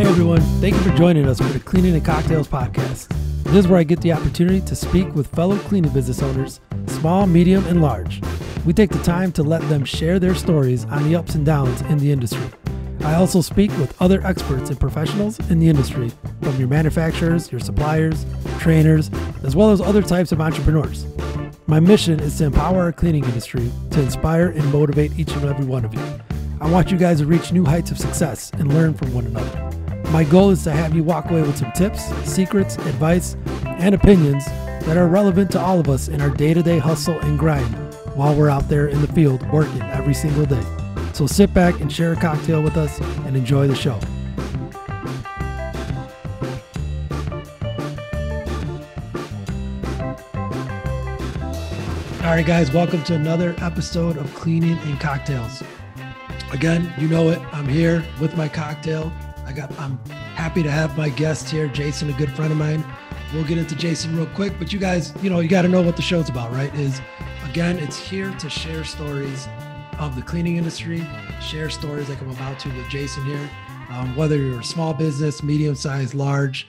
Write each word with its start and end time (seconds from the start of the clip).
Hey 0.00 0.06
everyone, 0.06 0.40
thank 0.62 0.74
you 0.74 0.80
for 0.80 0.96
joining 0.96 1.26
us 1.26 1.36
for 1.36 1.48
the 1.48 1.60
Cleaning 1.60 1.92
and 1.92 2.02
Cocktails 2.02 2.48
podcast. 2.48 3.08
This 3.44 3.56
is 3.56 3.68
where 3.68 3.78
I 3.78 3.82
get 3.82 4.00
the 4.00 4.14
opportunity 4.14 4.62
to 4.62 4.74
speak 4.74 5.14
with 5.14 5.26
fellow 5.26 5.58
cleaning 5.58 5.92
business 5.92 6.22
owners, 6.22 6.58
small, 6.86 7.26
medium, 7.26 7.66
and 7.66 7.82
large. 7.82 8.22
We 8.64 8.72
take 8.72 8.88
the 8.88 9.02
time 9.02 9.30
to 9.32 9.42
let 9.42 9.60
them 9.68 9.84
share 9.84 10.18
their 10.18 10.34
stories 10.34 10.86
on 10.86 11.04
the 11.04 11.16
ups 11.16 11.34
and 11.34 11.44
downs 11.44 11.82
in 11.82 11.98
the 11.98 12.10
industry. 12.10 12.48
I 13.02 13.16
also 13.16 13.42
speak 13.42 13.76
with 13.76 13.94
other 14.00 14.26
experts 14.26 14.70
and 14.70 14.80
professionals 14.80 15.38
in 15.50 15.58
the 15.58 15.68
industry, 15.68 16.10
from 16.40 16.56
your 16.56 16.68
manufacturers, 16.68 17.52
your 17.52 17.60
suppliers, 17.60 18.24
trainers, 18.58 19.10
as 19.44 19.54
well 19.54 19.70
as 19.70 19.82
other 19.82 20.00
types 20.00 20.32
of 20.32 20.40
entrepreneurs. 20.40 21.04
My 21.66 21.78
mission 21.78 22.20
is 22.20 22.38
to 22.38 22.44
empower 22.44 22.80
our 22.80 22.92
cleaning 22.92 23.24
industry 23.24 23.70
to 23.90 24.00
inspire 24.00 24.46
and 24.48 24.64
motivate 24.72 25.18
each 25.18 25.32
and 25.32 25.44
every 25.44 25.66
one 25.66 25.84
of 25.84 25.92
you. 25.92 26.20
I 26.58 26.70
want 26.70 26.90
you 26.90 26.96
guys 26.96 27.18
to 27.18 27.26
reach 27.26 27.52
new 27.52 27.66
heights 27.66 27.90
of 27.90 27.98
success 27.98 28.50
and 28.54 28.72
learn 28.72 28.94
from 28.94 29.12
one 29.12 29.26
another. 29.26 29.79
My 30.10 30.24
goal 30.24 30.50
is 30.50 30.64
to 30.64 30.72
have 30.72 30.92
you 30.92 31.04
walk 31.04 31.30
away 31.30 31.42
with 31.42 31.56
some 31.56 31.70
tips, 31.70 32.02
secrets, 32.28 32.74
advice, 32.78 33.36
and 33.64 33.94
opinions 33.94 34.44
that 34.44 34.96
are 34.96 35.06
relevant 35.06 35.52
to 35.52 35.60
all 35.60 35.78
of 35.78 35.88
us 35.88 36.08
in 36.08 36.20
our 36.20 36.30
day 36.30 36.52
to 36.52 36.64
day 36.64 36.78
hustle 36.78 37.16
and 37.20 37.38
grind 37.38 37.72
while 38.16 38.34
we're 38.34 38.50
out 38.50 38.68
there 38.68 38.88
in 38.88 39.00
the 39.02 39.06
field 39.06 39.48
working 39.52 39.80
every 39.82 40.12
single 40.12 40.44
day. 40.44 40.64
So 41.12 41.28
sit 41.28 41.54
back 41.54 41.80
and 41.80 41.92
share 41.92 42.12
a 42.12 42.16
cocktail 42.16 42.60
with 42.60 42.76
us 42.76 43.00
and 43.24 43.36
enjoy 43.36 43.68
the 43.68 43.76
show. 43.76 44.00
All 52.24 52.36
right, 52.36 52.44
guys, 52.44 52.72
welcome 52.72 53.04
to 53.04 53.14
another 53.14 53.54
episode 53.58 54.16
of 54.16 54.34
Cleaning 54.34 54.76
and 54.78 54.98
Cocktails. 54.98 55.62
Again, 56.52 56.92
you 56.98 57.06
know 57.06 57.28
it. 57.28 57.38
I'm 57.52 57.68
here 57.68 58.04
with 58.20 58.36
my 58.36 58.48
cocktail. 58.48 59.12
I 59.50 59.52
got. 59.52 59.76
I'm 59.80 59.98
happy 60.36 60.62
to 60.62 60.70
have 60.70 60.96
my 60.96 61.08
guest 61.08 61.50
here, 61.50 61.66
Jason, 61.66 62.08
a 62.08 62.12
good 62.12 62.30
friend 62.30 62.52
of 62.52 62.58
mine. 62.58 62.84
We'll 63.34 63.42
get 63.42 63.58
into 63.58 63.74
Jason 63.74 64.16
real 64.16 64.26
quick, 64.26 64.52
but 64.60 64.72
you 64.72 64.78
guys, 64.78 65.12
you 65.24 65.28
know, 65.28 65.40
you 65.40 65.48
got 65.48 65.62
to 65.62 65.68
know 65.68 65.82
what 65.82 65.96
the 65.96 66.02
show's 66.02 66.28
about, 66.28 66.52
right? 66.52 66.72
Is 66.76 67.00
again, 67.48 67.76
it's 67.80 67.98
here 67.98 68.30
to 68.38 68.48
share 68.48 68.84
stories 68.84 69.48
of 69.98 70.14
the 70.14 70.22
cleaning 70.22 70.54
industry, 70.54 71.04
share 71.42 71.68
stories 71.68 72.08
like 72.08 72.22
I'm 72.22 72.30
about 72.30 72.60
to 72.60 72.68
with 72.68 72.88
Jason 72.88 73.24
here. 73.24 73.50
Um, 73.90 74.14
whether 74.14 74.36
you're 74.36 74.60
a 74.60 74.64
small 74.64 74.94
business, 74.94 75.42
medium 75.42 75.74
sized, 75.74 76.14
large, 76.14 76.68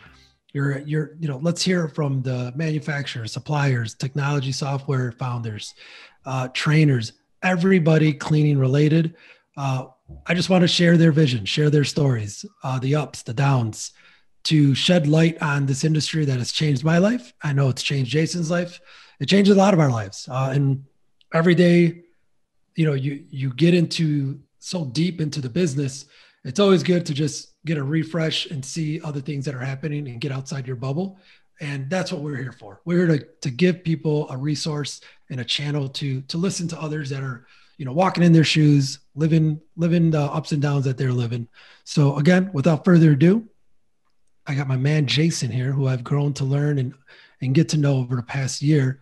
you're 0.52 0.80
you're 0.80 1.12
you 1.20 1.28
know, 1.28 1.38
let's 1.38 1.62
hear 1.62 1.88
from 1.88 2.24
the 2.24 2.52
manufacturers, 2.56 3.32
suppliers, 3.32 3.94
technology 3.94 4.52
software 4.52 5.12
founders, 5.12 5.76
uh, 6.26 6.48
trainers, 6.48 7.14
everybody 7.44 8.12
cleaning 8.12 8.58
related. 8.58 9.14
Uh, 9.56 9.86
I 10.26 10.34
just 10.34 10.50
want 10.50 10.62
to 10.62 10.68
share 10.68 10.98
their 10.98 11.12
vision, 11.12 11.46
share 11.46 11.70
their 11.70 11.84
stories, 11.84 12.46
uh, 12.64 12.80
the 12.80 12.96
ups, 12.96 13.24
the 13.24 13.34
downs, 13.34 13.92
to 14.44 14.74
shed 14.74 15.08
light 15.08 15.42
on 15.42 15.66
this 15.66 15.84
industry 15.84 16.26
that 16.26 16.40
has 16.40 16.52
changed 16.52 16.84
my 16.84 16.98
life. 16.98 17.34
I 17.44 17.54
know 17.54 17.70
it's 17.70 17.84
changed 17.84 18.12
Jason's 18.12 18.50
life. 18.50 18.80
It 19.20 19.28
changes 19.28 19.56
a 19.56 19.60
lot 19.60 19.74
of 19.74 19.80
our 19.80 19.90
lives. 19.90 20.28
Uh, 20.30 20.52
and 20.54 20.84
every 21.34 21.56
day, 21.56 22.04
you 22.76 22.86
know, 22.86 22.94
you 22.94 23.24
you 23.30 23.54
get 23.54 23.74
into 23.74 24.40
so 24.60 24.86
deep 24.86 25.22
into 25.22 25.42
the 25.42 25.50
business. 25.50 26.06
It's 26.44 26.60
always 26.60 26.82
good 26.82 27.06
to 27.06 27.14
just 27.14 27.54
get 27.66 27.78
a 27.78 27.84
refresh 27.84 28.48
and 28.48 28.66
see 28.66 29.02
other 29.02 29.22
things 29.22 29.46
that 29.46 29.54
are 29.54 29.60
happening 29.60 30.08
and 30.08 30.20
get 30.20 30.32
outside 30.32 30.66
your 30.66 30.76
bubble. 30.76 31.20
And 31.60 31.90
that's 31.90 32.12
what 32.12 32.22
we're 32.22 32.38
here 32.38 32.54
for. 32.54 32.82
We're 32.86 33.06
here 33.06 33.20
to, 33.20 33.28
to 33.42 33.52
give 33.52 33.84
people 33.84 34.28
a 34.32 34.38
resource 34.38 35.02
and 35.30 35.40
a 35.40 35.46
channel 35.46 35.88
to 35.90 36.22
to 36.22 36.38
listen 36.38 36.68
to 36.70 36.82
others 36.82 37.10
that 37.12 37.22
are 37.22 37.46
you 37.82 37.86
know 37.86 37.94
walking 37.94 38.22
in 38.24 38.32
their 38.32 38.44
shoes 38.44 39.00
living 39.16 39.60
living 39.76 40.12
the 40.12 40.22
ups 40.22 40.52
and 40.52 40.62
downs 40.62 40.86
that 40.86 41.00
they're 41.00 41.12
living. 41.12 41.48
So 41.84 42.16
again 42.18 42.52
without 42.54 42.86
further 42.86 43.14
ado 43.14 43.50
i 44.46 44.54
got 44.54 44.68
my 44.68 44.78
man 44.78 45.08
jason 45.08 45.50
here 45.50 45.72
who 45.72 45.88
i've 45.88 46.04
grown 46.04 46.32
to 46.34 46.44
learn 46.46 46.78
and 46.78 46.94
and 47.42 47.56
get 47.56 47.70
to 47.70 47.78
know 47.78 47.98
over 47.98 48.16
the 48.16 48.22
past 48.22 48.62
year. 48.62 49.00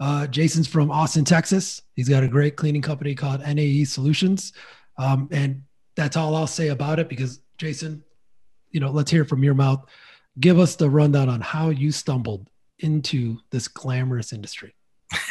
Uh, 0.00 0.26
jason's 0.26 0.66
from 0.66 0.90
austin 0.90 1.26
texas. 1.26 1.82
He's 1.94 2.08
got 2.08 2.24
a 2.24 2.28
great 2.28 2.56
cleaning 2.56 2.80
company 2.80 3.14
called 3.14 3.42
nae 3.42 3.84
solutions. 3.84 4.54
Um, 4.96 5.28
and 5.30 5.64
that's 5.94 6.16
all 6.16 6.34
i'll 6.34 6.46
say 6.46 6.68
about 6.68 6.98
it 6.98 7.10
because 7.10 7.40
jason 7.58 8.02
you 8.70 8.80
know 8.80 8.90
let's 8.90 9.10
hear 9.10 9.26
from 9.26 9.44
your 9.44 9.52
mouth. 9.54 9.84
Give 10.40 10.58
us 10.58 10.76
the 10.76 10.88
rundown 10.88 11.28
on 11.28 11.42
how 11.42 11.68
you 11.68 11.92
stumbled 11.92 12.48
into 12.78 13.40
this 13.50 13.68
glamorous 13.68 14.32
industry 14.32 14.74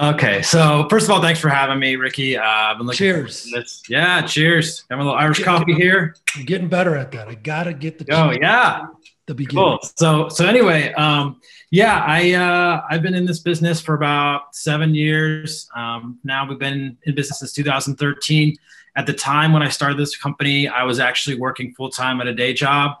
Okay, 0.00 0.40
so 0.40 0.86
first 0.88 1.04
of 1.04 1.10
all, 1.10 1.20
thanks 1.20 1.38
for 1.40 1.50
having 1.50 1.78
me, 1.78 1.96
Ricky. 1.96 2.34
Uh, 2.34 2.42
I've 2.42 2.78
been 2.78 2.86
looking. 2.86 2.96
Cheers. 2.96 3.84
Yeah, 3.86 4.22
cheers. 4.22 4.84
Have 4.88 4.98
a 4.98 5.02
little 5.02 5.18
Irish 5.18 5.44
coffee 5.44 5.74
here. 5.74 6.16
I'm 6.34 6.46
getting 6.46 6.68
better 6.68 6.96
at 6.96 7.12
that. 7.12 7.28
I 7.28 7.34
gotta 7.34 7.74
get 7.74 7.98
the. 7.98 8.06
Oh 8.10 8.30
yeah. 8.30 8.86
The 9.26 9.34
beginning. 9.34 9.62
Cool. 9.62 9.78
So 9.96 10.30
so 10.30 10.46
anyway, 10.46 10.94
um, 10.94 11.38
yeah, 11.70 12.02
I 12.06 12.32
uh, 12.32 12.82
I've 12.88 13.02
been 13.02 13.12
in 13.12 13.26
this 13.26 13.40
business 13.40 13.78
for 13.82 13.94
about 13.94 14.56
seven 14.56 14.94
years. 14.94 15.68
Um, 15.76 16.18
now 16.24 16.48
we've 16.48 16.58
been 16.58 16.96
in 17.04 17.14
business 17.14 17.40
since 17.40 17.52
2013. 17.52 18.56
At 18.96 19.04
the 19.04 19.12
time 19.12 19.52
when 19.52 19.62
I 19.62 19.68
started 19.68 19.98
this 19.98 20.16
company, 20.16 20.66
I 20.66 20.82
was 20.84 20.98
actually 20.98 21.38
working 21.38 21.74
full 21.74 21.90
time 21.90 22.22
at 22.22 22.26
a 22.26 22.34
day 22.34 22.54
job. 22.54 22.92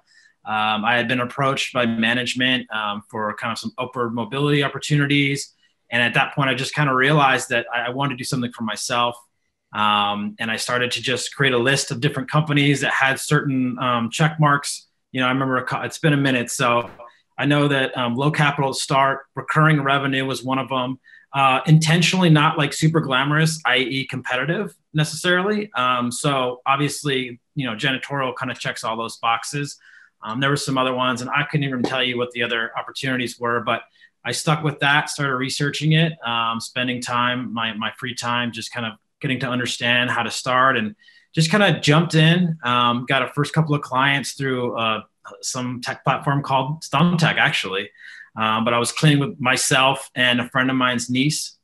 Um, 0.44 0.84
I 0.84 0.96
had 0.96 1.08
been 1.08 1.20
approached 1.20 1.72
by 1.72 1.86
management 1.86 2.70
um, 2.70 3.02
for 3.08 3.34
kind 3.36 3.52
of 3.52 3.58
some 3.58 3.72
upward 3.78 4.12
mobility 4.12 4.62
opportunities. 4.62 5.54
And 5.90 6.02
at 6.02 6.14
that 6.14 6.34
point, 6.34 6.50
I 6.50 6.54
just 6.54 6.74
kind 6.74 6.88
of 6.88 6.96
realized 6.96 7.48
that 7.48 7.66
I 7.74 7.90
wanted 7.90 8.10
to 8.10 8.16
do 8.16 8.24
something 8.24 8.52
for 8.52 8.62
myself. 8.62 9.16
Um, 9.72 10.36
and 10.38 10.50
I 10.50 10.56
started 10.56 10.90
to 10.92 11.02
just 11.02 11.34
create 11.34 11.52
a 11.52 11.58
list 11.58 11.90
of 11.90 12.00
different 12.00 12.30
companies 12.30 12.80
that 12.80 12.92
had 12.92 13.18
certain 13.20 13.78
um, 13.78 14.10
check 14.10 14.38
marks. 14.40 14.88
You 15.12 15.20
know, 15.20 15.26
I 15.26 15.30
remember 15.30 15.64
it's 15.84 15.98
been 15.98 16.12
a 16.12 16.16
minute, 16.16 16.50
so 16.50 16.90
I 17.38 17.46
know 17.46 17.68
that 17.68 17.96
um, 17.96 18.16
low 18.16 18.30
capital 18.30 18.72
start, 18.72 19.20
recurring 19.34 19.82
revenue 19.82 20.24
was 20.24 20.44
one 20.44 20.58
of 20.58 20.68
them. 20.68 20.98
Uh, 21.32 21.60
intentionally 21.66 22.28
not 22.28 22.58
like 22.58 22.72
super 22.72 23.00
glamorous, 23.00 23.60
i.e., 23.66 24.04
competitive 24.08 24.74
necessarily. 24.92 25.70
Um, 25.74 26.10
so 26.10 26.60
obviously, 26.66 27.40
you 27.54 27.66
know, 27.66 27.76
janitorial 27.76 28.34
kind 28.34 28.50
of 28.50 28.58
checks 28.58 28.82
all 28.82 28.96
those 28.96 29.16
boxes. 29.18 29.78
Um, 30.22 30.40
there 30.40 30.50
were 30.50 30.56
some 30.56 30.76
other 30.76 30.92
ones, 30.92 31.20
and 31.20 31.30
I 31.30 31.44
couldn't 31.44 31.64
even 31.64 31.82
tell 31.82 32.02
you 32.02 32.18
what 32.18 32.30
the 32.32 32.42
other 32.42 32.72
opportunities 32.76 33.38
were, 33.38 33.60
but 33.60 33.82
I 34.24 34.32
stuck 34.32 34.62
with 34.62 34.80
that, 34.80 35.08
started 35.08 35.34
researching 35.36 35.92
it, 35.92 36.12
um, 36.26 36.60
spending 36.60 37.00
time, 37.00 37.52
my, 37.52 37.72
my 37.74 37.92
free 37.98 38.14
time, 38.14 38.52
just 38.52 38.72
kind 38.72 38.86
of 38.86 38.92
getting 39.20 39.40
to 39.40 39.48
understand 39.48 40.10
how 40.10 40.22
to 40.22 40.30
start 40.30 40.76
and 40.76 40.94
just 41.34 41.50
kind 41.50 41.62
of 41.62 41.82
jumped 41.82 42.14
in. 42.14 42.58
Um, 42.62 43.06
got 43.06 43.22
a 43.22 43.28
first 43.28 43.52
couple 43.52 43.74
of 43.74 43.82
clients 43.82 44.32
through 44.32 44.76
uh, 44.76 45.02
some 45.42 45.80
tech 45.80 46.04
platform 46.04 46.42
called 46.42 46.82
Thumbtack, 46.82 47.36
actually. 47.36 47.90
Um, 48.36 48.64
but 48.64 48.74
I 48.74 48.78
was 48.78 48.92
cleaning 48.92 49.18
with 49.20 49.40
myself 49.40 50.10
and 50.14 50.40
a 50.40 50.48
friend 50.48 50.70
of 50.70 50.76
mine's 50.76 51.10
niece. 51.10 51.56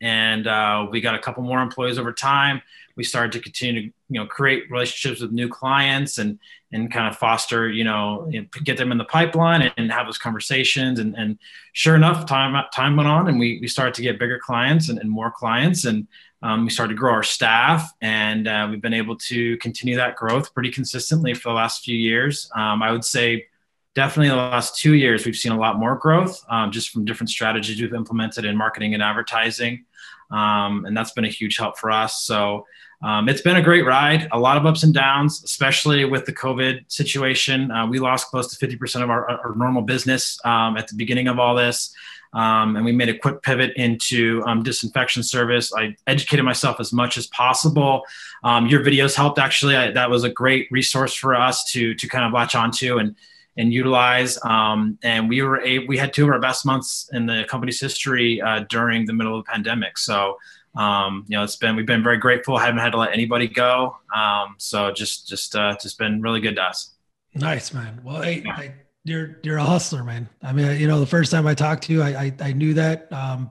And 0.00 0.46
uh, 0.46 0.86
we 0.90 1.00
got 1.00 1.14
a 1.14 1.18
couple 1.18 1.42
more 1.42 1.60
employees 1.60 1.98
over 1.98 2.12
time. 2.12 2.62
We 2.96 3.04
started 3.04 3.32
to 3.32 3.40
continue 3.40 3.82
to 3.82 3.94
you 4.08 4.20
know 4.20 4.26
create 4.26 4.70
relationships 4.70 5.20
with 5.20 5.32
new 5.32 5.48
clients 5.48 6.18
and 6.18 6.38
and 6.72 6.92
kind 6.92 7.08
of 7.08 7.16
foster 7.16 7.68
you 7.68 7.84
know 7.84 8.30
get 8.64 8.76
them 8.76 8.92
in 8.92 8.98
the 8.98 9.04
pipeline 9.04 9.72
and 9.76 9.92
have 9.92 10.06
those 10.06 10.18
conversations. 10.18 10.98
And, 10.98 11.14
and 11.16 11.38
sure 11.72 11.96
enough 11.96 12.26
time 12.26 12.62
time 12.72 12.96
went 12.96 13.08
on 13.08 13.28
and 13.28 13.38
we, 13.38 13.58
we 13.60 13.68
started 13.68 13.94
to 13.94 14.02
get 14.02 14.18
bigger 14.18 14.38
clients 14.38 14.88
and, 14.88 14.98
and 14.98 15.10
more 15.10 15.30
clients. 15.30 15.84
And 15.84 16.06
um, 16.42 16.64
we 16.64 16.70
started 16.70 16.94
to 16.94 16.98
grow 16.98 17.12
our 17.12 17.22
staff 17.22 17.92
and 18.00 18.48
uh, 18.48 18.66
we've 18.70 18.80
been 18.80 18.94
able 18.94 19.16
to 19.16 19.56
continue 19.58 19.96
that 19.96 20.16
growth 20.16 20.54
pretty 20.54 20.70
consistently 20.70 21.34
for 21.34 21.50
the 21.50 21.54
last 21.54 21.84
few 21.84 21.96
years. 21.96 22.50
Um, 22.56 22.82
i 22.82 22.90
would 22.90 23.04
say 23.04 23.46
definitely 23.94 24.28
the 24.28 24.36
last 24.36 24.78
two 24.78 24.94
years 24.94 25.26
we've 25.26 25.36
seen 25.36 25.52
a 25.52 25.58
lot 25.58 25.78
more 25.78 25.96
growth 25.96 26.42
um, 26.48 26.70
just 26.70 26.90
from 26.90 27.04
different 27.04 27.28
strategies 27.28 27.80
we've 27.80 27.92
implemented 27.92 28.44
in 28.44 28.56
marketing 28.56 28.94
and 28.94 29.02
advertising. 29.02 29.84
Um, 30.30 30.84
and 30.86 30.96
that's 30.96 31.10
been 31.10 31.24
a 31.24 31.28
huge 31.28 31.56
help 31.56 31.76
for 31.76 31.90
us. 31.90 32.22
So 32.22 32.66
um, 33.02 33.28
it's 33.28 33.40
been 33.40 33.56
a 33.56 33.62
great 33.62 33.86
ride, 33.86 34.28
a 34.32 34.38
lot 34.38 34.56
of 34.56 34.66
ups 34.66 34.82
and 34.82 34.92
downs, 34.92 35.42
especially 35.42 36.04
with 36.04 36.26
the 36.26 36.32
COVID 36.32 36.84
situation. 36.88 37.70
Uh, 37.70 37.86
we 37.86 37.98
lost 37.98 38.26
close 38.26 38.54
to 38.54 38.66
50% 38.66 39.02
of 39.02 39.08
our, 39.08 39.28
our 39.30 39.54
normal 39.54 39.82
business 39.82 40.38
um, 40.44 40.76
at 40.76 40.86
the 40.88 40.94
beginning 40.94 41.26
of 41.26 41.38
all 41.38 41.54
this. 41.54 41.94
Um, 42.32 42.76
and 42.76 42.84
we 42.84 42.92
made 42.92 43.08
a 43.08 43.18
quick 43.18 43.42
pivot 43.42 43.72
into 43.76 44.42
um, 44.46 44.62
disinfection 44.62 45.22
service. 45.22 45.72
I 45.74 45.96
educated 46.06 46.44
myself 46.44 46.78
as 46.78 46.92
much 46.92 47.16
as 47.16 47.26
possible. 47.28 48.02
Um, 48.44 48.66
your 48.66 48.84
videos 48.84 49.16
helped 49.16 49.38
actually. 49.38 49.76
I, 49.76 49.90
that 49.92 50.10
was 50.10 50.22
a 50.22 50.30
great 50.30 50.68
resource 50.70 51.14
for 51.14 51.34
us 51.34 51.64
to 51.72 51.94
to 51.94 52.08
kind 52.08 52.24
of 52.24 52.32
latch 52.32 52.54
onto 52.54 52.98
and 52.98 53.16
and 53.56 53.72
utilize. 53.72 54.38
Um, 54.44 54.96
and 55.02 55.28
we 55.28 55.42
were 55.42 55.60
a, 55.62 55.80
we 55.80 55.98
had 55.98 56.12
two 56.12 56.24
of 56.24 56.30
our 56.30 56.38
best 56.38 56.64
months 56.64 57.10
in 57.12 57.26
the 57.26 57.44
company's 57.48 57.80
history 57.80 58.40
uh, 58.40 58.64
during 58.68 59.06
the 59.06 59.12
middle 59.12 59.36
of 59.36 59.44
the 59.44 59.50
pandemic. 59.50 59.98
So 59.98 60.38
um, 60.74 61.24
you 61.28 61.36
know, 61.36 61.42
it's 61.42 61.56
been 61.56 61.76
we've 61.76 61.86
been 61.86 62.02
very 62.02 62.18
grateful. 62.18 62.56
Haven't 62.56 62.78
had 62.78 62.90
to 62.90 62.98
let 62.98 63.12
anybody 63.12 63.48
go. 63.48 63.96
Um, 64.14 64.54
so 64.58 64.92
just 64.92 65.28
just 65.28 65.56
uh, 65.56 65.76
just 65.80 65.98
been 65.98 66.22
really 66.22 66.40
good 66.40 66.56
to 66.56 66.62
us. 66.62 66.94
Nice 67.34 67.72
man. 67.74 68.00
Well, 68.04 68.22
hey, 68.22 68.44
I, 68.46 68.74
you're 69.04 69.38
you're 69.42 69.58
a 69.58 69.64
hustler, 69.64 70.04
man. 70.04 70.28
I 70.42 70.52
mean, 70.52 70.80
you 70.80 70.86
know, 70.86 71.00
the 71.00 71.06
first 71.06 71.30
time 71.32 71.46
I 71.46 71.54
talked 71.54 71.84
to 71.84 71.92
you, 71.92 72.02
I 72.02 72.24
I, 72.24 72.32
I 72.40 72.52
knew 72.52 72.74
that. 72.74 73.12
Um, 73.12 73.50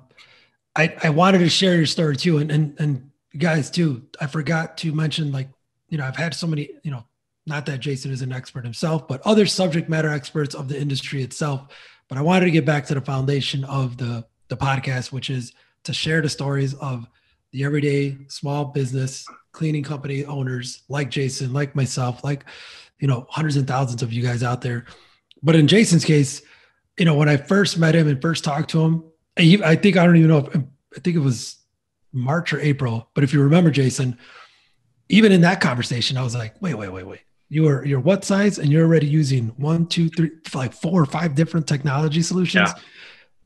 I 0.75 0.95
I 1.03 1.09
wanted 1.09 1.39
to 1.39 1.49
share 1.49 1.75
your 1.75 1.85
story 1.85 2.15
too, 2.15 2.37
and 2.37 2.51
and 2.51 2.79
and 2.79 3.11
guys 3.37 3.69
too. 3.69 4.03
I 4.21 4.27
forgot 4.27 4.77
to 4.79 4.93
mention 4.93 5.31
like 5.31 5.49
you 5.89 5.97
know 5.97 6.05
I've 6.05 6.15
had 6.15 6.33
so 6.33 6.47
many 6.47 6.69
you 6.83 6.91
know 6.91 7.03
Not 7.45 7.65
that 7.65 7.79
Jason 7.79 8.11
is 8.11 8.21
an 8.21 8.31
expert 8.31 8.63
himself, 8.63 9.07
but 9.07 9.21
other 9.25 9.45
subject 9.45 9.89
matter 9.89 10.09
experts 10.09 10.55
of 10.55 10.69
the 10.69 10.79
industry 10.79 11.23
itself. 11.23 11.67
But 12.07 12.17
I 12.17 12.21
wanted 12.21 12.45
to 12.45 12.51
get 12.51 12.65
back 12.65 12.85
to 12.87 12.93
the 12.93 13.01
foundation 13.01 13.65
of 13.65 13.97
the 13.97 14.25
the 14.47 14.57
podcast, 14.57 15.11
which 15.11 15.29
is 15.29 15.53
to 15.83 15.93
share 15.93 16.21
the 16.21 16.29
stories 16.29 16.73
of 16.75 17.07
the 17.51 17.63
everyday 17.63 18.17
small 18.27 18.65
business 18.65 19.25
cleaning 19.51 19.83
company 19.83 20.25
owners 20.25 20.83
like 20.89 21.09
Jason, 21.09 21.53
like 21.53 21.75
myself, 21.75 22.23
like 22.23 22.45
you 22.99 23.07
know 23.07 23.25
hundreds 23.29 23.55
and 23.55 23.67
thousands 23.67 24.03
of 24.03 24.13
you 24.13 24.21
guys 24.21 24.43
out 24.43 24.61
there. 24.61 24.85
But 25.41 25.55
in 25.55 25.67
Jason's 25.67 26.05
case, 26.05 26.41
you 26.97 27.05
know 27.05 27.15
when 27.15 27.29
I 27.29 27.37
first 27.37 27.77
met 27.77 27.95
him 27.95 28.07
and 28.07 28.21
first 28.21 28.43
talked 28.43 28.69
to 28.71 28.81
him, 28.81 29.03
I 29.37 29.75
think 29.75 29.97
I 29.97 30.05
don't 30.05 30.17
even 30.17 30.29
know 30.29 30.39
if 30.39 30.55
I 30.55 30.99
think 30.99 31.15
it 31.15 31.19
was 31.19 31.57
March 32.11 32.53
or 32.53 32.59
April. 32.59 33.09
But 33.13 33.23
if 33.23 33.33
you 33.33 33.41
remember, 33.41 33.71
Jason, 33.71 34.17
even 35.09 35.31
in 35.31 35.41
that 35.41 35.61
conversation, 35.61 36.17
I 36.17 36.23
was 36.23 36.35
like, 36.35 36.55
wait, 36.61 36.75
wait, 36.75 36.89
wait, 36.89 37.05
wait. 37.05 37.21
You 37.51 37.67
are 37.67 37.83
you're 37.83 37.99
what 37.99 38.23
size, 38.23 38.59
and 38.59 38.69
you're 38.71 38.85
already 38.85 39.07
using 39.07 39.47
one, 39.57 39.87
two, 39.87 40.09
three, 40.09 40.31
like 40.53 40.73
four 40.73 41.01
or 41.01 41.05
five 41.05 41.33
different 41.33 41.67
technology 41.67 42.21
solutions. 42.21 42.69
Yeah. 42.69 42.81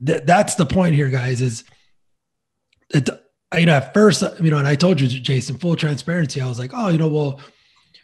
Th- 0.05 0.23
that's 0.25 0.55
the 0.55 0.65
point 0.65 0.95
here, 0.95 1.09
guys. 1.09 1.41
Is 1.41 1.63
it? 2.93 3.09
You 3.57 3.67
know, 3.67 3.73
at 3.73 3.93
first, 3.93 4.23
you 4.41 4.49
know, 4.49 4.57
and 4.57 4.67
I 4.67 4.75
told 4.75 4.99
you, 4.99 5.07
Jason, 5.07 5.57
full 5.57 5.75
transparency. 5.75 6.41
I 6.41 6.47
was 6.47 6.57
like, 6.57 6.71
oh, 6.73 6.89
you 6.89 6.97
know, 6.97 7.07
well, 7.07 7.39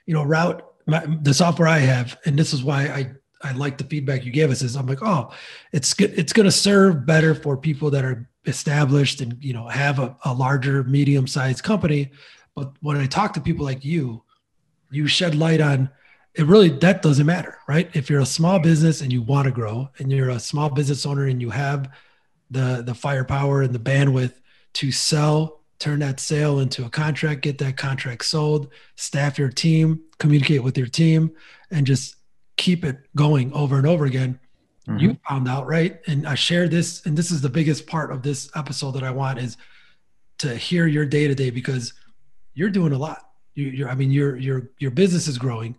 you 0.06 0.14
know, 0.14 0.24
route 0.24 0.64
my, 0.86 1.04
the 1.22 1.34
software 1.34 1.68
I 1.68 1.80
have, 1.80 2.20
and 2.26 2.38
this 2.38 2.54
is 2.54 2.64
why 2.64 2.88
I 2.88 3.12
I 3.42 3.54
like 3.54 3.78
the 3.78 3.84
feedback 3.86 4.26
you 4.26 4.32
gave 4.32 4.52
us. 4.52 4.62
Is 4.62 4.76
I'm 4.76 4.88
like, 4.88 5.02
oh, 5.02 5.32
it's 5.72 5.94
good. 5.94 6.14
It's 6.18 6.34
going 6.34 6.46
to 6.46 6.52
serve 6.52 7.06
better 7.06 7.34
for 7.34 7.58
people 7.58 7.90
that 7.92 8.06
are 8.06 8.30
established 8.46 9.22
and 9.22 9.38
you 9.44 9.54
know 9.54 9.68
have 9.68 10.00
a, 10.00 10.16
a 10.26 10.34
larger 10.34 10.84
medium 10.84 11.28
sized 11.28 11.64
company 11.64 12.10
but 12.56 12.72
when 12.82 12.98
i 12.98 13.06
talk 13.06 13.34
to 13.34 13.42
people 13.42 13.66
like 13.66 13.84
you 13.84 14.24
you 14.92 15.08
shed 15.08 15.36
light 15.36 15.60
on 15.60 15.90
it 16.36 16.46
really 16.46 16.70
that 16.70 17.02
doesn't 17.02 17.26
matter 17.26 17.58
right 17.68 17.90
if 17.94 18.10
you're 18.10 18.22
a 18.22 18.26
small 18.26 18.60
business 18.60 19.02
and 19.02 19.12
you 19.12 19.22
want 19.22 19.46
to 19.46 19.52
grow 19.52 19.90
and 20.00 20.12
you're 20.12 20.30
a 20.30 20.40
small 20.40 20.70
business 20.70 21.06
owner 21.06 21.28
and 21.28 21.42
you 21.42 21.50
have 21.50 21.90
the 22.50 22.82
the 22.86 22.94
firepower 22.94 23.62
and 23.62 23.76
the 23.76 23.80
bandwidth 23.80 24.34
to 24.80 24.92
sell 24.92 25.62
turn 25.80 26.00
that 26.00 26.20
sale 26.20 26.60
into 26.60 26.86
a 26.86 26.90
contract 26.90 27.42
get 27.42 27.58
that 27.58 27.78
contract 27.78 28.26
sold 28.26 28.70
staff 28.96 29.40
your 29.40 29.50
team 29.50 30.02
communicate 30.18 30.64
with 30.64 30.78
your 30.78 30.88
team 30.88 31.32
and 31.72 31.88
just 31.88 32.16
keep 32.58 32.84
it 32.84 32.98
going 33.16 33.52
over 33.54 33.78
and 33.78 33.88
over 33.88 34.06
again 34.06 34.40
mm-hmm. 34.90 35.00
you 35.00 35.18
found 35.28 35.48
out, 35.48 35.68
right? 35.68 36.00
And 36.08 36.28
I 36.28 36.36
share 36.36 36.68
this, 36.68 37.06
and 37.06 37.18
this 37.18 37.32
is 37.32 37.42
the 37.42 37.50
biggest 37.50 37.88
part 37.88 38.12
of 38.12 38.24
this 38.24 38.50
episode 38.56 38.92
that 38.92 39.04
I 39.04 39.12
want 39.12 39.40
is 39.40 39.58
to 40.40 40.56
hear 40.56 40.88
your 40.88 41.06
day 41.06 41.28
to 41.28 41.36
day 41.36 41.50
because 41.50 41.94
you're 42.54 42.70
doing 42.70 42.94
a 42.94 42.98
lot. 42.98 43.30
You, 43.56 43.86
are 43.86 43.90
I 43.90 43.96
mean, 43.96 44.12
your 44.12 44.38
your 44.38 44.70
your 44.80 44.92
business 44.92 45.28
is 45.28 45.38
growing, 45.38 45.76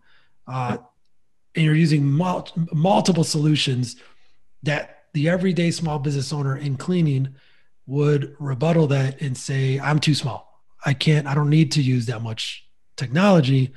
uh, 0.47 0.79
and 1.55 1.65
you're 1.65 1.75
using 1.75 2.05
mul- 2.05 2.49
multiple 2.73 3.25
solutions 3.25 3.97
that 4.63 5.05
the 5.15 5.29
everyday 5.29 5.71
small 5.71 5.99
business 5.99 6.33
owner 6.33 6.57
in 6.57 6.77
cleaning 6.77 7.35
would 7.91 8.37
rebuttal 8.39 8.87
that 8.87 9.21
and 9.21 9.37
say, 9.37 9.79
"I'm 9.81 9.99
too 9.99 10.15
small. 10.15 10.63
I 10.87 10.95
can't. 10.95 11.27
I 11.27 11.35
don't 11.35 11.51
need 11.51 11.73
to 11.73 11.83
use 11.83 12.07
that 12.07 12.23
much 12.23 12.67
technology." 12.97 13.73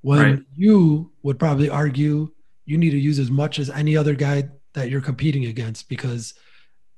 When 0.00 0.18
right. 0.18 0.42
you 0.56 1.12
would 1.22 1.38
probably 1.38 1.68
argue 1.68 2.30
you 2.64 2.78
need 2.78 2.90
to 2.90 2.98
use 2.98 3.18
as 3.18 3.30
much 3.30 3.58
as 3.58 3.68
any 3.70 3.96
other 3.96 4.14
guy 4.14 4.48
that 4.74 4.90
you're 4.90 5.00
competing 5.00 5.46
against 5.46 5.88
because 5.88 6.34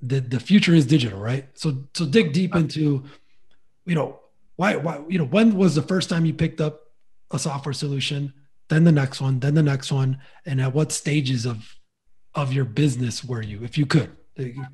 the 0.00 0.20
the 0.20 0.40
future 0.40 0.74
is 0.74 0.86
digital, 0.86 1.18
right? 1.18 1.46
So 1.54 1.84
so 1.94 2.06
dig 2.06 2.32
deep 2.32 2.54
into, 2.54 3.04
you 3.84 3.94
know, 3.94 4.20
why 4.56 4.76
why 4.76 5.00
you 5.08 5.18
know 5.18 5.24
when 5.24 5.56
was 5.56 5.74
the 5.74 5.82
first 5.82 6.08
time 6.08 6.24
you 6.24 6.34
picked 6.34 6.60
up 6.60 6.80
a 7.30 7.38
software 7.38 7.72
solution, 7.72 8.32
then 8.68 8.84
the 8.84 8.92
next 8.92 9.20
one, 9.20 9.40
then 9.40 9.54
the 9.54 9.62
next 9.62 9.90
one, 9.92 10.18
and 10.46 10.60
at 10.60 10.74
what 10.74 10.92
stages 10.92 11.46
of 11.46 11.76
of 12.34 12.52
your 12.52 12.64
business 12.64 13.24
were 13.24 13.42
you, 13.42 13.64
if 13.64 13.76
you 13.76 13.86
could? 13.86 14.10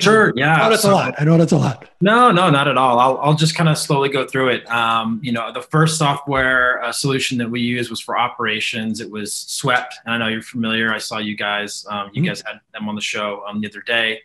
Sure. 0.00 0.32
Yeah. 0.36 0.54
I 0.54 0.62
know 0.64 0.70
that's 0.70 0.82
so, 0.82 0.90
a 0.90 0.92
lot. 0.92 1.14
I 1.18 1.24
know 1.24 1.38
that's 1.38 1.52
a 1.52 1.56
lot. 1.56 1.88
No, 2.00 2.30
no, 2.30 2.50
not 2.50 2.68
at 2.68 2.76
all. 2.76 2.98
I'll, 2.98 3.18
I'll 3.18 3.34
just 3.34 3.54
kind 3.54 3.68
of 3.68 3.78
slowly 3.78 4.08
go 4.08 4.26
through 4.26 4.48
it. 4.48 4.70
Um, 4.70 5.20
you 5.22 5.32
know, 5.32 5.52
the 5.52 5.62
first 5.62 5.98
software 5.98 6.82
uh, 6.82 6.92
solution 6.92 7.38
that 7.38 7.50
we 7.50 7.60
used 7.60 7.90
was 7.90 8.00
for 8.00 8.18
operations. 8.18 9.00
It 9.00 9.10
was 9.10 9.32
Swept. 9.34 9.94
And 10.04 10.14
I 10.14 10.18
know 10.18 10.28
you're 10.28 10.42
familiar. 10.42 10.92
I 10.92 10.98
saw 10.98 11.18
you 11.18 11.36
guys, 11.36 11.86
um, 11.88 12.10
you 12.12 12.22
mm-hmm. 12.22 12.28
guys 12.28 12.42
had 12.42 12.60
them 12.72 12.88
on 12.88 12.94
the 12.94 13.00
show 13.00 13.42
um, 13.48 13.60
the 13.60 13.68
other 13.68 13.82
day. 13.82 14.20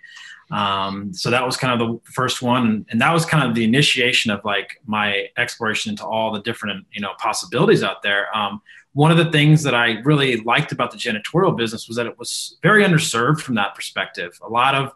Um, 0.52 1.14
so 1.14 1.30
that 1.30 1.46
was 1.46 1.56
kind 1.56 1.82
of 1.82 1.88
the 1.88 2.12
first 2.12 2.42
one. 2.42 2.86
And 2.90 3.00
that 3.02 3.14
was 3.14 3.26
kind 3.26 3.48
of 3.48 3.56
the 3.56 3.64
initiation 3.64 4.32
of 4.32 4.44
like 4.44 4.82
my 4.86 5.30
exploration 5.38 5.92
into 5.92 6.06
all 6.06 6.32
the 6.32 6.42
different, 6.42 6.86
you 6.92 7.02
know, 7.02 7.12
possibilities 7.20 7.84
out 7.84 8.04
there. 8.04 8.36
Um, 8.36 8.62
one 8.94 9.12
of 9.12 9.18
the 9.18 9.32
things 9.32 9.64
that 9.64 9.74
I 9.74 10.00
really 10.04 10.38
liked 10.38 10.74
about 10.74 10.92
the 10.92 10.98
janitorial 10.98 11.56
business 11.56 11.88
was 11.88 11.96
that 11.96 12.06
it 12.06 12.20
was 12.20 12.58
very 12.62 12.84
underserved 12.84 13.40
from 13.40 13.56
that 13.56 13.74
perspective. 13.74 14.38
A 14.42 14.50
lot 14.50 14.76
of 14.76 14.94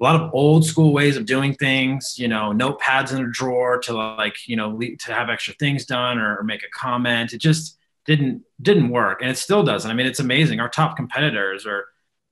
a 0.00 0.02
lot 0.02 0.20
of 0.20 0.32
old 0.32 0.64
school 0.64 0.92
ways 0.92 1.16
of 1.16 1.26
doing 1.26 1.54
things, 1.54 2.16
you 2.18 2.28
know, 2.28 2.52
notepads 2.52 3.12
in 3.12 3.24
a 3.24 3.30
drawer 3.30 3.78
to 3.80 3.92
like, 3.92 4.36
you 4.46 4.56
know, 4.56 4.78
to 4.78 5.12
have 5.12 5.28
extra 5.28 5.54
things 5.54 5.84
done 5.86 6.18
or, 6.18 6.38
or 6.38 6.44
make 6.44 6.62
a 6.62 6.70
comment. 6.72 7.32
It 7.32 7.38
just 7.38 7.78
didn't 8.04 8.42
didn't 8.62 8.88
work, 8.88 9.20
and 9.20 9.30
it 9.30 9.36
still 9.36 9.62
doesn't. 9.62 9.90
I 9.90 9.94
mean, 9.94 10.06
it's 10.06 10.20
amazing. 10.20 10.60
Our 10.60 10.68
top 10.68 10.96
competitors 10.96 11.66
are 11.66 11.86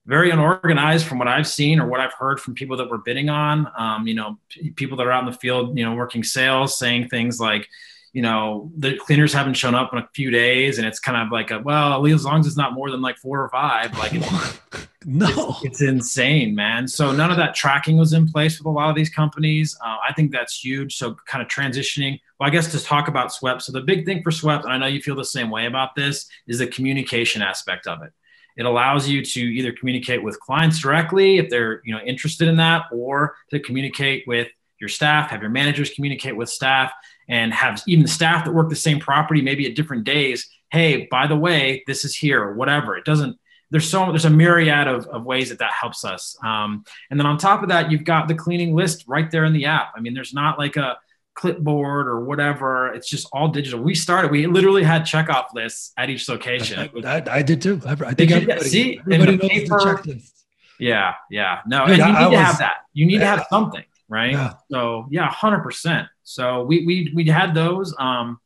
very 0.06 0.30
unorganized 0.30 1.06
from 1.06 1.18
what 1.18 1.28
I've 1.28 1.48
seen 1.48 1.80
or 1.80 1.88
what 1.88 2.00
I've 2.00 2.14
heard 2.14 2.40
from 2.40 2.54
people 2.54 2.76
that 2.76 2.88
we're 2.88 2.98
bidding 2.98 3.28
on. 3.28 3.70
Um, 3.76 4.06
you 4.06 4.14
know, 4.14 4.38
p- 4.48 4.70
people 4.70 4.96
that 4.98 5.06
are 5.06 5.10
out 5.10 5.24
in 5.24 5.30
the 5.30 5.36
field, 5.36 5.76
you 5.76 5.84
know, 5.84 5.94
working 5.94 6.22
sales, 6.22 6.78
saying 6.78 7.08
things 7.08 7.40
like, 7.40 7.68
you 8.12 8.22
know, 8.22 8.70
the 8.76 8.96
cleaners 8.96 9.32
haven't 9.32 9.54
shown 9.54 9.74
up 9.74 9.92
in 9.92 9.98
a 9.98 10.08
few 10.14 10.30
days, 10.30 10.78
and 10.78 10.86
it's 10.86 10.98
kind 10.98 11.18
of 11.18 11.30
like 11.30 11.50
a 11.50 11.58
well, 11.58 12.06
as 12.06 12.24
long 12.24 12.40
as 12.40 12.46
it's 12.46 12.56
not 12.56 12.72
more 12.72 12.90
than 12.90 13.02
like 13.02 13.18
four 13.18 13.42
or 13.42 13.48
five, 13.50 13.96
like 13.98 14.12
it's, 14.14 14.58
no, 15.04 15.28
it's, 15.62 15.64
it's, 15.64 15.82
insane, 15.82 16.54
man. 16.54 16.88
So 16.88 17.12
none 17.12 17.30
of 17.30 17.36
that 17.36 17.54
tracking 17.54 17.96
was 17.96 18.12
in 18.12 18.26
place 18.26 18.58
with 18.58 18.66
a 18.66 18.70
lot 18.70 18.88
of 18.88 18.96
these 18.96 19.10
companies. 19.10 19.76
Uh, 19.84 19.96
I 20.08 20.12
think 20.14 20.32
that's 20.32 20.58
huge. 20.58 20.96
So 20.96 21.16
kind 21.26 21.42
of 21.42 21.48
transitioning. 21.48 22.20
Well, 22.40 22.48
I 22.48 22.50
guess 22.50 22.72
to 22.72 22.82
talk 22.82 23.08
about 23.08 23.32
Swept. 23.32 23.62
So 23.62 23.72
the 23.72 23.82
big 23.82 24.06
thing 24.06 24.22
for 24.22 24.30
Swept, 24.30 24.64
and 24.64 24.72
I 24.72 24.78
know 24.78 24.86
you 24.86 25.02
feel 25.02 25.14
the 25.14 25.24
same 25.24 25.50
way 25.50 25.66
about 25.66 25.94
this, 25.94 26.26
is 26.46 26.58
the 26.58 26.66
communication 26.66 27.42
aspect 27.42 27.86
of 27.86 28.02
it. 28.02 28.12
It 28.56 28.64
allows 28.64 29.06
you 29.06 29.22
to 29.22 29.40
either 29.40 29.72
communicate 29.72 30.22
with 30.22 30.40
clients 30.40 30.80
directly 30.80 31.36
if 31.36 31.50
they're 31.50 31.82
you 31.84 31.94
know 31.94 32.00
interested 32.00 32.48
in 32.48 32.56
that, 32.56 32.86
or 32.90 33.36
to 33.50 33.60
communicate 33.60 34.24
with 34.26 34.48
your 34.80 34.88
staff, 34.88 35.30
have 35.30 35.42
your 35.42 35.50
managers 35.50 35.90
communicate 35.90 36.36
with 36.36 36.48
staff 36.48 36.92
and 37.28 37.52
have 37.52 37.82
even 37.86 38.02
the 38.02 38.10
staff 38.10 38.44
that 38.44 38.52
work 38.52 38.68
the 38.68 38.76
same 38.76 39.00
property 39.00 39.40
maybe 39.40 39.66
at 39.66 39.74
different 39.74 40.04
days 40.04 40.48
hey 40.70 41.06
by 41.10 41.26
the 41.26 41.36
way 41.36 41.82
this 41.86 42.04
is 42.04 42.14
here 42.14 42.42
or 42.42 42.54
whatever. 42.54 42.96
It 42.96 43.04
doesn't 43.04 43.38
there's 43.70 43.88
so 43.88 44.06
there's 44.06 44.24
a 44.24 44.30
myriad 44.30 44.86
of, 44.86 45.06
of 45.08 45.24
ways 45.24 45.48
that 45.48 45.58
that 45.58 45.72
helps 45.72 46.04
us. 46.04 46.36
Um, 46.44 46.84
and 47.10 47.18
then 47.18 47.26
on 47.26 47.36
top 47.36 47.62
of 47.62 47.68
that 47.70 47.90
you've 47.90 48.04
got 48.04 48.28
the 48.28 48.34
cleaning 48.34 48.74
list 48.74 49.04
right 49.06 49.30
there 49.30 49.44
in 49.44 49.52
the 49.52 49.66
app. 49.66 49.92
I 49.96 50.00
mean 50.00 50.14
there's 50.14 50.34
not 50.34 50.58
like 50.58 50.76
a 50.76 50.98
clipboard 51.34 52.06
or 52.06 52.24
whatever. 52.24 52.92
It's 52.94 53.08
just 53.08 53.28
all 53.32 53.48
digital. 53.48 53.80
We 53.80 53.94
started 53.94 54.30
we 54.30 54.46
literally 54.46 54.82
had 54.82 55.02
checkoff 55.02 55.52
lists 55.54 55.92
at 55.96 56.10
each 56.10 56.28
location. 56.28 56.90
I, 57.04 57.08
I, 57.18 57.38
I 57.38 57.42
did 57.42 57.62
too. 57.62 57.80
I, 57.84 57.92
I 57.92 58.14
think 58.14 58.30
everybody, 58.30 58.68
see? 58.68 59.00
everybody 59.00 59.36
knows 59.36 59.50
paper, 59.50 59.78
the 59.78 59.84
checklist. 59.84 60.32
Yeah 60.78 61.14
yeah. 61.30 61.60
No 61.66 61.86
Dude, 61.86 62.00
and 62.00 62.14
you 62.14 62.24
need 62.24 62.36
to 62.36 62.42
have 62.42 62.58
that. 62.58 62.76
You 62.92 63.06
need 63.06 63.18
to 63.18 63.26
have 63.26 63.46
something 63.50 63.84
right 64.08 64.32
yeah. 64.32 64.52
so 64.70 65.06
yeah 65.10 65.28
100% 65.28 66.08
so 66.22 66.64
we 66.64 66.84
we 66.86 67.12
we 67.14 67.24
had 67.24 67.54
those. 67.54 67.94
Um, 67.98 68.40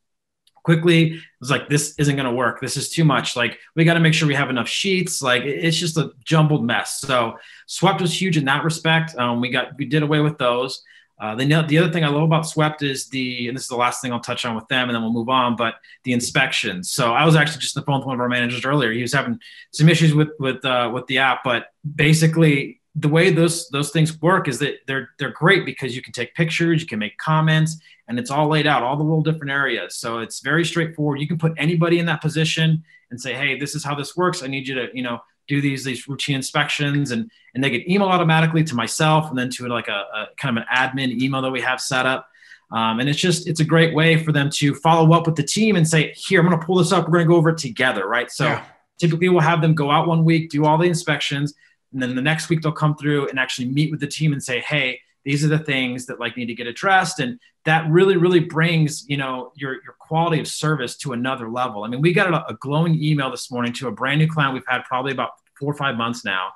quickly 0.63 1.15
it 1.15 1.21
was 1.41 1.51
like 1.51 1.71
this 1.71 1.95
isn't 1.99 2.17
going 2.17 2.29
to 2.29 2.35
work 2.35 2.61
this 2.61 2.77
is 2.77 2.91
too 2.91 3.03
much 3.03 3.35
like 3.35 3.59
we 3.75 3.83
got 3.83 3.95
to 3.95 4.01
make 4.01 4.13
sure 4.13 4.29
we 4.29 4.35
have 4.35 4.51
enough 4.51 4.69
sheets 4.69 5.23
like 5.23 5.43
it's 5.43 5.79
just 5.79 5.97
a 5.97 6.11
jumbled 6.23 6.63
mess 6.63 7.01
so 7.01 7.35
swept 7.67 7.99
was 7.99 8.21
huge 8.21 8.37
in 8.37 8.45
that 8.45 8.63
respect 8.63 9.17
um, 9.17 9.41
we 9.41 9.49
got 9.49 9.69
we 9.79 9.87
did 9.87 10.03
away 10.03 10.21
with 10.21 10.37
those 10.37 10.83
uh, 11.21 11.35
the, 11.35 11.45
the 11.69 11.77
other 11.77 11.93
thing 11.93 12.03
I 12.03 12.09
love 12.09 12.23
about 12.23 12.49
Swept 12.49 12.83
is 12.83 13.09
the, 13.09 13.49
and 13.49 13.57
this 13.57 13.65
is 13.65 13.69
the 13.69 13.77
last 13.77 14.01
thing 14.01 14.11
I'll 14.11 14.21
touch 14.21 14.47
on 14.47 14.55
with 14.55 14.67
them, 14.69 14.89
and 14.89 14.95
then 14.95 15.03
we'll 15.03 15.13
move 15.13 15.29
on. 15.29 15.55
But 15.55 15.75
the 16.05 16.15
inspections. 16.15 16.91
So 16.91 17.13
I 17.13 17.27
was 17.27 17.37
actually 17.37 17.61
just 17.61 17.77
on 17.77 17.83
the 17.83 17.85
phone 17.85 17.99
with 17.99 18.07
one 18.07 18.15
of 18.15 18.21
our 18.21 18.29
managers 18.29 18.65
earlier. 18.65 18.91
He 18.91 19.03
was 19.03 19.13
having 19.13 19.39
some 19.71 19.91
issues 19.91 20.15
with 20.15 20.31
with 20.39 20.65
uh, 20.65 20.91
with 20.93 21.07
the 21.09 21.19
app, 21.19 21.45
but 21.45 21.67
basically 21.95 22.80
the 22.97 23.09
way 23.09 23.31
those 23.31 23.69
those 23.69 23.91
things 23.91 24.21
work 24.21 24.49
is 24.49 24.59
that 24.59 24.81
they're 24.87 25.11
they're 25.19 25.31
great 25.31 25.65
because 25.65 25.95
you 25.95 26.03
can 26.03 26.13
take 26.13 26.35
pictures, 26.35 26.81
you 26.81 26.89
can 26.89 26.99
make 26.99 27.17
comments, 27.19 27.79
and 28.09 28.19
it's 28.19 28.31
all 28.31 28.49
laid 28.49 28.67
out, 28.67 28.83
all 28.83 28.97
the 28.97 29.05
little 29.05 29.23
different 29.23 29.53
areas. 29.53 29.97
So 29.97 30.19
it's 30.19 30.41
very 30.41 30.65
straightforward. 30.65 31.21
You 31.21 31.29
can 31.29 31.39
put 31.39 31.53
anybody 31.57 32.01
in 32.01 32.07
that 32.07 32.21
position 32.21 32.83
and 33.11 33.21
say, 33.21 33.35
"Hey, 33.35 33.59
this 33.59 33.75
is 33.75 33.85
how 33.85 33.95
this 33.95 34.17
works. 34.17 34.43
I 34.43 34.49
need 34.49 34.67
you 34.67 34.75
to, 34.75 34.89
you 34.93 35.03
know, 35.03 35.21
do 35.47 35.61
these 35.61 35.85
these 35.85 36.09
routine 36.09 36.37
inspections," 36.37 37.13
and 37.13 37.31
and 37.55 37.63
they 37.63 37.71
get 37.71 37.89
email 37.89 38.09
automatically 38.09 38.65
to 38.65 38.75
myself, 38.75 39.31
and 39.31 39.39
then 39.39 39.51
to 39.51 39.69
like 39.69 39.87
a, 39.87 39.93
a 39.93 40.27
kind 40.37 40.59
of 40.59 40.65
an 40.65 40.69
admin 40.75 41.13
email 41.23 41.43
that 41.43 41.51
we 41.51 41.61
have 41.61 41.81
set 41.81 42.07
up. 42.07 42.29
Um, 42.73 43.01
and 43.01 43.09
it's 43.09 43.21
just 43.21 43.47
it's 43.47 43.61
a 43.61 43.65
great 43.65 43.95
way 43.95 44.23
for 44.23 44.33
them 44.33 44.51
to 44.51 44.75
follow 44.75 45.13
up 45.13 45.27
with 45.27 45.37
the 45.37 45.45
team 45.45 45.77
and 45.77 45.87
say, 45.87 46.13
"Here, 46.15 46.41
I'm 46.41 46.47
going 46.49 46.59
to 46.59 46.67
pull 46.67 46.77
this 46.77 46.91
up. 46.91 47.07
We're 47.07 47.19
going 47.19 47.27
to 47.27 47.29
go 47.29 47.37
over 47.37 47.51
it 47.51 47.59
together." 47.59 48.09
Right. 48.09 48.33
So 48.33 48.47
yeah. 48.47 48.65
typically, 48.99 49.29
we'll 49.29 49.41
have 49.43 49.63
them 49.63 49.77
go 49.77 49.93
out 49.93 50.09
one 50.09 50.25
week, 50.25 50.51
do 50.51 50.65
all 50.65 50.77
the 50.77 50.87
inspections 50.89 51.55
and 51.93 52.03
then 52.03 52.15
the 52.15 52.23
next 52.23 52.49
week 52.49 52.63
they'll 52.63 52.73
come 52.73 52.97
through 52.97 53.29
and 53.29 53.39
actually 53.39 53.69
meet 53.69 53.91
with 53.91 54.01
the 54.01 54.07
team 54.07 54.33
and 54.33 54.43
say, 54.43 54.61
hey, 54.61 55.01
these 55.25 55.45
are 55.45 55.49
the 55.49 55.59
things 55.59 56.07
that 56.07 56.21
like 56.21 56.37
need 56.37 56.47
to 56.47 56.55
get 56.55 56.67
addressed. 56.67 57.21
And 57.21 57.39
that 57.65 57.89
really 57.91 58.17
really 58.17 58.41
brings 58.41 59.07
you 59.09 59.19
know 59.19 59.53
your 59.55 59.75
your 59.83 59.95
quality 59.99 60.41
of 60.41 60.49
service 60.49 60.97
to 60.99 61.13
another 61.13 61.51
level. 61.51 61.85
I 61.85 61.89
mean 61.89 62.01
we 62.01 62.13
got 62.13 62.33
a, 62.33 62.47
a 62.47 62.55
glowing 62.55 63.03
email 63.03 63.31
this 63.31 63.51
morning 63.51 63.73
to 63.75 63.89
a 63.89 63.93
brand 63.93 64.19
new 64.19 64.29
client 64.29 64.55
we've 64.55 64.63
had 64.67 64.83
probably 64.85 65.13
about 65.13 65.33
four 65.59 65.71
or 65.71 65.77
five 65.77 65.97
months 65.97 66.25
now. 66.25 66.53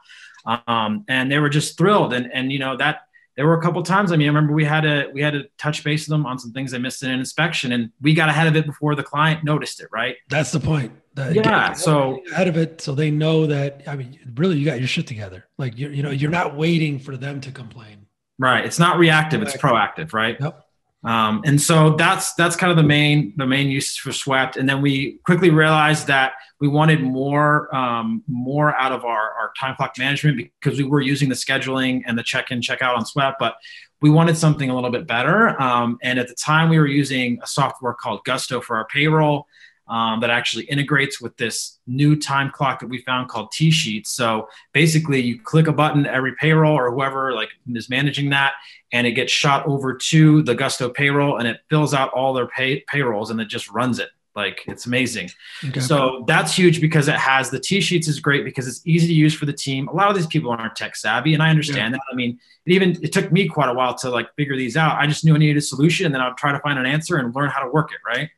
Um, 0.67 1.05
and 1.09 1.31
they 1.31 1.39
were 1.39 1.51
just 1.51 1.77
thrilled. 1.77 2.15
And 2.15 2.33
and 2.33 2.51
you 2.51 2.59
know 2.59 2.77
that 2.77 3.03
there 3.37 3.47
were 3.47 3.59
a 3.59 3.61
couple 3.61 3.83
times 3.83 4.13
i 4.13 4.17
mean 4.17 4.27
i 4.27 4.29
remember 4.29 4.53
we 4.53 4.65
had 4.65 4.85
a 4.87 5.11
we 5.13 5.21
had 5.21 5.33
to 5.33 5.43
touch 5.59 5.83
base 5.83 6.03
with 6.03 6.11
them 6.11 6.25
on 6.25 6.39
some 6.39 6.53
things 6.53 6.71
they 6.71 6.79
missed 6.79 7.03
in 7.03 7.11
an 7.11 7.19
inspection 7.19 7.73
and 7.73 7.91
we 8.01 8.15
got 8.15 8.29
ahead 8.29 8.47
of 8.47 8.55
it 8.55 8.65
before 8.65 8.95
the 8.95 9.03
client 9.03 9.43
noticed 9.43 9.81
it 9.81 9.89
right? 9.93 10.17
That's 10.29 10.53
the 10.53 10.61
point 10.61 10.93
yeah 11.17 11.73
so 11.73 12.21
out 12.35 12.49
of 12.49 12.57
it 12.57 12.81
so 12.81 12.95
they 12.95 13.11
know 13.11 13.47
that 13.47 13.83
i 13.87 13.95
mean 13.95 14.19
really 14.35 14.59
you 14.59 14.65
got 14.65 14.79
your 14.79 14.89
shit 14.89 15.07
together 15.07 15.45
like 15.59 15.79
you 15.79 15.89
you 15.89 16.03
know 16.03 16.11
you're 16.11 16.31
not 16.31 16.57
waiting 16.57 16.99
for 16.99 17.17
them 17.17 17.41
to 17.41 17.53
complain 17.53 18.05
Right. 18.39 18.65
It's 18.65 18.79
not 18.79 18.99
reactive. 18.99 19.43
It's 19.43 19.57
proactive. 19.57 20.13
Right. 20.13 20.37
Yep. 20.41 20.61
Um, 21.05 21.43
and 21.45 21.61
so 21.61 21.97
that's 21.97 22.33
that's 22.35 22.57
kind 22.57 22.71
of 22.71 22.79
the 22.79 22.83
main 22.83 23.35
the 23.37 23.47
main 23.47 23.69
use 23.69 23.97
for 23.97 24.11
Swept. 24.11 24.57
And 24.57 24.67
then 24.67 24.81
we 24.81 25.19
quickly 25.27 25.51
realized 25.51 26.07
that 26.07 26.33
we 26.61 26.69
wanted 26.69 27.03
more 27.03 27.75
um, 27.75 28.25
more 28.27 28.75
out 28.77 28.91
of 28.91 29.05
our, 29.05 29.33
our 29.33 29.53
time 29.59 29.77
clock 29.77 29.99
management 29.99 30.51
because 30.61 30.79
we 30.79 30.85
were 30.85 31.03
using 31.03 31.29
the 31.29 31.35
scheduling 31.35 32.03
and 32.07 32.17
the 32.19 32.23
check 32.23 32.51
in 32.51 32.63
check 32.63 32.81
out 32.81 32.97
on 32.97 33.05
Swept, 33.05 33.39
but 33.39 33.57
we 34.01 34.09
wanted 34.09 34.37
something 34.37 34.71
a 34.71 34.75
little 34.75 34.91
bit 34.91 35.07
better. 35.07 35.61
Um, 35.61 35.99
and 36.03 36.19
at 36.19 36.29
the 36.29 36.35
time, 36.35 36.71
we 36.71 36.79
were 36.79 36.87
using 36.87 37.39
a 37.43 37.47
software 37.47 37.93
called 37.93 38.25
Gusto 38.25 38.63
for 38.63 38.77
our 38.77 38.87
payroll 38.87 39.47
um, 39.87 40.21
that 40.21 40.31
actually 40.31 40.65
integrates 40.65 41.21
with 41.21 41.37
this 41.37 41.79
new 41.87 42.17
time 42.17 42.51
clock 42.51 42.81
that 42.81 42.89
we 42.89 43.03
found 43.03 43.29
called 43.29 43.53
T-Sheets. 43.53 44.11
So 44.11 44.49
basically, 44.73 45.21
you 45.21 45.41
click 45.41 45.67
a 45.67 45.73
button 45.73 46.07
every 46.07 46.35
payroll 46.37 46.75
or 46.75 46.91
whoever 46.91 47.33
like 47.33 47.51
is 47.75 47.91
managing 47.91 48.31
that, 48.31 48.55
and 48.93 49.07
it 49.07 49.13
gets 49.13 49.33
shot 49.33 49.67
over 49.67 49.95
to 49.95 50.43
the 50.43 50.55
Gusto 50.55 50.89
payroll, 50.89 51.39
and 51.39 51.47
it 51.47 51.61
fills 51.69 51.93
out 51.93 52.11
all 52.13 52.33
their 52.33 52.47
pay- 52.47 52.85
payrolls, 52.89 53.31
and 53.31 53.41
it 53.41 53.49
just 53.49 53.71
runs 53.71 53.99
it. 53.99 54.09
Like 54.35 54.63
it's 54.67 54.87
amazing. 54.87 55.31
Okay. 55.65 55.79
So 55.79 56.25
that's 56.27 56.57
huge 56.57 56.81
because 56.81 57.07
it 57.07 57.15
has 57.15 57.51
the 57.51 57.61
T-Sheets 57.61 58.09
is 58.09 58.19
great 58.19 58.45
because 58.45 58.67
it's 58.67 58.85
easy 58.85 59.07
to 59.07 59.15
use 59.15 59.33
for 59.33 59.47
the 59.47 59.53
team. 59.53 59.87
A 59.87 59.93
lot 59.93 60.11
of 60.11 60.17
these 60.17 60.27
people 60.27 60.51
aren't 60.51 60.75
tech 60.75 60.97
savvy, 60.97 61.35
and 61.35 61.43
I 61.43 61.51
understand 61.51 61.93
yeah. 61.93 61.99
that. 61.99 62.13
I 62.13 62.17
mean, 62.17 62.39
it 62.67 62.73
even 62.73 62.99
it 63.03 63.13
took 63.13 63.31
me 63.31 63.49
quite 63.49 63.69
a 63.69 63.75
while 63.75 63.95
to 63.97 64.11
like 64.11 64.35
figure 64.35 64.57
these 64.57 64.77
out. 64.77 64.99
I 64.99 65.07
just 65.07 65.25
knew 65.25 65.35
I 65.35 65.39
needed 65.39 65.59
a 65.59 65.61
solution, 65.61 66.07
and 66.07 66.15
then 66.15 66.21
I'd 66.21 66.37
try 66.37 66.51
to 66.53 66.59
find 66.61 66.79
an 66.79 66.87
answer 66.87 67.19
and 67.19 67.35
learn 67.35 67.51
how 67.51 67.63
to 67.63 67.71
work 67.71 67.93
it. 67.93 67.99
Right. 68.05 68.31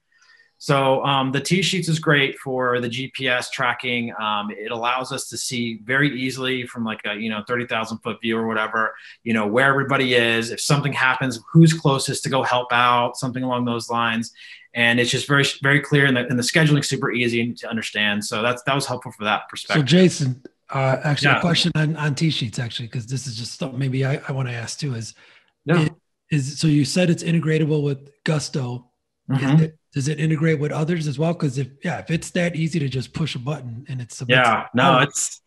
So 0.58 1.04
um, 1.04 1.32
the 1.32 1.40
T-Sheets 1.40 1.88
is 1.88 1.98
great 1.98 2.38
for 2.38 2.80
the 2.80 2.88
GPS 2.88 3.50
tracking. 3.50 4.14
Um, 4.18 4.50
it 4.50 4.70
allows 4.70 5.12
us 5.12 5.28
to 5.28 5.36
see 5.36 5.80
very 5.84 6.18
easily 6.18 6.66
from 6.66 6.84
like 6.84 7.00
a 7.04 7.14
you 7.14 7.28
know 7.28 7.42
30,000 7.46 7.98
foot 7.98 8.20
view 8.20 8.38
or 8.38 8.46
whatever, 8.46 8.94
you 9.22 9.34
know 9.34 9.46
where 9.46 9.68
everybody 9.68 10.14
is. 10.14 10.50
If 10.50 10.60
something 10.60 10.92
happens, 10.92 11.40
who's 11.52 11.74
closest 11.74 12.22
to 12.24 12.30
go 12.30 12.42
help 12.42 12.72
out, 12.72 13.16
something 13.16 13.42
along 13.42 13.66
those 13.66 13.90
lines. 13.90 14.32
And 14.72 15.00
it's 15.00 15.10
just 15.10 15.26
very 15.26 15.44
very 15.62 15.80
clear, 15.80 16.06
and 16.06 16.16
the, 16.16 16.26
and 16.26 16.38
the 16.38 16.42
scheduling 16.42 16.84
super 16.84 17.10
easy 17.10 17.52
to 17.52 17.68
understand. 17.68 18.24
So 18.24 18.42
that's 18.42 18.62
that 18.64 18.74
was 18.74 18.86
helpful 18.86 19.12
for 19.12 19.24
that 19.24 19.48
perspective. 19.48 19.82
So 19.82 19.86
Jason, 19.86 20.42
uh, 20.70 20.96
actually, 21.02 21.28
yeah. 21.28 21.38
a 21.38 21.40
question 21.40 21.72
on, 21.74 21.96
on 21.96 22.14
T-Sheets 22.14 22.58
actually, 22.58 22.88
because 22.88 23.06
this 23.06 23.26
is 23.26 23.36
just 23.36 23.58
something 23.58 23.78
maybe 23.78 24.04
I, 24.04 24.20
I 24.28 24.32
want 24.32 24.48
to 24.48 24.54
ask 24.54 24.78
too. 24.78 24.94
Is 24.94 25.14
no. 25.64 25.82
It, 25.82 25.92
is 26.30 26.58
so 26.58 26.66
you 26.66 26.84
said 26.84 27.10
it's 27.10 27.22
integratable 27.22 27.82
with 27.82 28.10
Gusto. 28.24 28.90
Mm-hmm. 29.30 29.62
It, 29.62 29.78
does 29.96 30.08
it 30.08 30.20
integrate 30.20 30.60
with 30.60 30.72
others 30.72 31.06
as 31.06 31.18
well? 31.18 31.32
Because 31.32 31.56
if 31.56 31.68
yeah, 31.82 32.00
if 32.00 32.10
it's 32.10 32.28
that 32.32 32.54
easy 32.54 32.78
to 32.78 32.86
just 32.86 33.14
push 33.14 33.34
a 33.34 33.38
button 33.38 33.86
and 33.88 33.98
it's 33.98 34.22
yeah, 34.28 34.66
no, 34.74 34.98
it's 34.98 35.40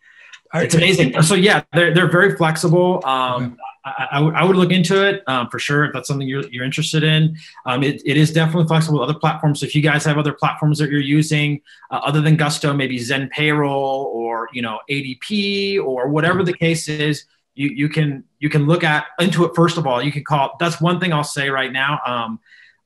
it's 0.55 0.73
amazing. 0.73 1.21
So 1.21 1.35
yeah, 1.35 1.61
they're 1.71 1.93
they're 1.93 2.09
very 2.09 2.35
flexible. 2.35 2.99
Um, 3.05 3.43
okay. 3.43 3.55
I, 3.85 4.07
I, 4.11 4.41
I, 4.41 4.43
would 4.43 4.55
look 4.55 4.71
into 4.71 5.07
it 5.07 5.21
um, 5.27 5.49
for 5.49 5.59
sure 5.59 5.85
if 5.85 5.93
that's 5.93 6.07
something 6.07 6.27
you're, 6.27 6.47
you're 6.49 6.65
interested 6.65 7.03
in. 7.03 7.37
Um, 7.67 7.83
it, 7.83 8.01
it 8.05 8.17
is 8.17 8.33
definitely 8.33 8.67
flexible 8.67 8.99
with 8.99 9.09
other 9.09 9.19
platforms. 9.19 9.59
So 9.59 9.67
if 9.67 9.75
you 9.75 9.83
guys 9.83 10.03
have 10.03 10.17
other 10.17 10.33
platforms 10.33 10.79
that 10.79 10.89
you're 10.89 10.99
using 10.99 11.61
uh, 11.91 12.01
other 12.03 12.19
than 12.19 12.35
Gusto, 12.35 12.73
maybe 12.73 12.97
Zen 12.97 13.29
Payroll 13.29 14.11
or 14.11 14.49
you 14.51 14.63
know 14.63 14.79
ADP 14.89 15.79
or 15.85 16.09
whatever 16.09 16.43
the 16.43 16.53
case 16.53 16.89
is, 16.89 17.25
you 17.53 17.69
you 17.69 17.87
can 17.87 18.23
you 18.39 18.49
can 18.49 18.65
look 18.65 18.83
at 18.83 19.05
into 19.19 19.45
it 19.45 19.51
first 19.55 19.77
of 19.77 19.85
all. 19.85 20.01
You 20.01 20.11
can 20.11 20.23
call. 20.23 20.57
That's 20.59 20.81
one 20.81 20.99
thing 20.99 21.13
I'll 21.13 21.23
say 21.23 21.51
right 21.51 21.71
now. 21.71 21.99
Um, 22.03 22.39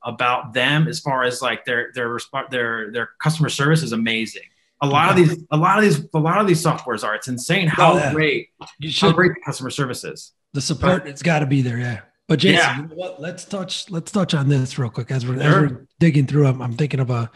about 0.03 0.53
them 0.53 0.87
as 0.87 0.99
far 0.99 1.23
as 1.23 1.41
like 1.41 1.65
their 1.65 1.91
their 1.93 2.17
their 2.49 2.91
their 2.91 3.09
customer 3.21 3.49
service 3.49 3.83
is 3.83 3.91
amazing. 3.91 4.43
A 4.81 4.87
lot 4.87 5.09
of 5.09 5.15
these, 5.15 5.41
a 5.49 5.55
lot 5.55 5.77
of 5.77 5.83
these, 5.85 6.05
a 6.13 6.19
lot 6.19 6.41
of 6.41 6.47
these 6.47 6.61
softwares 6.61 7.05
are. 7.05 7.15
It's 7.15 7.29
insane 7.29 7.67
how 7.69 7.93
oh, 7.93 7.97
yeah. 7.97 8.11
great, 8.11 8.49
you 8.79 8.89
should, 8.91 9.11
how 9.11 9.15
great 9.15 9.33
the 9.33 9.39
customer 9.45 9.69
service 9.69 10.03
is. 10.03 10.33
The 10.51 10.59
support, 10.59 11.03
but, 11.03 11.09
it's 11.09 11.23
got 11.23 11.39
to 11.39 11.45
be 11.45 11.61
there, 11.61 11.77
yeah. 11.77 12.01
But 12.27 12.39
Jason, 12.39 12.57
yeah. 12.57 12.77
you 12.77 12.87
know 12.87 12.95
what? 12.95 13.21
Let's 13.21 13.45
touch, 13.45 13.89
let's 13.89 14.11
touch 14.11 14.33
on 14.33 14.49
this 14.49 14.77
real 14.77 14.89
quick 14.89 15.09
as 15.09 15.25
we're, 15.25 15.41
sure. 15.41 15.65
as 15.65 15.71
we're 15.71 15.87
digging 15.99 16.27
through. 16.27 16.47
I'm, 16.47 16.61
I'm 16.61 16.73
thinking 16.73 16.99
of 16.99 17.09
a, 17.09 17.31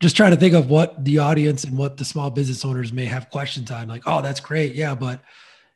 just 0.00 0.16
trying 0.16 0.32
to 0.32 0.36
think 0.36 0.54
of 0.54 0.70
what 0.70 1.04
the 1.04 1.18
audience 1.18 1.62
and 1.62 1.78
what 1.78 1.98
the 1.98 2.04
small 2.04 2.30
business 2.30 2.64
owners 2.64 2.92
may 2.92 3.04
have 3.04 3.30
questions 3.30 3.70
on. 3.70 3.86
Like, 3.86 4.02
oh, 4.06 4.20
that's 4.20 4.40
great, 4.40 4.74
yeah, 4.74 4.96
but 4.96 5.22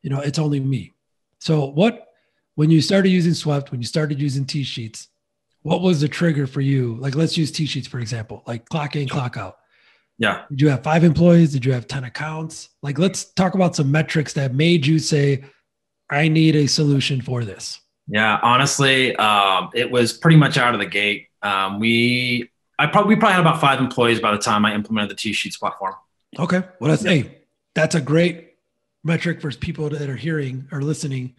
you 0.02 0.11
know, 0.11 0.21
it's 0.21 0.40
only 0.40 0.59
me. 0.59 0.92
So, 1.38 1.66
what 1.66 2.09
when 2.56 2.71
you 2.71 2.80
started 2.80 3.11
using 3.11 3.35
Swept, 3.35 3.71
when 3.71 3.80
you 3.80 3.87
started 3.87 4.21
using 4.21 4.45
T-Sheets, 4.45 5.09
what 5.66 5.82
was 5.82 6.00
the 6.00 6.06
trigger 6.06 6.46
for 6.46 6.61
you? 6.61 6.96
Like, 7.00 7.16
let's 7.16 7.37
use 7.37 7.50
T-Sheets, 7.50 7.88
for 7.88 7.99
example, 7.99 8.44
like 8.46 8.68
clock 8.68 8.94
in, 8.94 9.08
clock 9.08 9.37
out. 9.37 9.56
Yeah. 10.16 10.44
Did 10.49 10.61
you 10.61 10.68
have 10.68 10.85
five 10.85 11.02
employees? 11.02 11.52
Did 11.52 11.64
you 11.64 11.73
have 11.73 11.88
10 11.88 12.04
accounts? 12.04 12.68
Like, 12.82 13.00
let's 13.00 13.32
talk 13.32 13.54
about 13.54 13.75
some 13.75 13.90
metrics 13.90 14.32
that 14.35 14.54
made 14.54 14.87
you 14.87 15.00
say, 15.00 15.44
I 16.08 16.28
need 16.28 16.54
a 16.54 16.68
solution 16.68 17.20
for 17.20 17.44
this. 17.44 17.80
Yeah, 18.06 18.38
honestly, 18.44 19.16
um, 19.16 19.70
it 19.75 19.90
was 19.90 20.12
pretty 20.12 20.37
much 20.37 20.56
out 20.56 20.73
of 20.73 20.78
the 20.78 20.87
gate. 20.87 21.26
Um, 21.42 21.80
we, 21.80 22.49
I 22.78 22.87
probably, 22.87 23.16
we 23.16 23.18
probably 23.18 23.35
had 23.35 23.40
about 23.40 23.61
five 23.61 23.80
employees 23.80 24.20
by 24.20 24.30
the 24.30 24.38
time 24.38 24.64
I 24.64 24.73
implemented 24.73 25.11
the 25.11 25.16
T-Sheets 25.16 25.56
platform. 25.56 25.96
Okay. 26.38 26.62
Well, 26.78 26.90
that's, 26.90 27.02
yeah. 27.02 27.11
hey, 27.11 27.38
that's 27.75 27.96
a 27.96 28.00
great 28.00 28.54
metric 29.02 29.40
for 29.40 29.50
people 29.50 29.88
that 29.88 30.08
are 30.08 30.16
hearing 30.16 30.68
or 30.70 30.80
listening 30.80 31.35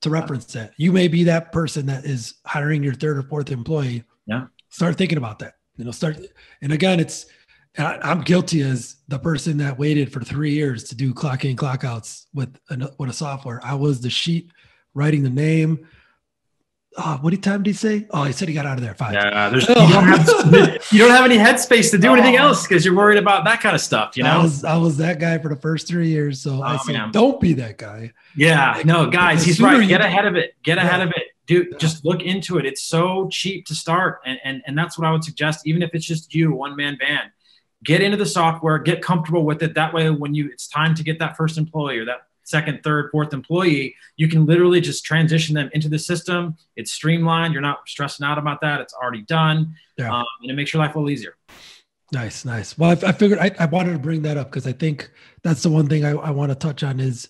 to 0.00 0.10
reference 0.10 0.46
that. 0.52 0.72
You 0.76 0.92
may 0.92 1.08
be 1.08 1.24
that 1.24 1.52
person 1.52 1.86
that 1.86 2.04
is 2.04 2.34
hiring 2.46 2.82
your 2.82 2.94
third 2.94 3.18
or 3.18 3.22
fourth 3.22 3.50
employee. 3.50 4.04
Yeah. 4.26 4.46
Start 4.68 4.96
thinking 4.96 5.18
about 5.18 5.38
that. 5.40 5.54
You 5.76 5.84
know, 5.84 5.90
start. 5.90 6.18
And 6.62 6.72
again, 6.72 7.00
it's, 7.00 7.26
I, 7.78 7.98
I'm 8.02 8.20
guilty 8.20 8.62
as 8.62 8.96
the 9.08 9.18
person 9.18 9.56
that 9.58 9.78
waited 9.78 10.12
for 10.12 10.20
three 10.20 10.52
years 10.52 10.84
to 10.84 10.94
do 10.94 11.14
clock 11.14 11.44
in, 11.44 11.56
clock 11.56 11.84
outs 11.84 12.26
with 12.34 12.58
a, 12.70 12.90
with 12.98 13.10
a 13.10 13.12
software. 13.12 13.60
I 13.64 13.74
was 13.74 14.00
the 14.00 14.10
sheet 14.10 14.50
writing 14.94 15.22
the 15.22 15.30
name, 15.30 15.86
oh, 16.98 17.18
what 17.20 17.42
time 17.42 17.62
did 17.62 17.70
he 17.70 17.74
say? 17.74 18.06
Oh, 18.10 18.24
he 18.24 18.32
said 18.32 18.48
he 18.48 18.54
got 18.54 18.66
out 18.66 18.76
of 18.76 18.84
there 18.84 18.94
five. 18.94 19.14
Yeah, 19.14 19.48
there's, 19.48 19.66
oh. 19.68 19.86
you, 19.86 19.92
don't 19.92 20.04
have, 20.04 20.86
you 20.92 20.98
don't 20.98 21.10
have 21.10 21.24
any 21.24 21.36
headspace 21.36 21.90
to 21.92 21.98
do 21.98 22.12
anything 22.12 22.36
oh. 22.36 22.48
else 22.48 22.66
because 22.66 22.84
you're 22.84 22.96
worried 22.96 23.18
about 23.18 23.44
that 23.44 23.60
kind 23.60 23.74
of 23.74 23.80
stuff. 23.80 24.16
You 24.16 24.24
know, 24.24 24.30
I 24.30 24.42
was, 24.42 24.64
I 24.64 24.76
was 24.76 24.96
that 24.98 25.18
guy 25.18 25.38
for 25.38 25.48
the 25.48 25.56
first 25.56 25.88
three 25.88 26.08
years, 26.08 26.40
so 26.40 26.58
oh, 26.58 26.62
I 26.62 26.76
said, 26.78 26.92
man. 26.92 27.10
don't 27.12 27.40
be 27.40 27.54
that 27.54 27.78
guy. 27.78 28.12
Yeah, 28.36 28.72
like, 28.72 28.86
no, 28.86 29.08
guys, 29.08 29.44
he's 29.44 29.60
right. 29.60 29.88
Get 29.88 30.00
ahead 30.00 30.26
of 30.26 30.36
it. 30.36 30.54
Get 30.62 30.78
ahead 30.78 31.00
of 31.00 31.10
it, 31.10 31.24
dude. 31.46 31.68
Yeah. 31.72 31.78
Just 31.78 32.04
look 32.04 32.22
into 32.22 32.58
it. 32.58 32.66
It's 32.66 32.82
so 32.82 33.28
cheap 33.30 33.66
to 33.66 33.74
start, 33.74 34.20
and 34.26 34.38
and 34.44 34.62
and 34.66 34.76
that's 34.76 34.98
what 34.98 35.06
I 35.06 35.12
would 35.12 35.24
suggest. 35.24 35.66
Even 35.66 35.82
if 35.82 35.90
it's 35.94 36.06
just 36.06 36.34
you, 36.34 36.52
one 36.52 36.76
man 36.76 36.96
band. 36.96 37.30
Get 37.84 38.02
into 38.02 38.16
the 38.16 38.26
software, 38.26 38.76
get 38.78 39.02
comfortable 39.02 39.44
with 39.44 39.62
it. 39.62 39.74
That 39.74 39.94
way, 39.94 40.10
when 40.10 40.34
you 40.34 40.50
it's 40.50 40.66
time 40.66 40.96
to 40.96 41.04
get 41.04 41.20
that 41.20 41.36
first 41.36 41.58
employee 41.58 41.98
or 41.98 42.04
that 42.06 42.27
second, 42.48 42.80
third, 42.82 43.10
fourth 43.10 43.32
employee, 43.32 43.94
you 44.16 44.28
can 44.28 44.46
literally 44.46 44.80
just 44.80 45.04
transition 45.04 45.54
them 45.54 45.70
into 45.72 45.88
the 45.88 45.98
system. 45.98 46.56
It's 46.76 46.92
streamlined. 46.92 47.52
You're 47.52 47.62
not 47.62 47.80
stressing 47.86 48.24
out 48.24 48.38
about 48.38 48.60
that. 48.62 48.80
It's 48.80 48.94
already 48.94 49.22
done. 49.22 49.74
Yeah. 49.96 50.14
Um, 50.14 50.26
and 50.42 50.50
it 50.50 50.54
makes 50.54 50.72
your 50.72 50.82
life 50.82 50.94
a 50.94 50.98
little 50.98 51.10
easier. 51.10 51.36
Nice, 52.12 52.44
nice. 52.44 52.78
Well, 52.78 52.90
I, 52.90 53.08
I 53.08 53.12
figured 53.12 53.38
I, 53.38 53.50
I, 53.58 53.66
wanted 53.66 53.92
to 53.92 53.98
bring 53.98 54.22
that 54.22 54.38
up 54.38 54.50
because 54.50 54.66
I 54.66 54.72
think 54.72 55.10
that's 55.42 55.62
the 55.62 55.68
one 55.68 55.88
thing 55.88 56.06
I, 56.06 56.12
I 56.12 56.30
want 56.30 56.50
to 56.50 56.54
touch 56.54 56.82
on 56.82 57.00
is 57.00 57.28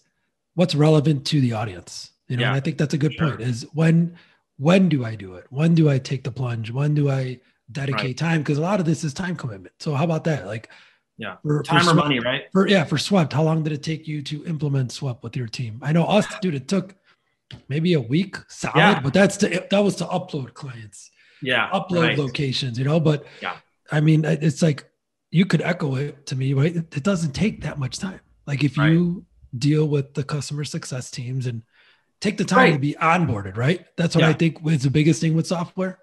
what's 0.55 0.75
relevant 0.75 1.27
to 1.27 1.41
the 1.41 1.53
audience. 1.53 2.13
You 2.29 2.37
know, 2.37 2.43
yeah. 2.43 2.49
and 2.49 2.57
I 2.57 2.61
think 2.61 2.79
that's 2.79 2.95
a 2.95 2.99
good 2.99 3.15
sure. 3.15 3.31
point. 3.31 3.41
Is 3.41 3.67
when 3.73 4.17
when 4.59 4.89
do 4.89 5.05
I 5.05 5.15
do 5.15 5.35
it? 5.35 5.47
When 5.51 5.75
do 5.75 5.89
I 5.89 5.99
take 5.99 6.25
the 6.25 6.31
plunge? 6.31 6.71
When 6.71 6.95
do 6.95 7.11
I 7.11 7.41
dedicate 7.73 8.05
right. 8.05 8.17
time? 8.17 8.41
Because 8.43 8.59
a 8.59 8.63
lot 8.63 8.79
of 8.81 8.87
this 8.87 9.03
is 9.03 9.15
time 9.15 9.35
commitment. 9.35 9.75
So 9.81 9.95
how 9.95 10.05
about 10.05 10.25
that? 10.25 10.47
Like 10.47 10.69
yeah. 11.19 11.37
For, 11.43 11.63
Time 11.63 11.85
for 11.85 11.91
or 11.91 11.95
money, 11.95 12.21
right? 12.21 12.45
For 12.53 12.69
yeah, 12.69 12.85
for 12.85 12.97
Swept. 12.97 13.33
How 13.33 13.43
long 13.43 13.63
did 13.63 13.73
it 13.73 13.83
take 13.83 14.07
you 14.09 14.23
to 14.23 14.47
implement 14.47 14.93
Swept 14.93 15.23
with 15.23 15.37
your 15.37 15.49
team? 15.49 15.81
I 15.83 15.93
know 15.93 16.05
us, 16.05 16.27
dude, 16.41 16.55
it 16.55 16.69
took 16.69 16.95
maybe 17.69 17.95
a 17.95 18.01
week 18.01 18.37
solid, 18.49 18.77
yeah. 18.77 19.01
but 19.01 19.13
that's 19.13 19.37
to 19.39 19.67
that 19.71 19.79
was 19.81 19.97
to 19.97 20.05
upload 20.05 20.55
clients. 20.55 21.11
Yeah. 21.43 21.69
Upload 21.71 22.09
right. 22.09 22.19
locations, 22.19 22.79
you 22.79 22.85
know, 22.85 23.01
but 23.01 23.27
yeah. 23.43 23.57
I 23.91 24.01
mean, 24.01 24.25
it's 24.25 24.63
like 24.63 24.89
you 25.31 25.45
could 25.45 25.63
echo 25.63 25.97
it 25.97 26.27
to 26.27 26.37
me, 26.37 26.55
right? 26.55 26.75
It 26.75 27.03
doesn't 27.03 27.33
take 27.33 27.63
that 27.63 27.79
much 27.79 27.99
time. 27.99 28.21
Like 28.47 28.65
if 28.65 28.79
right. 28.79 28.91
you 28.91 29.25
deal 29.57 29.89
with 29.89 30.15
the 30.15 30.25
customer 30.25 30.65
success 30.65 31.11
teams 31.11 31.47
and 31.47 31.63
take 32.21 32.39
the 32.39 32.45
time 32.45 32.59
right. 32.59 32.73
to 32.75 32.79
be 32.79 32.95
onboarded, 33.01 33.57
right? 33.57 33.87
That's 33.97 34.15
what 34.15 34.23
yeah. 34.23 34.31
I 34.31 34.33
think 34.35 34.59
is 34.67 34.83
the 34.83 34.91
biggest 34.91 35.21
thing 35.21 35.35
with 35.35 35.47
software. 35.47 35.99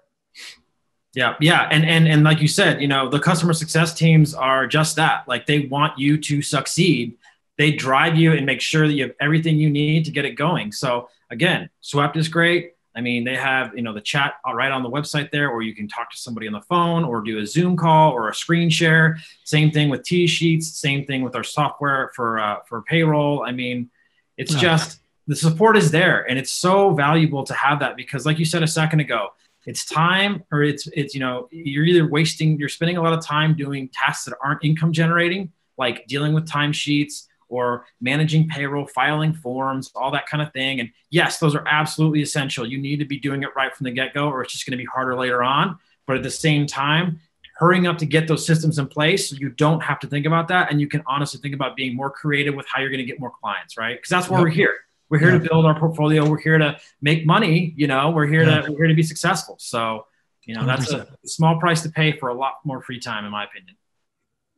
Yeah, 1.16 1.34
yeah, 1.40 1.66
and 1.70 1.82
and 1.86 2.06
and 2.06 2.24
like 2.24 2.42
you 2.42 2.46
said, 2.46 2.82
you 2.82 2.88
know, 2.88 3.08
the 3.08 3.18
customer 3.18 3.54
success 3.54 3.94
teams 3.94 4.34
are 4.34 4.66
just 4.66 4.96
that. 4.96 5.26
Like 5.26 5.46
they 5.46 5.60
want 5.60 5.98
you 5.98 6.18
to 6.18 6.42
succeed. 6.42 7.16
They 7.56 7.72
drive 7.72 8.16
you 8.16 8.34
and 8.34 8.44
make 8.44 8.60
sure 8.60 8.86
that 8.86 8.92
you 8.92 9.04
have 9.04 9.14
everything 9.18 9.58
you 9.58 9.70
need 9.70 10.04
to 10.04 10.10
get 10.10 10.26
it 10.26 10.32
going. 10.32 10.72
So 10.72 11.08
again, 11.30 11.70
Swept 11.80 12.18
is 12.18 12.28
great. 12.28 12.74
I 12.94 13.00
mean, 13.00 13.24
they 13.24 13.34
have 13.34 13.74
you 13.74 13.80
know 13.80 13.94
the 13.94 14.02
chat 14.02 14.34
right 14.46 14.70
on 14.70 14.82
the 14.82 14.90
website 14.90 15.30
there, 15.30 15.48
or 15.48 15.62
you 15.62 15.74
can 15.74 15.88
talk 15.88 16.10
to 16.10 16.18
somebody 16.18 16.48
on 16.48 16.52
the 16.52 16.60
phone, 16.60 17.02
or 17.02 17.22
do 17.22 17.38
a 17.38 17.46
Zoom 17.46 17.78
call, 17.78 18.12
or 18.12 18.28
a 18.28 18.34
screen 18.34 18.68
share. 18.68 19.16
Same 19.44 19.70
thing 19.70 19.88
with 19.88 20.02
T 20.02 20.26
sheets. 20.26 20.68
Same 20.78 21.06
thing 21.06 21.22
with 21.22 21.34
our 21.34 21.44
software 21.44 22.12
for 22.14 22.38
uh, 22.38 22.58
for 22.68 22.82
payroll. 22.82 23.42
I 23.42 23.52
mean, 23.52 23.88
it's 24.36 24.54
just 24.54 25.00
the 25.26 25.36
support 25.36 25.78
is 25.78 25.90
there, 25.90 26.28
and 26.28 26.38
it's 26.38 26.52
so 26.52 26.92
valuable 26.92 27.42
to 27.44 27.54
have 27.54 27.80
that 27.80 27.96
because, 27.96 28.26
like 28.26 28.38
you 28.38 28.44
said 28.44 28.62
a 28.62 28.68
second 28.68 29.00
ago, 29.00 29.30
it's 29.66 29.84
time 29.84 30.44
or 30.52 30.62
it's 30.62 30.86
it's 30.94 31.14
you 31.14 31.20
know 31.20 31.48
you're 31.50 31.84
either 31.84 32.06
wasting 32.06 32.58
you're 32.58 32.68
spending 32.68 32.96
a 32.96 33.02
lot 33.02 33.12
of 33.12 33.24
time 33.24 33.54
doing 33.54 33.90
tasks 33.92 34.24
that 34.24 34.36
aren't 34.42 34.64
income 34.64 34.92
generating, 34.92 35.52
like 35.76 36.06
dealing 36.06 36.32
with 36.32 36.48
timesheets 36.48 37.26
or 37.48 37.84
managing 38.00 38.48
payroll, 38.48 38.86
filing 38.86 39.32
forms, 39.32 39.92
all 39.94 40.10
that 40.10 40.26
kind 40.26 40.42
of 40.42 40.52
thing. 40.52 40.80
And 40.80 40.90
yes, 41.10 41.38
those 41.38 41.54
are 41.54 41.64
absolutely 41.66 42.22
essential. 42.22 42.66
You 42.66 42.78
need 42.78 42.98
to 42.98 43.04
be 43.04 43.18
doing 43.18 43.42
it 43.42 43.50
right 43.54 43.74
from 43.74 43.84
the 43.84 43.90
get 43.90 44.14
go, 44.14 44.28
or 44.28 44.42
it's 44.42 44.52
just 44.52 44.66
going 44.66 44.72
to 44.72 44.82
be 44.82 44.86
harder 44.86 45.16
later 45.16 45.42
on. 45.42 45.78
But 46.06 46.16
at 46.16 46.22
the 46.22 46.30
same 46.30 46.66
time, 46.66 47.20
hurrying 47.56 47.86
up 47.86 47.98
to 47.98 48.06
get 48.06 48.28
those 48.28 48.44
systems 48.44 48.78
in 48.78 48.86
place 48.86 49.30
so 49.30 49.36
you 49.36 49.48
don't 49.48 49.82
have 49.82 49.98
to 50.00 50.06
think 50.06 50.26
about 50.26 50.48
that. 50.48 50.70
And 50.70 50.80
you 50.80 50.88
can 50.88 51.02
honestly 51.06 51.40
think 51.40 51.54
about 51.54 51.74
being 51.74 51.96
more 51.96 52.10
creative 52.10 52.54
with 52.54 52.66
how 52.66 52.80
you're 52.80 52.90
going 52.90 52.98
to 52.98 53.04
get 53.04 53.18
more 53.18 53.32
clients, 53.40 53.78
right? 53.78 53.96
Because 53.96 54.10
that's 54.10 54.28
why 54.28 54.38
yep. 54.38 54.44
we're 54.44 54.50
here. 54.50 54.74
We're 55.08 55.18
here 55.18 55.32
yep. 55.32 55.42
to 55.42 55.48
build 55.48 55.66
our 55.66 55.78
portfolio. 55.78 56.28
We're 56.28 56.40
here 56.40 56.58
to 56.58 56.78
make 57.00 57.26
money. 57.26 57.74
You 57.76 57.86
know, 57.86 58.10
we're 58.10 58.26
here 58.26 58.44
yep. 58.44 58.64
to 58.64 58.72
we're 58.72 58.78
here 58.78 58.88
to 58.88 58.94
be 58.94 59.02
successful. 59.02 59.56
So, 59.58 60.06
you 60.44 60.54
know, 60.54 60.66
that's 60.66 60.92
a 60.92 61.08
small 61.24 61.58
price 61.58 61.82
to 61.82 61.90
pay 61.90 62.12
for 62.12 62.28
a 62.28 62.34
lot 62.34 62.54
more 62.64 62.82
free 62.82 63.00
time, 63.00 63.24
in 63.24 63.30
my 63.30 63.44
opinion. 63.44 63.76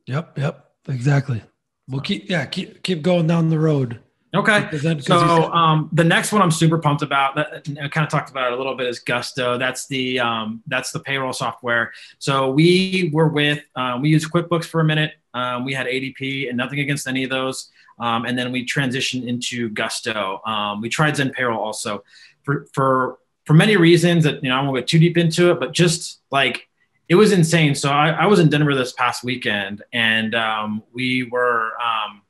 Yep. 0.07 0.37
Yep. 0.37 0.65
Exactly. 0.87 1.43
We'll 1.87 2.01
keep 2.01 2.29
yeah 2.29 2.45
keep 2.45 2.83
keep 2.83 3.01
going 3.01 3.27
down 3.27 3.49
the 3.49 3.59
road. 3.59 3.99
Okay. 4.33 4.69
So 4.99 5.51
um, 5.51 5.89
the 5.91 6.03
next 6.03 6.31
one 6.31 6.41
I'm 6.43 6.51
super 6.51 6.77
pumped 6.77 7.01
about. 7.01 7.35
That, 7.35 7.67
I 7.81 7.87
kind 7.87 8.05
of 8.05 8.09
talked 8.09 8.29
about 8.29 8.51
it 8.51 8.53
a 8.53 8.57
little 8.57 8.75
bit 8.75 8.85
is 8.85 8.99
Gusto. 8.99 9.57
That's 9.57 9.87
the 9.87 10.19
um, 10.19 10.61
that's 10.67 10.91
the 10.91 10.99
payroll 10.99 11.33
software. 11.33 11.93
So 12.19 12.51
we 12.51 13.09
were 13.11 13.29
with 13.29 13.63
um, 13.75 14.01
we 14.01 14.09
used 14.09 14.31
QuickBooks 14.31 14.65
for 14.65 14.81
a 14.81 14.83
minute. 14.83 15.13
Um, 15.33 15.65
we 15.65 15.73
had 15.73 15.87
ADP 15.87 16.47
and 16.47 16.57
nothing 16.57 16.79
against 16.79 17.07
any 17.07 17.23
of 17.23 17.31
those. 17.31 17.71
Um, 17.99 18.25
and 18.25 18.37
then 18.37 18.51
we 18.51 18.65
transitioned 18.65 19.27
into 19.27 19.69
Gusto. 19.69 20.41
Um, 20.45 20.81
we 20.81 20.89
tried 20.89 21.17
Zen 21.17 21.31
Payroll 21.31 21.59
also 21.59 22.03
for 22.43 22.65
for 22.73 23.19
for 23.45 23.53
many 23.53 23.77
reasons 23.77 24.23
that 24.23 24.43
you 24.43 24.49
know 24.49 24.55
I 24.55 24.61
won't 24.61 24.75
get 24.75 24.87
too 24.87 24.99
deep 24.99 25.17
into 25.17 25.51
it, 25.51 25.59
but 25.59 25.71
just 25.71 26.21
like 26.31 26.67
it 27.07 27.15
was 27.15 27.31
insane. 27.31 27.73
So 27.75 27.89
I, 27.89 28.09
I, 28.09 28.25
was 28.27 28.39
in 28.39 28.49
Denver 28.49 28.75
this 28.75 28.91
past 28.91 29.23
weekend, 29.23 29.83
and 29.91 30.35
um, 30.35 30.83
we 30.93 31.23
were 31.23 31.71
um, 31.81 32.21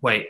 wait, 0.00 0.28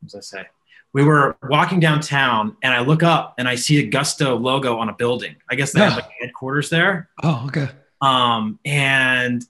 what 0.00 0.12
was 0.12 0.14
I 0.16 0.20
say? 0.20 0.46
We 0.92 1.04
were 1.04 1.36
walking 1.44 1.80
downtown, 1.80 2.56
and 2.62 2.74
I 2.74 2.80
look 2.80 3.02
up 3.02 3.34
and 3.38 3.48
I 3.48 3.54
see 3.54 3.78
a 3.78 3.86
Gusto 3.86 4.36
logo 4.36 4.78
on 4.78 4.88
a 4.88 4.92
building. 4.92 5.36
I 5.50 5.54
guess 5.54 5.72
they 5.72 5.80
yeah. 5.80 5.90
have 5.90 5.96
like 5.96 6.10
headquarters 6.20 6.70
there. 6.70 7.08
Oh, 7.22 7.44
okay. 7.46 7.68
Um, 8.00 8.58
and 8.64 9.44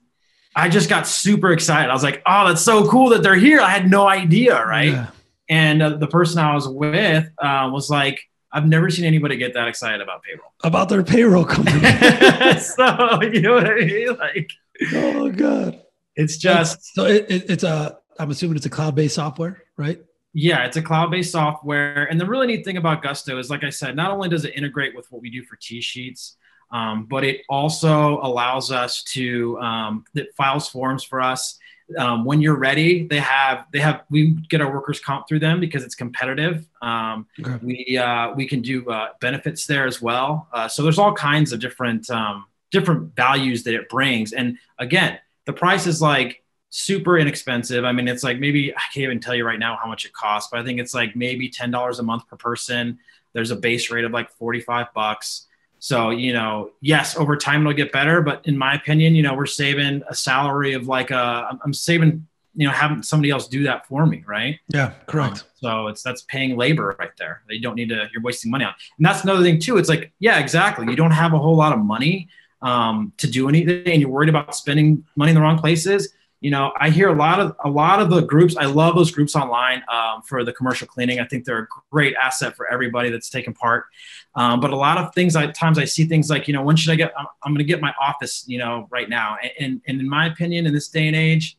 I 0.56 0.68
just 0.68 0.88
got 0.88 1.06
super 1.06 1.52
excited. 1.52 1.90
I 1.90 1.92
was 1.92 2.02
like, 2.02 2.22
"Oh, 2.26 2.48
that's 2.48 2.62
so 2.62 2.88
cool 2.88 3.10
that 3.10 3.22
they're 3.22 3.34
here!" 3.34 3.60
I 3.60 3.70
had 3.70 3.90
no 3.90 4.06
idea, 4.06 4.64
right? 4.64 4.92
Yeah. 4.92 5.10
And 5.48 5.82
uh, 5.82 5.90
the 5.96 6.06
person 6.06 6.38
I 6.38 6.54
was 6.54 6.68
with 6.68 7.28
uh, 7.38 7.68
was 7.72 7.90
like, 7.90 8.20
I've 8.54 8.66
never 8.66 8.88
seen 8.88 9.04
anybody 9.04 9.36
get 9.36 9.52
that 9.54 9.66
excited 9.66 10.00
about 10.00 10.22
payroll. 10.22 10.52
About 10.62 10.88
their 10.88 11.02
payroll 11.02 11.44
company. 11.44 11.80
so 12.60 13.20
you 13.22 13.42
know 13.42 13.54
what 13.54 13.66
I 13.66 13.74
mean? 13.74 14.16
Like, 14.16 14.50
oh 14.92 15.30
god, 15.30 15.82
it's 16.14 16.36
just 16.36 16.94
so 16.94 17.06
it, 17.06 17.26
it, 17.28 17.50
it's 17.50 17.64
a. 17.64 17.98
I'm 18.16 18.30
assuming 18.30 18.56
it's 18.56 18.66
a 18.66 18.70
cloud-based 18.70 19.16
software, 19.16 19.64
right? 19.76 20.00
Yeah, 20.34 20.66
it's 20.66 20.76
a 20.76 20.82
cloud-based 20.82 21.32
software, 21.32 22.04
and 22.04 22.20
the 22.20 22.26
really 22.26 22.46
neat 22.46 22.64
thing 22.64 22.76
about 22.76 23.02
Gusto 23.02 23.38
is, 23.38 23.50
like 23.50 23.64
I 23.64 23.70
said, 23.70 23.96
not 23.96 24.12
only 24.12 24.28
does 24.28 24.44
it 24.44 24.54
integrate 24.54 24.94
with 24.94 25.10
what 25.10 25.20
we 25.20 25.30
do 25.30 25.42
for 25.42 25.56
TSheets, 25.56 26.36
um, 26.74 27.04
but 27.04 27.22
it 27.22 27.42
also 27.48 28.18
allows 28.20 28.72
us 28.72 29.04
to 29.04 29.56
um, 29.60 30.04
it 30.14 30.34
files 30.36 30.68
forms 30.68 31.04
for 31.04 31.22
us. 31.22 31.58
Um, 31.98 32.24
when 32.24 32.40
you're 32.40 32.56
ready 32.56 33.06
they 33.06 33.20
have 33.20 33.66
they 33.70 33.78
have 33.78 34.04
we 34.10 34.30
get 34.48 34.62
our 34.62 34.72
workers 34.72 34.98
comp 34.98 35.28
through 35.28 35.38
them 35.38 35.60
because 35.60 35.84
it's 35.84 35.94
competitive. 35.94 36.66
Um, 36.82 37.26
okay. 37.38 37.58
we 37.62 37.96
uh, 37.96 38.32
we 38.34 38.48
can 38.48 38.60
do 38.60 38.90
uh, 38.90 39.10
benefits 39.20 39.66
there 39.66 39.86
as 39.86 40.02
well. 40.02 40.48
Uh, 40.52 40.66
so 40.66 40.82
there's 40.82 40.98
all 40.98 41.14
kinds 41.14 41.52
of 41.52 41.60
different 41.60 42.10
um, 42.10 42.46
different 42.72 43.14
values 43.14 43.62
that 43.64 43.74
it 43.74 43.88
brings. 43.88 44.32
And 44.32 44.58
again 44.78 45.18
the 45.46 45.52
price 45.52 45.86
is 45.86 46.02
like 46.02 46.42
super 46.70 47.18
inexpensive. 47.18 47.84
I 47.84 47.92
mean 47.92 48.08
it's 48.08 48.24
like 48.24 48.40
maybe 48.40 48.74
i 48.74 48.82
can't 48.92 49.04
even 49.04 49.20
tell 49.20 49.34
you 49.34 49.46
right 49.46 49.60
now 49.60 49.78
how 49.80 49.88
much 49.88 50.06
it 50.06 50.12
costs 50.12 50.48
but 50.50 50.58
i 50.58 50.64
think 50.64 50.80
it's 50.80 50.94
like 50.94 51.14
maybe 51.14 51.48
$10 51.48 51.98
a 51.98 52.02
month 52.02 52.26
per 52.26 52.36
person. 52.36 52.98
There's 53.32 53.52
a 53.52 53.56
base 53.56 53.90
rate 53.90 54.04
of 54.04 54.10
like 54.10 54.30
45 54.30 54.92
bucks 54.92 55.46
so, 55.84 56.08
you 56.08 56.32
know, 56.32 56.70
yes, 56.80 57.14
over 57.14 57.36
time 57.36 57.60
it'll 57.60 57.74
get 57.74 57.92
better, 57.92 58.22
but 58.22 58.40
in 58.46 58.56
my 58.56 58.74
opinion, 58.74 59.14
you 59.14 59.22
know, 59.22 59.34
we're 59.34 59.44
saving 59.44 60.02
a 60.08 60.14
salary 60.14 60.72
of 60.72 60.88
like 60.88 61.10
a, 61.10 61.58
I'm 61.62 61.74
saving, 61.74 62.26
you 62.54 62.66
know, 62.66 62.72
having 62.72 63.02
somebody 63.02 63.28
else 63.28 63.46
do 63.46 63.64
that 63.64 63.86
for 63.86 64.06
me, 64.06 64.24
right? 64.26 64.58
Yeah, 64.68 64.92
correct. 65.06 65.40
Um, 65.40 65.48
so 65.56 65.86
it's 65.88 66.02
that's 66.02 66.22
paying 66.22 66.56
labor 66.56 66.96
right 66.98 67.10
there. 67.18 67.42
You 67.50 67.60
don't 67.60 67.74
need 67.74 67.90
to, 67.90 68.08
you're 68.14 68.22
wasting 68.22 68.50
money 68.50 68.64
on. 68.64 68.72
And 68.96 69.04
that's 69.04 69.24
another 69.24 69.42
thing 69.42 69.58
too. 69.58 69.76
It's 69.76 69.90
like, 69.90 70.10
yeah, 70.20 70.38
exactly. 70.38 70.86
You 70.86 70.96
don't 70.96 71.10
have 71.10 71.34
a 71.34 71.38
whole 71.38 71.54
lot 71.54 71.74
of 71.74 71.80
money 71.80 72.30
um, 72.62 73.12
to 73.18 73.26
do 73.26 73.50
anything, 73.50 73.86
and 73.86 74.00
you're 74.00 74.08
worried 74.08 74.30
about 74.30 74.56
spending 74.56 75.04
money 75.16 75.32
in 75.32 75.34
the 75.34 75.42
wrong 75.42 75.58
places 75.58 76.14
you 76.44 76.50
know 76.50 76.72
i 76.78 76.90
hear 76.90 77.08
a 77.08 77.14
lot 77.14 77.40
of 77.40 77.56
a 77.64 77.70
lot 77.70 78.02
of 78.02 78.10
the 78.10 78.20
groups 78.20 78.54
i 78.58 78.66
love 78.66 78.94
those 78.94 79.10
groups 79.10 79.34
online 79.34 79.82
um, 79.90 80.20
for 80.28 80.44
the 80.44 80.52
commercial 80.52 80.86
cleaning. 80.86 81.18
I 81.18 81.24
think 81.24 81.46
they're 81.46 81.62
a 81.62 81.68
great 81.90 82.14
asset 82.22 82.54
for 82.54 82.70
everybody 82.70 83.08
that's 83.08 83.30
taking 83.30 83.54
part. 83.54 83.86
Um, 84.34 84.60
but 84.60 84.70
a 84.70 84.76
lot 84.76 84.98
of 84.98 85.14
things 85.14 85.36
I, 85.36 85.46
times 85.52 85.78
i 85.78 85.86
see 85.86 86.04
things 86.04 86.28
like 86.28 86.46
you 86.46 86.52
know 86.52 86.62
when 86.62 86.76
should 86.76 86.92
i 86.92 86.96
get 86.96 87.14
i'm, 87.18 87.26
I'm 87.42 87.52
going 87.52 87.64
to 87.66 87.72
get 87.72 87.80
my 87.80 87.94
office 87.98 88.44
you 88.46 88.58
know 88.58 88.86
right 88.90 89.08
now. 89.08 89.38
And, 89.58 89.80
and 89.88 90.00
in 90.00 90.08
my 90.08 90.26
opinion 90.26 90.66
in 90.66 90.74
this 90.74 90.88
day 90.88 91.06
and 91.06 91.16
age 91.16 91.56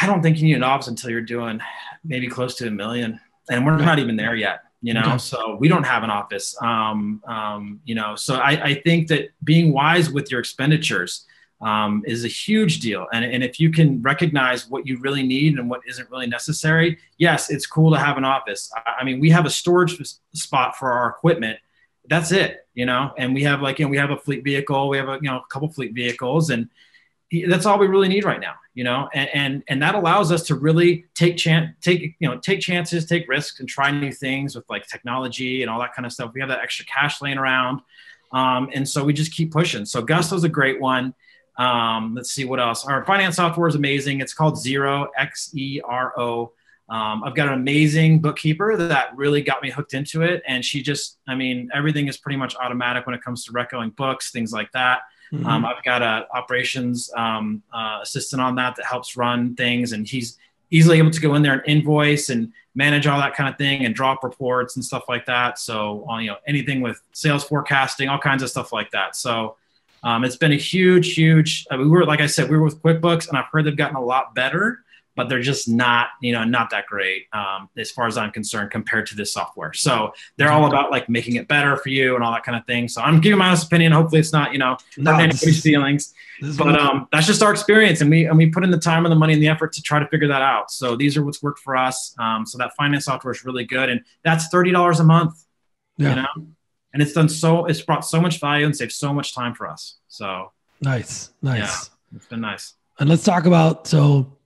i 0.00 0.06
don't 0.06 0.22
think 0.22 0.38
you 0.38 0.44
need 0.44 0.56
an 0.56 0.62
office 0.62 0.88
until 0.88 1.10
you're 1.10 1.20
doing 1.20 1.60
maybe 2.04 2.28
close 2.28 2.54
to 2.56 2.66
a 2.66 2.70
million. 2.70 3.20
And 3.50 3.66
we're 3.66 3.76
not 3.76 3.98
even 3.98 4.16
there 4.16 4.34
yet 4.34 4.60
you 4.80 4.94
know 4.94 5.00
okay. 5.00 5.18
so 5.18 5.56
we 5.56 5.68
don't 5.68 5.84
have 5.84 6.02
an 6.04 6.10
office. 6.10 6.56
Um, 6.62 7.22
um, 7.26 7.80
you 7.84 7.94
know 7.94 8.16
so 8.16 8.36
I, 8.36 8.52
I 8.70 8.74
think 8.80 9.08
that 9.08 9.28
being 9.44 9.74
wise 9.74 10.10
with 10.10 10.30
your 10.30 10.40
expenditures 10.40 11.26
um, 11.60 12.02
is 12.06 12.24
a 12.24 12.28
huge 12.28 12.80
deal. 12.80 13.06
And, 13.12 13.24
and 13.24 13.42
if 13.42 13.58
you 13.58 13.70
can 13.70 14.02
recognize 14.02 14.68
what 14.68 14.86
you 14.86 14.98
really 14.98 15.22
need 15.22 15.58
and 15.58 15.70
what 15.70 15.80
isn't 15.88 16.10
really 16.10 16.26
necessary, 16.26 16.98
yes, 17.18 17.50
it's 17.50 17.66
cool 17.66 17.90
to 17.92 17.98
have 17.98 18.18
an 18.18 18.24
office. 18.24 18.70
I, 18.76 18.96
I 19.00 19.04
mean, 19.04 19.20
we 19.20 19.30
have 19.30 19.46
a 19.46 19.50
storage 19.50 19.98
spot 20.34 20.76
for 20.76 20.92
our 20.92 21.08
equipment. 21.08 21.58
That's 22.08 22.30
it, 22.30 22.66
you 22.74 22.86
know. 22.86 23.12
And 23.18 23.34
we 23.34 23.42
have 23.44 23.62
like 23.62 23.78
you 23.78 23.86
know 23.86 23.90
we 23.90 23.96
have 23.96 24.10
a 24.10 24.16
fleet 24.16 24.44
vehicle. 24.44 24.88
We 24.88 24.96
have 24.96 25.08
a 25.08 25.14
you 25.20 25.28
know 25.28 25.38
a 25.38 25.44
couple 25.50 25.68
fleet 25.72 25.92
vehicles, 25.92 26.50
and 26.50 26.68
that's 27.48 27.66
all 27.66 27.78
we 27.78 27.88
really 27.88 28.06
need 28.06 28.24
right 28.24 28.40
now, 28.40 28.54
you 28.74 28.84
know. 28.84 29.08
And 29.12 29.28
and, 29.34 29.62
and 29.66 29.82
that 29.82 29.96
allows 29.96 30.30
us 30.30 30.44
to 30.44 30.54
really 30.54 31.06
take 31.14 31.36
chance, 31.36 31.70
take 31.80 32.14
you 32.20 32.28
know 32.28 32.38
take 32.38 32.60
chances, 32.60 33.06
take 33.06 33.28
risks, 33.28 33.58
and 33.58 33.68
try 33.68 33.90
new 33.90 34.12
things 34.12 34.54
with 34.54 34.64
like 34.70 34.86
technology 34.86 35.62
and 35.62 35.70
all 35.70 35.80
that 35.80 35.94
kind 35.94 36.06
of 36.06 36.12
stuff. 36.12 36.30
We 36.32 36.40
have 36.40 36.48
that 36.50 36.60
extra 36.60 36.84
cash 36.84 37.20
laying 37.20 37.38
around. 37.38 37.80
Um, 38.32 38.70
and 38.72 38.88
so 38.88 39.02
we 39.02 39.12
just 39.12 39.32
keep 39.32 39.52
pushing. 39.52 39.84
So 39.84 40.02
Gusto's 40.02 40.44
a 40.44 40.48
great 40.48 40.80
one. 40.80 41.14
Um, 41.58 42.14
let's 42.14 42.30
see 42.30 42.44
what 42.44 42.60
else. 42.60 42.84
Our 42.84 43.04
finance 43.04 43.36
software 43.36 43.68
is 43.68 43.74
amazing. 43.74 44.20
It's 44.20 44.34
called 44.34 44.54
Xero 44.54 45.06
X 45.16 45.50
E 45.54 45.80
R 45.84 46.18
O. 46.18 46.52
Um, 46.88 47.24
I've 47.24 47.34
got 47.34 47.48
an 47.48 47.54
amazing 47.54 48.20
bookkeeper 48.20 48.76
that 48.76 49.16
really 49.16 49.42
got 49.42 49.62
me 49.62 49.70
hooked 49.70 49.94
into 49.94 50.22
it. 50.22 50.42
And 50.46 50.64
she 50.64 50.82
just, 50.82 51.18
I 51.26 51.34
mean, 51.34 51.68
everything 51.74 52.06
is 52.06 52.16
pretty 52.16 52.36
much 52.36 52.54
automatic 52.56 53.06
when 53.06 53.14
it 53.14 53.22
comes 53.22 53.44
to 53.46 53.52
recoiling 53.52 53.90
books, 53.90 54.30
things 54.30 54.52
like 54.52 54.70
that. 54.72 55.00
Mm-hmm. 55.32 55.46
Um, 55.46 55.64
I've 55.64 55.82
got 55.82 56.02
a 56.02 56.28
operations 56.32 57.10
um, 57.16 57.62
uh, 57.72 57.98
assistant 58.02 58.40
on 58.40 58.54
that 58.56 58.76
that 58.76 58.86
helps 58.86 59.16
run 59.16 59.56
things, 59.56 59.92
and 59.92 60.06
he's 60.06 60.38
easily 60.70 60.98
able 60.98 61.10
to 61.10 61.20
go 61.20 61.34
in 61.34 61.42
there 61.42 61.54
and 61.54 61.62
invoice 61.66 62.28
and 62.28 62.52
manage 62.76 63.06
all 63.06 63.18
that 63.18 63.34
kind 63.34 63.48
of 63.48 63.56
thing 63.56 63.84
and 63.84 63.94
drop 63.94 64.22
reports 64.22 64.76
and 64.76 64.84
stuff 64.84 65.04
like 65.08 65.26
that. 65.26 65.58
So, 65.58 66.08
uh, 66.08 66.18
you 66.18 66.28
know, 66.28 66.36
anything 66.46 66.80
with 66.80 67.00
sales 67.12 67.42
forecasting, 67.42 68.08
all 68.08 68.18
kinds 68.18 68.42
of 68.42 68.50
stuff 68.50 68.72
like 68.72 68.90
that. 68.92 69.16
So, 69.16 69.56
um, 70.02 70.24
it's 70.24 70.36
been 70.36 70.52
a 70.52 70.56
huge, 70.56 71.14
huge. 71.14 71.66
Uh, 71.70 71.78
we 71.78 71.88
were, 71.88 72.04
like 72.04 72.20
I 72.20 72.26
said, 72.26 72.48
we 72.50 72.56
were 72.56 72.64
with 72.64 72.82
QuickBooks, 72.82 73.28
and 73.28 73.36
I've 73.36 73.46
heard 73.46 73.64
they've 73.64 73.76
gotten 73.76 73.96
a 73.96 74.04
lot 74.04 74.34
better, 74.34 74.80
but 75.16 75.30
they're 75.30 75.40
just 75.40 75.66
not, 75.66 76.08
you 76.20 76.32
know, 76.32 76.44
not 76.44 76.68
that 76.70 76.86
great 76.86 77.26
um, 77.32 77.70
as 77.78 77.90
far 77.90 78.06
as 78.06 78.18
I'm 78.18 78.30
concerned 78.30 78.70
compared 78.70 79.06
to 79.06 79.16
this 79.16 79.32
software. 79.32 79.72
So 79.72 80.12
they're 80.36 80.52
all 80.52 80.66
about 80.66 80.90
like 80.90 81.08
making 81.08 81.36
it 81.36 81.48
better 81.48 81.76
for 81.78 81.88
you 81.88 82.14
and 82.14 82.22
all 82.22 82.32
that 82.32 82.44
kind 82.44 82.56
of 82.58 82.66
thing. 82.66 82.86
So 82.86 83.00
I'm 83.00 83.20
giving 83.20 83.38
my 83.38 83.48
honest 83.48 83.66
opinion. 83.66 83.92
Hopefully, 83.92 84.20
it's 84.20 84.34
not, 84.34 84.52
you 84.52 84.58
know, 84.58 84.76
no, 84.98 85.14
anybody's 85.14 85.62
feelings, 85.62 86.12
but 86.58 86.78
um, 86.78 87.08
that's 87.10 87.26
just 87.26 87.42
our 87.42 87.50
experience, 87.50 88.02
and 88.02 88.10
we 88.10 88.26
and 88.26 88.36
we 88.36 88.50
put 88.50 88.62
in 88.62 88.70
the 88.70 88.78
time 88.78 89.06
and 89.06 89.10
the 89.10 89.16
money 89.16 89.32
and 89.32 89.42
the 89.42 89.48
effort 89.48 89.72
to 89.72 89.82
try 89.82 89.98
to 89.98 90.06
figure 90.08 90.28
that 90.28 90.42
out. 90.42 90.70
So 90.70 90.96
these 90.96 91.16
are 91.16 91.24
what's 91.24 91.42
worked 91.42 91.60
for 91.60 91.76
us. 91.76 92.14
Um, 92.18 92.44
so 92.44 92.58
that 92.58 92.76
finance 92.76 93.06
software 93.06 93.32
is 93.32 93.42
really 93.42 93.64
good, 93.64 93.88
and 93.88 94.02
that's 94.22 94.48
thirty 94.48 94.70
dollars 94.70 95.00
a 95.00 95.04
month. 95.04 95.42
Yeah. 95.96 96.10
You 96.10 96.16
know, 96.16 96.46
and 96.96 97.02
it's 97.02 97.12
done 97.12 97.28
so 97.28 97.66
it's 97.66 97.82
brought 97.82 98.06
so 98.06 98.18
much 98.22 98.40
value 98.40 98.64
and 98.64 98.74
saved 98.74 98.90
so 98.90 99.12
much 99.12 99.34
time 99.34 99.54
for 99.54 99.68
us 99.68 99.98
so 100.08 100.50
nice 100.80 101.30
nice 101.42 101.58
yeah, 101.58 102.16
it's 102.16 102.26
been 102.26 102.40
nice 102.40 102.72
and 102.98 103.10
let's 103.10 103.22
talk 103.22 103.44
about 103.44 103.86
so 103.86 104.38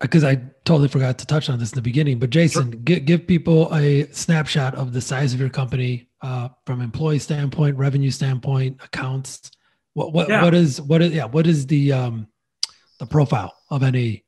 because 0.00 0.24
I 0.24 0.36
totally 0.64 0.88
forgot 0.88 1.18
to 1.18 1.26
touch 1.26 1.50
on 1.50 1.58
this 1.58 1.72
in 1.72 1.74
the 1.74 1.82
beginning, 1.82 2.20
but 2.20 2.30
Jason, 2.30 2.70
sure. 2.70 2.80
give, 2.82 3.04
give 3.04 3.26
people 3.26 3.74
a 3.74 4.06
snapshot 4.12 4.76
of 4.76 4.92
the 4.92 5.00
size 5.00 5.34
of 5.34 5.40
your 5.40 5.48
company 5.48 6.08
uh, 6.22 6.50
from 6.64 6.80
employee 6.80 7.18
standpoint, 7.18 7.76
revenue 7.76 8.12
standpoint, 8.12 8.80
accounts. 8.84 9.50
What 9.94 10.12
what 10.12 10.28
yeah. 10.28 10.44
what 10.44 10.54
is 10.54 10.80
what 10.80 11.02
is 11.02 11.12
yeah 11.12 11.24
what 11.24 11.48
is 11.48 11.66
the 11.66 11.92
um 11.92 12.28
the 13.00 13.06
profile 13.06 13.52
of 13.70 13.82
any? 13.82 14.24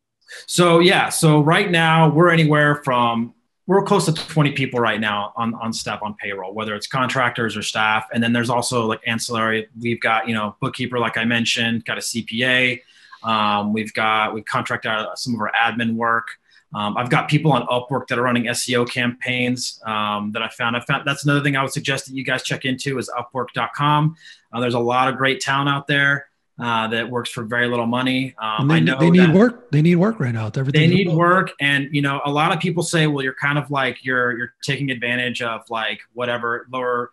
So 0.49 0.81
yeah, 0.81 1.09
so 1.09 1.41
right 1.41 1.71
now 1.71 2.09
we're 2.09 2.31
anywhere 2.31 2.83
from 2.83 3.35
we're 3.71 3.85
close 3.85 4.05
to 4.05 4.13
20 4.13 4.51
people 4.51 4.81
right 4.81 4.99
now 4.99 5.33
on, 5.37 5.55
on 5.55 5.73
staff 5.73 6.03
on 6.03 6.13
payroll, 6.15 6.53
whether 6.53 6.75
it's 6.75 6.89
contractors 6.89 7.57
or 7.57 7.63
staff. 7.63 8.05
And 8.13 8.21
then 8.21 8.33
there's 8.33 8.51
also 8.51 8.85
like 8.85 9.01
ancillary. 9.07 9.69
We've 9.81 10.01
got, 10.01 10.27
you 10.27 10.35
know, 10.35 10.57
bookkeeper, 10.61 10.99
like 10.99 11.17
I 11.17 11.25
mentioned, 11.25 11.85
got 11.85 11.97
a 11.97 12.01
CPA. 12.01 12.81
Um, 13.23 13.73
we've 13.73 13.95
got, 13.95 14.35
we 14.35 14.43
contract 14.43 14.87
out 14.87 15.17
some 15.21 15.37
of 15.37 15.41
our 15.41 15.53
admin 15.53 15.95
work. 15.95 16.27
Um, 16.75 16.97
I've 16.97 17.11
got 17.11 17.29
people 17.29 17.53
on 17.53 17.65
Upwork 17.69 18.09
that 18.09 18.19
are 18.19 18.23
running 18.23 18.47
SEO 18.47 18.91
campaigns 18.91 19.81
um, 19.87 20.33
that 20.33 20.43
I 20.43 20.49
found. 20.49 20.77
I 20.77 20.81
found 20.81 21.07
that's 21.07 21.23
another 21.23 21.41
thing 21.41 21.55
I 21.55 21.63
would 21.63 21.73
suggest 21.73 22.07
that 22.07 22.15
you 22.15 22.25
guys 22.25 22.43
check 22.43 22.65
into 22.65 22.99
is 22.99 23.09
Upwork.com. 23.17 24.17
Uh, 24.53 24.59
there's 24.59 24.75
a 24.75 24.81
lot 24.81 25.07
of 25.07 25.17
great 25.17 25.39
talent 25.39 25.69
out 25.69 25.87
there 25.87 26.30
uh, 26.61 26.89
that 26.89 27.09
works 27.09 27.31
for 27.31 27.45
very 27.45 27.69
little 27.69 27.87
money. 27.87 28.35
Um, 28.41 28.69
they, 28.69 28.75
I 28.75 28.81
know 28.81 28.99
they 28.99 29.11
need 29.11 29.33
work. 29.33 29.71
They 29.71 29.83
need 29.83 29.97
work 29.97 30.21
right 30.21 30.33
now. 30.33 30.47
Everything 30.47 30.73
they 30.73 30.95
need 30.95 31.09
work, 31.09 31.53
and 31.61 31.89
you 31.93 32.03
know, 32.03 32.21
a 32.25 32.31
lot 32.31 32.53
of 32.53 32.61
people 32.61 32.83
say, 32.83 33.07
"Well, 33.07 33.25
you're 33.25 33.35
kind 33.35 33.59
of 33.59 33.71
like 33.71 34.05
you're 34.05 34.37
you're 34.37 34.55
taking 34.63 34.91
advantage 34.91 35.43
of 35.43 35.63
like 35.71 36.01
whatever 36.13 36.67
lower." 36.71 37.11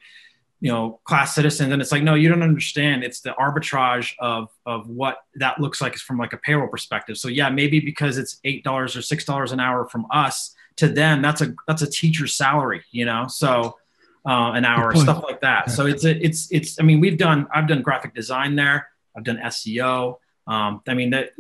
you 0.60 0.72
know 0.72 1.00
class 1.04 1.36
citizens 1.36 1.72
and 1.72 1.82
it's 1.82 1.92
like 1.92 2.02
no 2.02 2.16
you 2.16 2.28
don't 2.30 2.42
understand 2.42 3.04
it's 3.04 3.22
the 3.22 3.30
arbitrage 3.40 4.14
of 4.20 4.50
of 4.66 4.90
what 4.90 5.20
that 5.36 5.60
looks 5.60 5.82
like 5.82 5.96
from 5.96 6.18
like 6.18 6.34
a 6.34 6.38
payroll 6.38 6.68
perspective 6.68 7.18
so 7.18 7.28
yeah 7.28 7.50
maybe 7.50 7.80
because 7.80 8.18
it's 8.18 8.40
eight 8.44 8.64
dollars 8.64 8.96
or 8.96 9.02
six 9.02 9.24
dollars 9.24 9.52
an 9.52 9.60
hour 9.60 9.88
from 9.88 10.08
us 10.12 10.56
to 10.76 10.88
them 10.88 11.22
that's 11.22 11.42
a 11.42 11.54
that's 11.68 11.82
a 11.82 11.90
teacher's 11.90 12.36
salary 12.36 12.84
you 12.92 13.06
know 13.06 13.28
so 13.28 13.78
uh, 14.26 14.52
an 14.54 14.66
hour 14.66 14.94
stuff 14.96 15.24
like 15.24 15.42
that 15.42 15.70
so 15.70 15.86
it's 15.86 16.04
a, 16.04 16.26
it's 16.26 16.52
it's 16.52 16.80
i 16.80 16.84
mean 16.84 17.00
we've 17.00 17.18
done 17.18 17.48
i've 17.54 17.68
done 17.68 17.82
graphic 17.82 18.14
design 18.16 18.56
there 18.56 18.88
I've 19.18 19.24
done 19.24 19.40
SEO. 19.44 20.18
Um, 20.48 20.82
I 20.88 20.94
mean, 20.94 21.10
that 21.10 21.32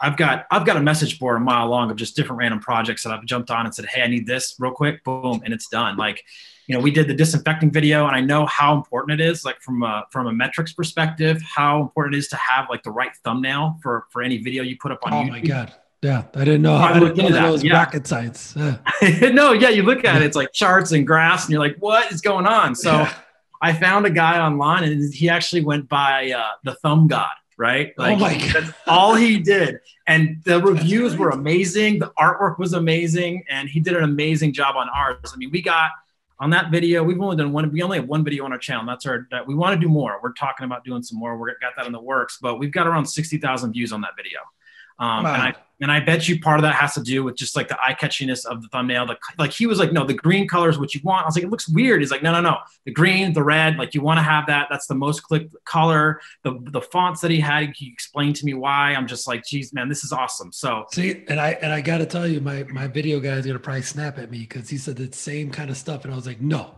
I've 0.00 0.16
got 0.16 0.46
I've 0.50 0.64
got 0.64 0.78
a 0.78 0.80
message 0.80 1.18
board 1.18 1.36
a 1.36 1.40
mile 1.40 1.68
long 1.68 1.90
of 1.90 1.96
just 1.96 2.16
different 2.16 2.38
random 2.38 2.60
projects 2.60 3.02
that 3.02 3.12
I've 3.12 3.26
jumped 3.26 3.50
on 3.50 3.66
and 3.66 3.74
said, 3.74 3.84
"Hey, 3.84 4.02
I 4.02 4.06
need 4.06 4.26
this 4.26 4.54
real 4.58 4.72
quick." 4.72 5.04
Boom, 5.04 5.42
and 5.44 5.52
it's 5.52 5.68
done. 5.68 5.98
Like, 5.98 6.24
you 6.66 6.74
know, 6.74 6.80
we 6.80 6.90
did 6.90 7.06
the 7.06 7.14
disinfecting 7.14 7.70
video, 7.70 8.06
and 8.06 8.16
I 8.16 8.22
know 8.22 8.46
how 8.46 8.74
important 8.74 9.20
it 9.20 9.28
is, 9.28 9.44
like 9.44 9.60
from 9.60 9.82
a 9.82 10.04
from 10.10 10.26
a 10.26 10.32
metrics 10.32 10.72
perspective, 10.72 11.42
how 11.42 11.82
important 11.82 12.14
it 12.14 12.18
is 12.18 12.28
to 12.28 12.36
have 12.36 12.70
like 12.70 12.82
the 12.82 12.90
right 12.90 13.10
thumbnail 13.24 13.78
for 13.82 14.06
for 14.10 14.22
any 14.22 14.38
video 14.38 14.62
you 14.62 14.78
put 14.80 14.90
up 14.90 15.00
on 15.02 15.12
oh 15.12 15.16
YouTube. 15.16 15.28
Oh 15.28 15.32
my 15.32 15.40
god. 15.40 15.74
Yeah, 16.02 16.24
I 16.34 16.44
didn't 16.44 16.62
know 16.62 16.76
how 16.78 16.94
I 16.94 17.00
didn't 17.00 17.16
know 17.16 17.50
those 17.50 17.64
yeah. 17.64 17.72
bracket 17.72 18.06
sites. 18.06 18.54
Yeah. 18.56 18.78
no, 19.32 19.52
yeah, 19.52 19.70
you 19.70 19.82
look 19.82 20.04
at 20.04 20.22
it, 20.22 20.26
it's 20.26 20.36
like 20.36 20.52
charts 20.52 20.92
and 20.92 21.06
graphs, 21.06 21.44
and 21.44 21.52
you're 21.52 21.60
like, 21.60 21.76
what 21.78 22.12
is 22.12 22.20
going 22.20 22.46
on? 22.46 22.74
So 22.74 22.92
yeah. 22.92 23.14
I 23.62 23.72
found 23.72 24.06
a 24.06 24.10
guy 24.10 24.40
online, 24.40 24.84
and 24.84 25.12
he 25.12 25.28
actually 25.28 25.64
went 25.64 25.88
by 25.88 26.32
uh, 26.32 26.50
the 26.64 26.74
Thumb 26.74 27.08
God 27.08 27.30
right? 27.58 27.94
Oh 27.98 28.02
like, 28.02 28.16
oh 28.16 28.20
my 28.20 28.38
God. 28.38 28.52
That's 28.52 28.72
all 28.86 29.14
he 29.14 29.38
did. 29.38 29.80
And 30.06 30.42
the 30.44 30.60
reviews 30.60 31.16
were 31.16 31.30
amazing. 31.30 31.98
The 31.98 32.12
artwork 32.18 32.58
was 32.58 32.74
amazing. 32.74 33.44
And 33.48 33.68
he 33.68 33.80
did 33.80 33.96
an 33.96 34.04
amazing 34.04 34.52
job 34.52 34.76
on 34.76 34.88
ours. 34.94 35.32
I 35.32 35.36
mean, 35.36 35.50
we 35.50 35.62
got 35.62 35.90
on 36.38 36.50
that 36.50 36.70
video, 36.70 37.02
we've 37.02 37.20
only 37.20 37.36
done 37.36 37.50
one, 37.52 37.72
we 37.72 37.82
only 37.82 37.98
have 37.98 38.08
one 38.08 38.22
video 38.22 38.44
on 38.44 38.52
our 38.52 38.58
channel. 38.58 38.84
That's 38.84 39.06
our, 39.06 39.26
that 39.30 39.46
we 39.46 39.54
want 39.54 39.74
to 39.74 39.80
do 39.80 39.90
more. 39.90 40.20
We're 40.22 40.32
talking 40.34 40.66
about 40.66 40.84
doing 40.84 41.02
some 41.02 41.18
more. 41.18 41.38
We've 41.38 41.58
got 41.60 41.72
that 41.76 41.86
in 41.86 41.92
the 41.92 42.00
works, 42.00 42.38
but 42.40 42.58
we've 42.58 42.72
got 42.72 42.86
around 42.86 43.06
60,000 43.06 43.72
views 43.72 43.92
on 43.92 44.02
that 44.02 44.10
video. 44.16 44.40
Um, 44.98 45.24
wow. 45.24 45.34
and 45.34 45.42
I 45.42 45.54
and 45.80 45.92
I 45.92 46.00
bet 46.00 46.26
you 46.26 46.40
part 46.40 46.58
of 46.58 46.62
that 46.62 46.74
has 46.74 46.94
to 46.94 47.02
do 47.02 47.22
with 47.22 47.36
just 47.36 47.54
like 47.54 47.68
the 47.68 47.78
eye 47.80 47.94
catchiness 47.94 48.46
of 48.46 48.62
the 48.62 48.68
thumbnail. 48.68 49.06
The, 49.06 49.16
like 49.38 49.52
he 49.52 49.66
was 49.66 49.78
like, 49.78 49.92
no, 49.92 50.04
the 50.06 50.14
green 50.14 50.48
color 50.48 50.70
is 50.70 50.78
what 50.78 50.94
you 50.94 51.00
want. 51.04 51.24
I 51.24 51.26
was 51.26 51.36
like, 51.36 51.44
it 51.44 51.50
looks 51.50 51.68
weird. 51.68 52.00
He's 52.00 52.10
like, 52.10 52.22
no, 52.22 52.32
no, 52.32 52.40
no, 52.40 52.56
the 52.84 52.92
green, 52.92 53.32
the 53.34 53.42
red, 53.42 53.76
like 53.76 53.94
you 53.94 54.00
want 54.00 54.18
to 54.18 54.22
have 54.22 54.46
that. 54.46 54.68
That's 54.70 54.86
the 54.86 54.94
most 54.94 55.20
clicked 55.20 55.54
color. 55.64 56.20
The 56.44 56.58
the 56.70 56.80
fonts 56.80 57.20
that 57.20 57.30
he 57.30 57.40
had, 57.40 57.74
he 57.76 57.88
explained 57.88 58.36
to 58.36 58.46
me 58.46 58.54
why. 58.54 58.94
I'm 58.94 59.06
just 59.06 59.26
like, 59.26 59.44
geez, 59.44 59.72
man, 59.74 59.88
this 59.88 60.02
is 60.02 60.12
awesome. 60.12 60.52
So 60.52 60.86
see, 60.92 61.24
and 61.28 61.38
I 61.38 61.50
and 61.62 61.72
I 61.72 61.80
got 61.82 61.98
to 61.98 62.06
tell 62.06 62.26
you, 62.26 62.40
my 62.40 62.64
my 62.64 62.86
video 62.86 63.20
guy 63.20 63.32
is 63.32 63.46
gonna 63.46 63.58
probably 63.58 63.82
snap 63.82 64.18
at 64.18 64.30
me 64.30 64.40
because 64.40 64.70
he 64.70 64.78
said 64.78 64.96
the 64.96 65.12
same 65.12 65.50
kind 65.50 65.68
of 65.68 65.76
stuff, 65.76 66.04
and 66.04 66.12
I 66.12 66.16
was 66.16 66.26
like, 66.26 66.40
no, 66.40 66.74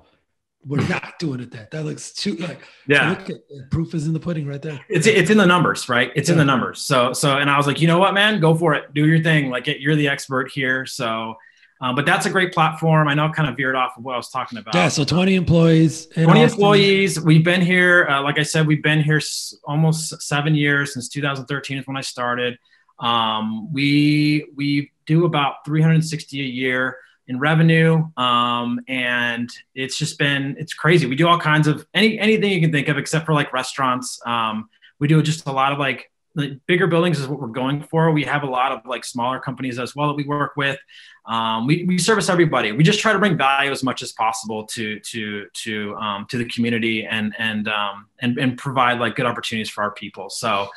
we're 0.66 0.86
not 0.88 1.18
doing 1.18 1.40
it 1.40 1.50
that. 1.52 1.70
That 1.70 1.84
looks 1.84 2.12
too 2.12 2.34
like 2.36 2.60
yeah. 2.86 3.12
At, 3.12 3.70
proof 3.70 3.94
is 3.94 4.06
in 4.06 4.12
the 4.12 4.20
pudding 4.20 4.46
right 4.46 4.60
there. 4.60 4.80
It's 4.88 5.06
it's 5.06 5.30
in 5.30 5.38
the 5.38 5.46
numbers, 5.46 5.88
right? 5.88 6.10
It's 6.14 6.28
yeah. 6.28 6.34
in 6.34 6.38
the 6.38 6.44
numbers. 6.44 6.80
So 6.80 7.12
so 7.12 7.38
and 7.38 7.48
I 7.48 7.56
was 7.56 7.66
like, 7.66 7.80
you 7.80 7.86
know 7.86 7.98
what, 7.98 8.14
man, 8.14 8.40
go 8.40 8.54
for 8.54 8.74
it, 8.74 8.92
do 8.94 9.06
your 9.06 9.22
thing. 9.22 9.50
Like 9.50 9.66
you're 9.66 9.96
the 9.96 10.08
expert 10.08 10.50
here. 10.50 10.84
So, 10.84 11.36
um, 11.80 11.94
but 11.94 12.06
that's 12.06 12.26
a 12.26 12.30
great 12.30 12.52
platform. 12.52 13.06
I 13.08 13.14
know, 13.14 13.30
kind 13.30 13.48
of 13.48 13.56
veered 13.56 13.76
off 13.76 13.96
of 13.96 14.04
what 14.04 14.14
I 14.14 14.16
was 14.16 14.30
talking 14.30 14.58
about. 14.58 14.74
Yeah. 14.74 14.88
So 14.88 15.04
20 15.04 15.36
employees. 15.36 16.06
20 16.06 16.28
Austin. 16.28 16.42
employees. 16.42 17.20
We've 17.20 17.44
been 17.44 17.60
here. 17.60 18.06
Uh, 18.08 18.22
like 18.22 18.38
I 18.38 18.42
said, 18.42 18.66
we've 18.66 18.82
been 18.82 19.02
here 19.02 19.18
s- 19.18 19.54
almost 19.64 20.20
seven 20.20 20.54
years 20.56 20.92
since 20.92 21.08
2013 21.08 21.78
is 21.78 21.86
when 21.86 21.96
I 21.96 22.00
started. 22.00 22.58
Um, 22.98 23.72
we 23.72 24.50
we 24.56 24.90
do 25.06 25.24
about 25.24 25.64
360 25.64 26.40
a 26.40 26.42
year 26.42 26.96
in 27.28 27.38
revenue. 27.38 28.08
Um, 28.16 28.80
and 28.88 29.48
it's 29.74 29.96
just 29.96 30.18
been, 30.18 30.56
it's 30.58 30.74
crazy. 30.74 31.06
We 31.06 31.14
do 31.14 31.28
all 31.28 31.38
kinds 31.38 31.68
of 31.68 31.86
any, 31.94 32.18
anything 32.18 32.50
you 32.50 32.60
can 32.60 32.72
think 32.72 32.88
of, 32.88 32.98
except 32.98 33.26
for 33.26 33.34
like 33.34 33.52
restaurants. 33.52 34.20
Um, 34.26 34.68
we 34.98 35.06
do 35.08 35.22
just 35.22 35.46
a 35.46 35.52
lot 35.52 35.72
of 35.72 35.78
like, 35.78 36.10
like 36.34 36.52
bigger 36.66 36.86
buildings 36.86 37.18
is 37.18 37.26
what 37.26 37.40
we're 37.40 37.48
going 37.48 37.82
for. 37.82 38.12
We 38.12 38.22
have 38.24 38.44
a 38.44 38.46
lot 38.46 38.70
of 38.70 38.86
like 38.86 39.04
smaller 39.04 39.40
companies 39.40 39.78
as 39.78 39.96
well 39.96 40.08
that 40.08 40.14
we 40.14 40.24
work 40.24 40.52
with. 40.56 40.78
Um, 41.26 41.66
we, 41.66 41.84
we 41.84 41.98
service 41.98 42.28
everybody. 42.28 42.70
We 42.70 42.84
just 42.84 43.00
try 43.00 43.12
to 43.12 43.18
bring 43.18 43.36
value 43.36 43.72
as 43.72 43.82
much 43.82 44.02
as 44.02 44.12
possible 44.12 44.64
to 44.66 45.00
to 45.00 45.46
to 45.52 45.96
um, 45.96 46.26
to 46.30 46.38
the 46.38 46.44
community 46.44 47.04
and 47.04 47.34
and 47.38 47.66
um, 47.68 48.06
and 48.20 48.38
and 48.38 48.56
provide 48.56 49.00
like 49.00 49.16
good 49.16 49.26
opportunities 49.26 49.68
for 49.68 49.82
our 49.82 49.90
people. 49.90 50.30
So, 50.30 50.68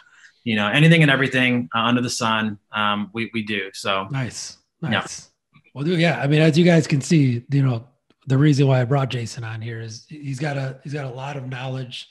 you 0.43 0.55
know, 0.55 0.67
anything 0.67 1.03
and 1.03 1.11
everything 1.11 1.69
uh, 1.75 1.79
under 1.79 2.01
the 2.01 2.09
sun, 2.09 2.57
um, 2.71 3.11
we 3.13 3.29
we 3.33 3.43
do. 3.43 3.69
So 3.73 4.07
nice, 4.09 4.57
nice. 4.81 4.91
Yeah. 4.91 5.30
Well, 5.73 5.87
yeah. 5.87 6.21
I 6.21 6.27
mean, 6.27 6.41
as 6.41 6.57
you 6.57 6.65
guys 6.65 6.87
can 6.87 7.01
see, 7.01 7.43
you 7.49 7.63
know, 7.63 7.85
the 8.27 8.37
reason 8.37 8.67
why 8.67 8.81
I 8.81 8.85
brought 8.85 9.09
Jason 9.09 9.43
on 9.43 9.61
here 9.61 9.81
is 9.81 10.05
he's 10.07 10.39
got 10.39 10.57
a 10.57 10.79
he's 10.83 10.93
got 10.93 11.05
a 11.05 11.09
lot 11.09 11.37
of 11.37 11.47
knowledge 11.47 12.09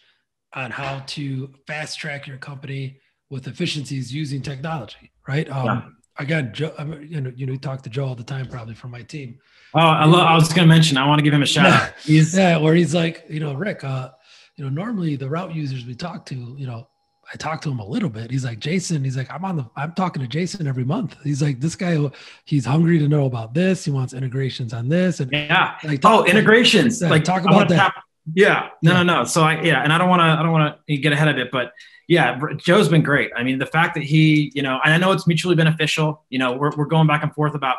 on 0.55 0.71
how 0.71 1.01
to 1.07 1.53
fast 1.67 1.99
track 1.99 2.27
your 2.27 2.37
company 2.37 2.99
with 3.31 3.47
efficiencies 3.47 4.13
using 4.13 4.43
technology, 4.43 5.11
right? 5.29 5.49
Um, 5.51 5.67
yeah. 5.67 5.83
Again, 6.19 6.51
Joe, 6.53 6.75
I 6.77 6.85
mean, 6.85 7.09
you 7.09 7.21
know, 7.21 7.33
you 7.35 7.47
know, 7.47 7.57
talk 7.57 7.83
to 7.83 7.91
Joe 7.91 8.07
all 8.07 8.15
the 8.15 8.25
time, 8.25 8.47
probably 8.49 8.75
from 8.75 8.91
my 8.91 9.03
team. 9.03 9.39
Oh, 9.73 9.79
I, 9.79 10.05
love, 10.05 10.27
I 10.27 10.35
was 10.35 10.49
going 10.49 10.69
to 10.69 10.75
mention, 10.75 10.99
I 10.99 11.07
want 11.07 11.21
to 11.21 11.23
give 11.23 11.33
him 11.33 11.43
a 11.43 11.47
shout 11.47 11.67
out. 11.67 11.93
He's 12.05 12.37
yeah, 12.37 12.57
where 12.59 12.75
he's 12.75 12.95
like, 12.95 13.25
you 13.31 13.41
know, 13.41 13.55
Rick, 13.55 13.85
uh, 13.85 14.11
you 14.57 14.65
know, 14.65 14.71
normally 14.71 15.17
the 15.17 15.31
route 15.31 15.55
users 15.55 15.87
we 15.87 15.95
talk 15.95 16.27
to, 16.27 16.35
you 16.59 16.67
know, 16.67 16.89
I 17.33 17.37
talked 17.37 17.63
to 17.63 17.71
him 17.71 17.79
a 17.79 17.87
little 17.87 18.09
bit. 18.09 18.31
He's 18.31 18.45
like, 18.45 18.59
Jason, 18.59 19.05
he's 19.05 19.17
like, 19.17 19.31
I'm 19.33 19.45
on 19.45 19.57
the, 19.57 19.71
I'm 19.77 19.93
talking 19.93 20.21
to 20.21 20.27
Jason 20.29 20.67
every 20.67 20.85
month. 20.85 21.17
He's 21.23 21.41
like, 21.41 21.61
this 21.61 21.77
guy, 21.77 22.11
he's 22.45 22.65
hungry 22.65 22.99
to 22.99 23.07
know 23.07 23.27
about 23.27 23.55
this. 23.55 23.85
He 23.85 23.93
wants 23.93 24.15
integrations 24.15 24.73
on 24.73 24.89
this. 24.89 25.21
And 25.21 25.31
yeah. 25.31 25.77
Like, 25.85 26.01
oh, 26.05 26.25
integrations. 26.25 27.01
Like, 27.01 27.11
like 27.11 27.25
talk 27.25 27.43
about 27.43 27.69
that. 27.69 27.77
Tap, 27.77 28.05
yeah. 28.35 28.71
No, 28.83 28.93
yeah. 28.93 29.03
no, 29.03 29.19
no. 29.19 29.25
So 29.25 29.43
I, 29.43 29.63
yeah. 29.63 29.83
And 29.83 29.93
I 29.93 29.99
don't 29.99 30.09
want 30.09 30.21
to, 30.21 30.25
I 30.25 30.43
don't 30.43 30.51
want 30.51 30.77
to 30.89 30.97
get 30.97 31.13
ahead 31.13 31.29
of 31.29 31.39
it, 31.39 31.53
but 31.53 31.73
yeah, 32.09 32.41
Joe's 32.57 32.89
been 32.89 33.05
great. 33.05 33.31
I 33.37 33.45
mean, 33.45 33.59
the 33.61 33.67
fact 33.67 33.95
that 33.95 34.03
he, 34.03 34.51
you 34.55 34.63
know, 34.63 34.81
and 34.85 34.93
I 34.93 34.99
know 34.99 35.13
it's 35.13 35.29
mutually 35.29 35.55
beneficial, 35.55 36.25
you 36.31 36.41
know, 36.41 36.55
we're, 36.55 36.73
we're 36.77 36.87
going 36.87 37.07
back 37.07 37.23
and 37.23 37.33
forth 37.33 37.55
about 37.55 37.77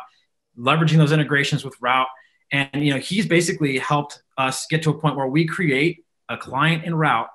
leveraging 0.58 0.96
those 0.96 1.12
integrations 1.12 1.62
with 1.62 1.74
route. 1.82 2.08
And, 2.50 2.70
you 2.74 2.94
know, 2.94 3.00
he's 3.00 3.26
basically 3.26 3.78
helped 3.78 4.22
us 4.38 4.66
get 4.70 4.82
to 4.84 4.90
a 4.90 4.98
point 4.98 5.16
where 5.16 5.26
we 5.26 5.46
create 5.46 6.04
a 6.30 6.38
client 6.38 6.84
in 6.84 6.94
route 6.94 7.28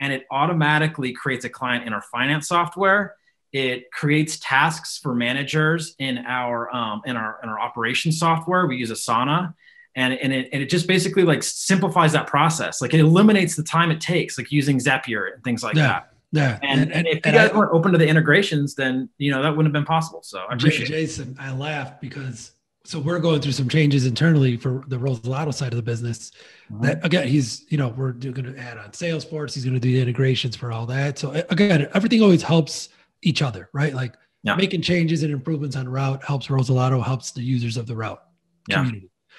and 0.00 0.12
it 0.12 0.26
automatically 0.30 1.12
creates 1.12 1.44
a 1.44 1.48
client 1.48 1.86
in 1.86 1.92
our 1.92 2.02
finance 2.02 2.48
software. 2.48 3.14
It 3.52 3.90
creates 3.90 4.38
tasks 4.38 4.98
for 4.98 5.14
managers 5.14 5.94
in 5.98 6.18
our 6.18 6.74
um, 6.74 7.02
in 7.06 7.16
our 7.16 7.40
in 7.42 7.48
our 7.48 7.58
operations 7.58 8.18
software. 8.18 8.66
We 8.66 8.76
use 8.76 8.90
Asana, 8.90 9.54
and 9.96 10.12
and 10.14 10.32
it, 10.32 10.50
and 10.52 10.62
it 10.62 10.68
just 10.68 10.86
basically 10.86 11.24
like 11.24 11.42
simplifies 11.42 12.12
that 12.12 12.26
process. 12.26 12.82
Like 12.82 12.92
it 12.92 13.00
eliminates 13.00 13.56
the 13.56 13.62
time 13.62 13.90
it 13.90 14.00
takes, 14.00 14.36
like 14.36 14.52
using 14.52 14.78
Zapier 14.78 15.32
and 15.32 15.42
things 15.42 15.62
like 15.62 15.76
yeah. 15.76 15.88
that. 15.88 16.12
Yeah. 16.30 16.58
And, 16.62 16.82
and, 16.82 16.92
and 16.92 17.06
if 17.06 17.24
you 17.24 17.32
guys 17.32 17.50
I, 17.50 17.56
weren't 17.56 17.72
open 17.72 17.92
to 17.92 17.98
the 17.98 18.06
integrations, 18.06 18.74
then 18.74 19.08
you 19.16 19.30
know 19.30 19.42
that 19.42 19.50
wouldn't 19.56 19.66
have 19.66 19.72
been 19.72 19.86
possible. 19.86 20.22
So 20.22 20.40
I 20.40 20.54
appreciate 20.54 20.88
Jason, 20.88 21.30
it. 21.38 21.42
I 21.42 21.52
laugh 21.52 22.00
because 22.00 22.52
so 22.88 22.98
we're 22.98 23.18
going 23.18 23.42
through 23.42 23.52
some 23.52 23.68
changes 23.68 24.06
internally 24.06 24.56
for 24.56 24.82
the 24.88 24.96
Rosalato 24.96 25.52
side 25.52 25.74
of 25.74 25.76
the 25.76 25.82
business. 25.82 26.32
Mm-hmm. 26.72 26.84
That 26.84 27.04
again, 27.04 27.28
he's 27.28 27.66
you 27.68 27.76
know 27.76 27.88
we're 27.88 28.12
going 28.12 28.50
to 28.50 28.58
add 28.58 28.78
on 28.78 28.92
Salesforce. 28.92 29.52
He's 29.52 29.62
going 29.62 29.74
to 29.74 29.80
do 29.80 29.92
the 29.92 30.00
integrations 30.00 30.56
for 30.56 30.72
all 30.72 30.86
that. 30.86 31.18
So 31.18 31.32
again, 31.50 31.86
everything 31.92 32.22
always 32.22 32.42
helps 32.42 32.88
each 33.20 33.42
other, 33.42 33.68
right? 33.74 33.92
Like 33.92 34.16
yeah. 34.42 34.54
making 34.54 34.80
changes 34.80 35.22
and 35.22 35.30
improvements 35.34 35.76
on 35.76 35.86
route 35.86 36.24
helps 36.24 36.46
Rosalato, 36.46 37.04
helps 37.04 37.30
the 37.30 37.42
users 37.42 37.76
of 37.76 37.86
the 37.86 37.94
route 37.94 38.22
yeah. 38.68 38.90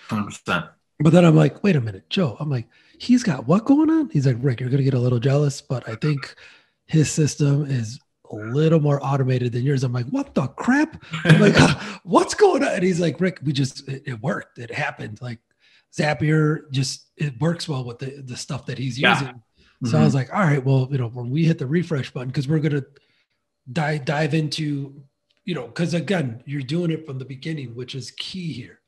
100%. 0.09 0.69
But 0.99 1.11
then 1.11 1.25
I'm 1.25 1.35
like, 1.35 1.63
wait 1.63 1.75
a 1.75 1.81
minute, 1.81 2.07
Joe. 2.11 2.37
I'm 2.39 2.51
like, 2.51 2.67
he's 2.99 3.23
got 3.23 3.47
what 3.47 3.65
going 3.65 3.89
on? 3.89 4.11
He's 4.11 4.27
like, 4.27 4.37
Rick, 4.41 4.59
you're 4.59 4.69
going 4.69 4.77
to 4.77 4.83
get 4.83 4.93
a 4.93 4.99
little 4.99 5.19
jealous, 5.19 5.59
but 5.59 5.89
I 5.89 5.95
think 5.95 6.35
his 6.85 7.09
system 7.09 7.65
is 7.65 7.99
a 8.31 8.35
little 8.35 8.79
more 8.79 9.03
automated 9.03 9.51
than 9.51 9.63
yours. 9.63 9.83
I'm 9.83 9.93
like, 9.93 10.05
what 10.07 10.33
the 10.35 10.47
crap? 10.47 11.03
I'm 11.25 11.39
like, 11.39 11.55
what's 12.03 12.33
going 12.33 12.63
on? 12.63 12.73
And 12.73 12.83
he's 12.83 12.99
like, 12.99 13.19
Rick, 13.19 13.39
we 13.43 13.53
just 13.53 13.87
it, 13.87 14.03
it 14.05 14.21
worked. 14.21 14.57
It 14.59 14.71
happened. 14.71 15.19
Like 15.21 15.39
Zapier 15.97 16.69
just 16.71 17.07
it 17.17 17.39
works 17.41 17.67
well 17.67 17.83
with 17.83 17.99
the 17.99 18.21
the 18.25 18.37
stuff 18.37 18.65
that 18.67 18.77
he's 18.77 18.99
Yeah. 18.99 19.13
using. 19.19 19.27
So 19.85 19.89
Mm-hmm. 19.91 19.95
I 19.95 20.03
was 20.03 20.13
like, 20.13 20.33
all 20.33 20.41
right, 20.41 20.63
well, 20.63 20.89
you 20.91 20.97
know, 20.97 21.07
when 21.07 21.29
we 21.29 21.45
hit 21.45 21.57
the 21.57 21.65
refresh 21.65 22.11
button, 22.11 22.27
because 22.27 22.49
we're 22.49 22.59
gonna 22.59 22.83
dive 23.71 24.03
dive 24.05 24.33
into, 24.33 25.01
you 25.45 25.55
know, 25.55 25.67
because 25.67 25.93
again, 25.93 26.43
you're 26.45 26.61
doing 26.61 26.91
it 26.91 27.05
from 27.05 27.17
the 27.17 27.23
beginning, 27.25 27.75
which 27.75 27.95
is 27.95 28.11
key 28.11 28.51
here. 28.51 28.79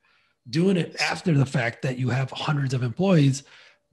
Doing 0.49 0.75
it 0.75 0.99
after 0.99 1.33
the 1.33 1.45
fact 1.45 1.81
that 1.83 1.97
you 1.97 2.09
have 2.09 2.29
hundreds 2.31 2.73
of 2.73 2.83
employees, 2.83 3.43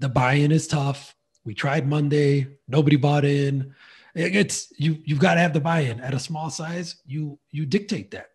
the 0.00 0.08
buy-in 0.08 0.50
is 0.50 0.66
tough. 0.66 1.14
We 1.44 1.54
tried 1.54 1.86
Monday, 1.86 2.48
nobody 2.66 2.96
bought 2.96 3.24
in. 3.24 3.74
It- 4.18 4.36
It's 4.36 4.72
you. 4.78 4.98
You've 5.04 5.18
got 5.18 5.34
to 5.34 5.40
have 5.40 5.52
the 5.52 5.60
buy-in 5.60 6.00
at 6.00 6.14
a 6.14 6.18
small 6.18 6.50
size. 6.50 6.96
You 7.06 7.38
you 7.50 7.64
dictate 7.66 8.10
that. 8.12 8.26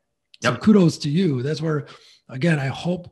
So 0.42 0.52
Yep. 0.52 0.62
kudos 0.62 0.98
to 1.00 1.10
you. 1.10 1.42
That's 1.42 1.62
where, 1.62 1.88
again, 2.30 2.60
I 2.60 2.68
hope 2.68 3.10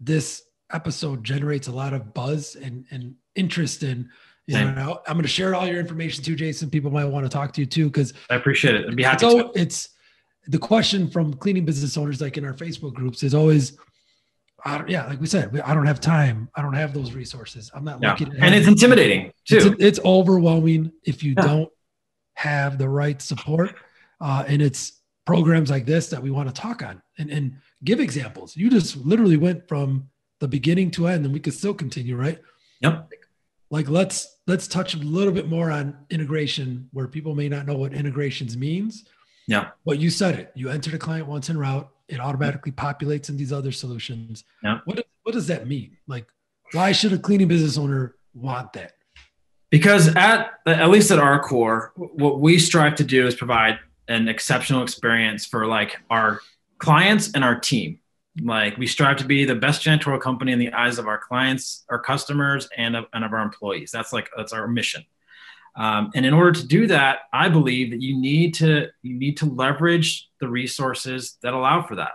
this 0.00 0.42
episode 0.72 1.22
generates 1.22 1.68
a 1.68 1.72
lot 1.72 1.92
of 1.92 2.14
buzz 2.14 2.56
and 2.56 2.84
and 2.90 3.14
interest 3.34 3.82
in. 3.82 4.08
You 4.48 4.54
Same. 4.54 4.74
know, 4.74 5.00
I'm 5.06 5.14
going 5.14 5.22
to 5.22 5.28
share 5.28 5.54
all 5.54 5.66
your 5.68 5.78
information 5.78 6.24
too, 6.24 6.34
Jason. 6.34 6.68
People 6.68 6.90
might 6.90 7.04
want 7.04 7.24
to 7.24 7.28
talk 7.30 7.52
to 7.52 7.60
you 7.60 7.66
too 7.66 7.86
because 7.86 8.12
I 8.28 8.34
appreciate 8.34 8.74
it. 8.74 8.88
I'd 8.88 8.96
be 8.96 9.04
happy 9.04 9.24
it's, 9.26 9.34
to. 9.34 9.52
it's 9.54 9.88
the 10.48 10.58
question 10.58 11.08
from 11.08 11.32
cleaning 11.34 11.64
business 11.64 11.96
owners, 11.96 12.20
like 12.20 12.36
in 12.38 12.44
our 12.44 12.52
Facebook 12.52 12.92
groups, 12.94 13.22
is 13.22 13.34
always, 13.34 13.78
I 14.64 14.82
yeah, 14.88 15.06
like 15.06 15.20
we 15.20 15.28
said, 15.28 15.60
I 15.64 15.74
don't 15.74 15.86
have 15.86 16.00
time. 16.00 16.48
I 16.56 16.62
don't 16.62 16.74
have 16.74 16.92
those 16.92 17.12
resources. 17.12 17.70
I'm 17.72 17.84
not 17.84 18.00
Yeah. 18.02 18.10
lucky. 18.10 18.24
to 18.24 18.32
And 18.40 18.52
it's 18.52 18.66
intimidating 18.66 19.30
It's, 19.48 19.64
too. 19.64 19.76
it's 19.78 20.00
overwhelming 20.04 20.90
if 21.04 21.22
you 21.22 21.34
Yeah. 21.36 21.46
don't 21.46 21.68
have 22.34 22.78
the 22.78 22.88
right 22.88 23.20
support. 23.20 23.74
Uh, 24.20 24.44
and 24.46 24.62
it's 24.62 25.00
programs 25.26 25.70
like 25.70 25.86
this 25.86 26.08
that 26.08 26.22
we 26.22 26.30
want 26.30 26.48
to 26.48 26.54
talk 26.54 26.82
on 26.82 27.02
and, 27.18 27.30
and 27.30 27.56
give 27.84 28.00
examples. 28.00 28.56
You 28.56 28.70
just 28.70 28.96
literally 28.96 29.36
went 29.36 29.68
from 29.68 30.08
the 30.40 30.48
beginning 30.48 30.90
to 30.92 31.06
end, 31.06 31.24
and 31.24 31.32
we 31.32 31.40
could 31.40 31.54
still 31.54 31.74
continue, 31.74 32.16
right? 32.16 32.40
Yep. 32.80 33.10
Like 33.70 33.88
let's 33.88 34.38
let's 34.46 34.66
touch 34.66 34.94
a 34.94 34.98
little 34.98 35.32
bit 35.32 35.48
more 35.48 35.70
on 35.70 35.96
integration 36.10 36.88
where 36.92 37.08
people 37.08 37.34
may 37.34 37.48
not 37.48 37.64
know 37.66 37.76
what 37.76 37.94
integrations 37.94 38.56
means. 38.56 39.04
Yeah. 39.46 39.70
But 39.84 39.98
you 39.98 40.10
said 40.10 40.38
it. 40.38 40.52
You 40.54 40.68
enter 40.68 40.90
the 40.90 40.98
client 40.98 41.26
once 41.26 41.48
in 41.48 41.56
route, 41.56 41.88
it 42.08 42.20
automatically 42.20 42.72
populates 42.72 43.28
in 43.28 43.36
these 43.36 43.52
other 43.52 43.72
solutions. 43.72 44.44
Yeah. 44.62 44.80
What 44.84 45.06
what 45.22 45.32
does 45.32 45.46
that 45.46 45.66
mean? 45.66 45.96
Like, 46.06 46.26
why 46.72 46.92
should 46.92 47.12
a 47.12 47.18
cleaning 47.18 47.48
business 47.48 47.78
owner 47.78 48.16
want 48.34 48.72
that? 48.74 48.92
Because 49.72 50.14
at 50.14 50.52
at 50.66 50.90
least 50.90 51.10
at 51.10 51.18
our 51.18 51.42
core 51.42 51.92
what 51.96 52.38
we 52.38 52.58
strive 52.58 52.94
to 52.94 53.04
do 53.04 53.26
is 53.26 53.34
provide 53.34 53.80
an 54.06 54.28
exceptional 54.28 54.82
experience 54.82 55.46
for 55.46 55.66
like 55.66 55.96
our 56.10 56.40
clients 56.78 57.32
and 57.32 57.42
our 57.42 57.58
team. 57.58 57.98
Like 58.40 58.76
we 58.76 58.86
strive 58.86 59.16
to 59.18 59.24
be 59.24 59.44
the 59.44 59.54
best 59.54 59.82
janitorial 59.82 60.20
company 60.20 60.52
in 60.52 60.58
the 60.58 60.72
eyes 60.72 60.98
of 60.98 61.08
our 61.08 61.18
clients 61.18 61.84
our 61.88 61.98
customers 61.98 62.68
and 62.76 62.94
of, 62.94 63.06
and 63.12 63.24
of 63.24 63.32
our 63.32 63.42
employees. 63.42 63.90
That's 63.90 64.12
like 64.12 64.28
that's 64.36 64.52
our 64.52 64.68
mission. 64.68 65.04
Um, 65.74 66.10
and 66.14 66.26
in 66.26 66.34
order 66.34 66.52
to 66.52 66.66
do 66.66 66.86
that 66.88 67.20
i 67.32 67.48
believe 67.48 67.92
that 67.92 68.02
you 68.02 68.20
need 68.20 68.52
to 68.56 68.88
you 69.00 69.14
need 69.14 69.38
to 69.38 69.46
leverage 69.46 70.28
the 70.38 70.48
resources 70.48 71.38
that 71.42 71.54
allow 71.54 71.82
for 71.82 71.96
that. 71.96 72.12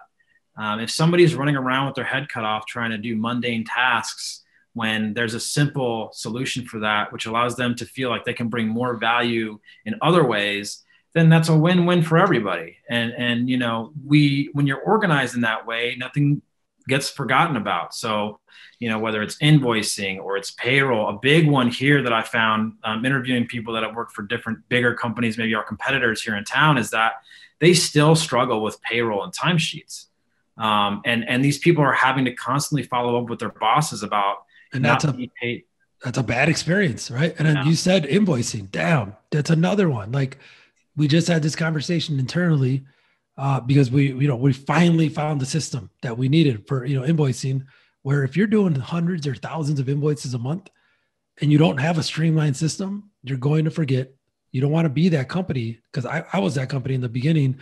Um, 0.56 0.80
if 0.80 0.92
somebody's 0.92 1.34
running 1.34 1.56
around 1.56 1.88
with 1.88 1.96
their 1.96 2.04
head 2.04 2.30
cut 2.30 2.44
off 2.44 2.68
trying 2.68 2.92
to 2.92 3.00
do 3.00 3.16
mundane 3.16 3.66
tasks 3.66 4.44
when 4.78 5.14
there's 5.16 5.34
a 5.34 5.40
simple 5.40 6.12
solution 6.14 6.66
for 6.66 6.80
that, 6.80 7.12
which 7.12 7.26
allows 7.26 7.56
them 7.56 7.74
to 7.76 7.86
feel 7.86 8.10
like 8.10 8.24
they 8.24 8.34
can 8.34 8.48
bring 8.48 8.68
more 8.68 8.96
value 8.96 9.60
in 9.86 9.96
other 10.04 10.24
ways, 10.24 10.84
then 11.14 11.30
that's 11.30 11.50
a 11.50 11.58
win-win 11.58 12.04
for 12.04 12.18
everybody. 12.20 12.78
And 12.88 13.12
and 13.18 13.50
you 13.50 13.58
know, 13.58 13.92
we 14.06 14.50
when 14.54 14.68
you're 14.68 14.82
organized 14.82 15.34
in 15.36 15.42
that 15.42 15.66
way, 15.66 15.96
nothing 15.98 16.44
gets 16.88 17.10
forgotten 17.10 17.58
about. 17.58 17.94
So, 17.96 18.40
you 18.80 18.88
know, 18.90 19.00
whether 19.00 19.22
it's 19.24 19.38
invoicing 19.38 20.20
or 20.24 20.38
it's 20.38 20.52
payroll, 20.52 21.10
a 21.10 21.20
big 21.20 21.48
one 21.48 21.70
here 21.70 22.04
that 22.04 22.14
I 22.14 22.22
found 22.22 22.74
um, 22.84 23.04
interviewing 23.04 23.48
people 23.48 23.74
that 23.74 23.84
have 23.84 23.96
worked 23.96 24.14
for 24.14 24.22
different 24.22 24.60
bigger 24.70 24.94
companies, 24.94 25.38
maybe 25.38 25.56
our 25.56 25.64
competitors 25.64 26.22
here 26.22 26.38
in 26.38 26.44
town, 26.46 26.78
is 26.78 26.92
that 26.92 27.14
they 27.60 27.74
still 27.74 28.16
struggle 28.16 28.62
with 28.62 28.80
payroll 28.84 29.24
and 29.24 29.34
timesheets. 29.34 30.06
Um, 30.58 31.02
and 31.04 31.28
and 31.28 31.44
these 31.44 31.58
people 31.58 31.84
are 31.84 31.94
having 31.94 32.26
to 32.26 32.34
constantly 32.34 32.84
follow 32.84 33.20
up 33.20 33.30
with 33.30 33.40
their 33.40 33.56
bosses 33.68 34.04
about 34.04 34.38
And 34.74 34.84
that's 34.84 35.04
a 35.06 35.14
paid. 35.42 35.64
that's 36.04 36.18
a 36.18 36.24
bad 36.24 36.50
experience, 36.50 37.10
right? 37.10 37.34
And 37.38 37.48
then 37.48 37.56
Yeah. 37.58 37.66
you 37.66 37.76
said 37.76 38.04
invoicing 38.04 38.70
down. 38.72 39.16
That's 39.32 39.50
another 39.50 39.90
one. 39.90 40.12
Like 40.12 40.38
we 40.96 41.08
just 41.08 41.28
had 41.28 41.42
this 41.44 41.56
conversation 41.56 42.20
internally 42.20 42.86
uh, 43.38 43.60
because 43.60 43.92
we, 43.92 44.08
you 44.14 44.28
know, 44.28 44.36
we 44.36 44.52
finally 44.54 45.10
found 45.10 45.40
the 45.40 45.46
system 45.46 45.90
that 46.02 46.18
we 46.18 46.28
needed 46.30 46.68
for 46.68 46.86
you 46.86 47.00
know 47.00 47.06
invoicing. 47.08 47.66
Where 48.04 48.24
if 48.24 48.38
you're 48.38 48.48
doing 48.48 48.74
hundreds 48.76 49.28
or 49.28 49.36
thousands 49.36 49.80
of 49.80 49.90
invoices 49.90 50.34
a 50.34 50.40
month, 50.40 50.70
and 51.42 51.52
you 51.52 51.58
don't 51.58 51.78
have 51.78 51.98
a 51.98 52.04
streamlined 52.04 52.56
system, 52.56 53.12
you're 53.24 53.38
going 53.38 53.66
to 53.66 53.72
forget. 53.72 54.12
You 54.54 54.62
don't 54.62 54.72
want 54.72 54.86
to 54.86 54.90
be 54.90 55.10
that 55.10 55.28
company 55.28 55.80
because 55.92 56.06
I, 56.06 56.24
I 56.32 56.40
was 56.40 56.56
that 56.56 56.70
company 56.70 56.96
in 56.96 57.02
the 57.02 57.10
beginning, 57.10 57.60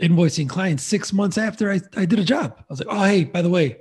invoicing 0.00 0.48
clients 0.48 0.82
six 0.82 1.12
months 1.12 1.36
after 1.38 1.70
I, 1.70 1.80
I 1.94 2.06
did 2.06 2.18
a 2.18 2.24
job. 2.24 2.54
I 2.58 2.64
was 2.70 2.78
like, 2.80 2.88
oh 2.90 3.02
hey, 3.04 3.24
by 3.24 3.42
the 3.42 3.50
way, 3.50 3.78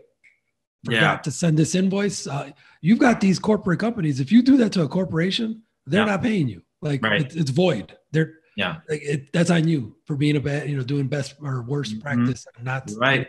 forgot 0.86 1.02
Yeah. 1.02 1.18
to 1.18 1.32
send 1.32 1.58
this 1.58 1.76
invoice. 1.76 2.28
Uh, 2.28 2.52
you've 2.82 3.00
got 3.00 3.20
these 3.20 3.40
corporate 3.40 3.80
companies. 3.80 4.20
If 4.20 4.32
you 4.32 4.42
do 4.42 4.58
that 4.58 4.72
to 4.74 4.84
a 4.84 4.88
corporation, 4.88 5.64
they're 5.86 6.02
Yeah. 6.06 6.12
not 6.12 6.22
paying 6.24 6.48
you. 6.48 6.62
Like 6.82 7.04
Right. 7.04 7.22
it's, 7.22 7.36
it's 7.36 7.50
void. 7.52 7.98
They're 8.12 8.34
Yeah. 8.56 8.78
like 8.88 9.02
it, 9.02 9.34
that's 9.34 9.50
on 9.50 9.68
you 9.68 9.98
for 10.06 10.16
being 10.16 10.36
a 10.38 10.40
bad, 10.40 10.70
you 10.70 10.78
know, 10.78 10.84
doing 10.84 11.08
best 11.08 11.36
or 11.42 11.62
worst 11.64 11.96
Mhm. 11.96 12.02
practice. 12.02 12.46
and 12.56 12.66
Not 12.66 12.90
Right. 12.98 13.28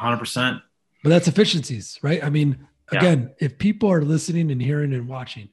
100%. 0.00 0.60
But 1.02 1.10
that's 1.10 1.28
efficiencies, 1.28 1.98
right? 2.02 2.24
I 2.24 2.30
mean, 2.30 2.66
Yeah. 2.92 2.98
again, 2.98 3.30
if 3.40 3.58
people 3.58 3.90
are 3.92 4.02
listening 4.02 4.50
and 4.50 4.60
hearing 4.60 4.94
and 4.94 5.06
watching, 5.06 5.50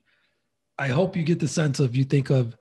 I 0.79 0.87
hope 0.87 1.15
you 1.15 1.23
get 1.23 1.39
the 1.39 1.47
sense 1.47 1.79
of 1.79 1.95
you 1.95 2.03
think 2.05 2.29
of 2.29 2.55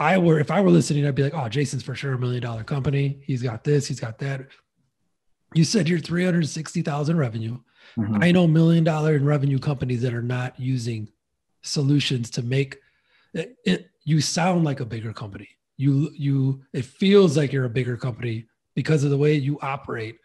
I 0.00 0.16
were 0.16 0.38
if 0.38 0.52
I 0.52 0.60
were 0.60 0.70
listening, 0.70 1.04
I'd 1.04 1.16
be 1.16 1.24
like, 1.24 1.34
oh, 1.34 1.48
Jason's 1.48 1.82
for 1.82 1.96
sure 1.96 2.12
a 2.12 2.18
million 2.18 2.40
dollar 2.40 2.62
company. 2.62 3.20
He's 3.26 3.42
got 3.42 3.64
this, 3.64 3.88
he's 3.88 3.98
got 3.98 4.18
that. 4.20 4.46
You 5.54 5.64
said 5.64 5.88
you're 5.88 5.98
360,000 5.98 7.16
revenue. 7.16 7.58
Mhm. 7.96 8.22
I 8.22 8.30
know 8.32 8.46
million 8.46 8.84
dollar 8.84 9.14
in 9.16 9.24
revenue 9.24 9.58
companies 9.58 10.02
that 10.02 10.14
are 10.14 10.22
not 10.22 10.58
using 10.58 11.08
solutions 11.62 12.30
to 12.30 12.42
make 12.42 12.78
it, 13.34 13.56
it 13.64 13.90
you 14.04 14.20
sound 14.20 14.64
like 14.64 14.80
a 14.80 14.84
bigger 14.86 15.12
company. 15.12 15.48
You 15.76 16.10
you 16.14 16.64
it 16.72 16.84
feels 16.84 17.36
like 17.36 17.52
you're 17.52 17.64
a 17.64 17.70
bigger 17.70 17.96
company 17.96 18.46
because 18.74 19.04
of 19.04 19.10
the 19.10 19.16
way 19.18 19.34
you 19.34 19.58
operate. 19.60 20.18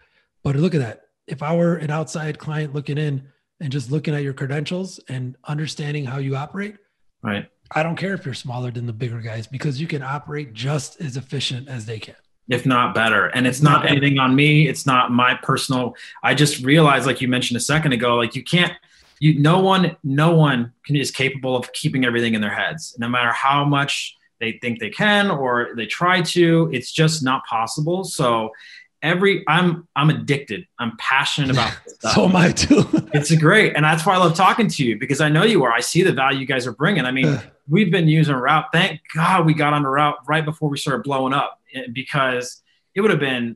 But 0.44 0.56
look 0.56 0.76
at 0.76 0.80
that. 0.82 1.02
If 1.28 1.42
I 1.42 1.56
were 1.56 1.76
an 1.78 1.90
outside 1.90 2.38
client 2.40 2.74
looking 2.74 2.98
in 2.98 3.28
and 3.60 3.72
just 3.72 3.92
looking 3.92 4.14
at 4.14 4.24
your 4.24 4.34
credentials 4.34 5.00
and 5.10 5.36
understanding 5.46 6.06
how 6.06 6.18
you 6.20 6.36
operate, 6.36 6.78
Right. 7.22 7.50
I 7.72 7.82
don't 7.84 7.96
care 7.96 8.14
if 8.14 8.26
you're 8.26 8.34
smaller 8.34 8.70
than 8.70 8.86
the 8.86 8.92
bigger 8.94 9.22
guys 9.22 9.48
because 9.48 9.80
you 9.80 9.88
can 9.88 10.02
operate 10.04 10.54
just 10.54 11.00
as 11.00 11.16
efficient 11.16 11.70
as 11.70 11.86
they 11.86 11.98
can. 11.98 12.16
If 12.50 12.66
not 12.66 12.94
better. 12.94 13.28
And 13.28 13.48
it's 13.48 13.62
not 13.62 13.90
anything 13.90 14.20
on 14.20 14.36
me. 14.36 14.68
It's 14.68 14.86
not 14.86 15.12
my 15.12 15.36
personal. 15.36 15.96
I 16.24 16.34
just 16.34 16.64
realized, 16.64 17.06
like 17.06 17.22
you 17.22 17.28
mentioned 17.28 17.58
a 17.58 17.62
second 17.62 17.94
ago, 17.94 18.16
like 18.16 18.36
you 18.36 18.44
can't, 18.44 18.74
you, 19.20 19.40
no 19.40 19.60
one, 19.60 19.96
no 20.04 20.36
one 20.36 20.74
can, 20.86 20.98
is 20.98 21.10
capable 21.10 21.56
of 21.56 21.72
keeping 21.72 22.04
everything 22.04 22.34
in 22.34 22.42
their 22.42 22.54
heads, 22.54 22.96
no 23.00 23.08
matter 23.08 23.32
how 23.32 23.64
much 23.64 24.18
they 24.40 24.60
think 24.62 24.80
they 24.80 24.90
can 24.90 25.32
or 25.32 25.70
they 25.78 25.86
try 25.86 26.22
to. 26.22 26.70
It's 26.74 26.92
just 26.92 27.24
not 27.24 27.46
possible. 27.46 28.04
So, 28.04 28.52
every 29.04 29.44
I'm 29.48 29.88
I'm 29.96 30.10
addicted. 30.10 30.66
I'm 30.80 30.98
passionate 30.98 31.52
about. 31.52 31.74
So 32.14 32.26
am 32.26 32.36
I 32.36 32.52
too. 32.52 32.84
It's 33.14 33.34
great, 33.36 33.78
and 33.78 33.86
that's 33.86 34.06
why 34.06 34.16
I 34.16 34.18
love 34.18 34.36
talking 34.36 34.68
to 34.68 34.84
you 34.84 35.00
because 35.00 35.22
I 35.22 35.30
know 35.30 35.44
you 35.44 35.64
are. 35.64 35.72
I 35.72 35.80
see 35.80 36.04
the 36.04 36.12
value 36.12 36.40
you 36.40 36.46
guys 36.46 36.68
are 36.68 36.74
bringing. 36.74 37.06
I 37.06 37.12
mean, 37.12 37.40
we've 37.70 37.90
been 37.90 38.10
using 38.10 38.36
Route. 38.36 38.66
Thank 38.74 39.00
God 39.16 39.46
we 39.46 39.54
got 39.54 39.72
on 39.72 39.84
the 39.84 39.90
Route 39.90 40.18
right 40.28 40.44
before 40.44 40.68
we 40.68 40.78
started 40.78 41.04
blowing 41.04 41.32
up 41.32 41.62
because 41.94 42.62
it 42.96 43.02
would 43.02 43.12
have 43.12 43.20
been 43.20 43.56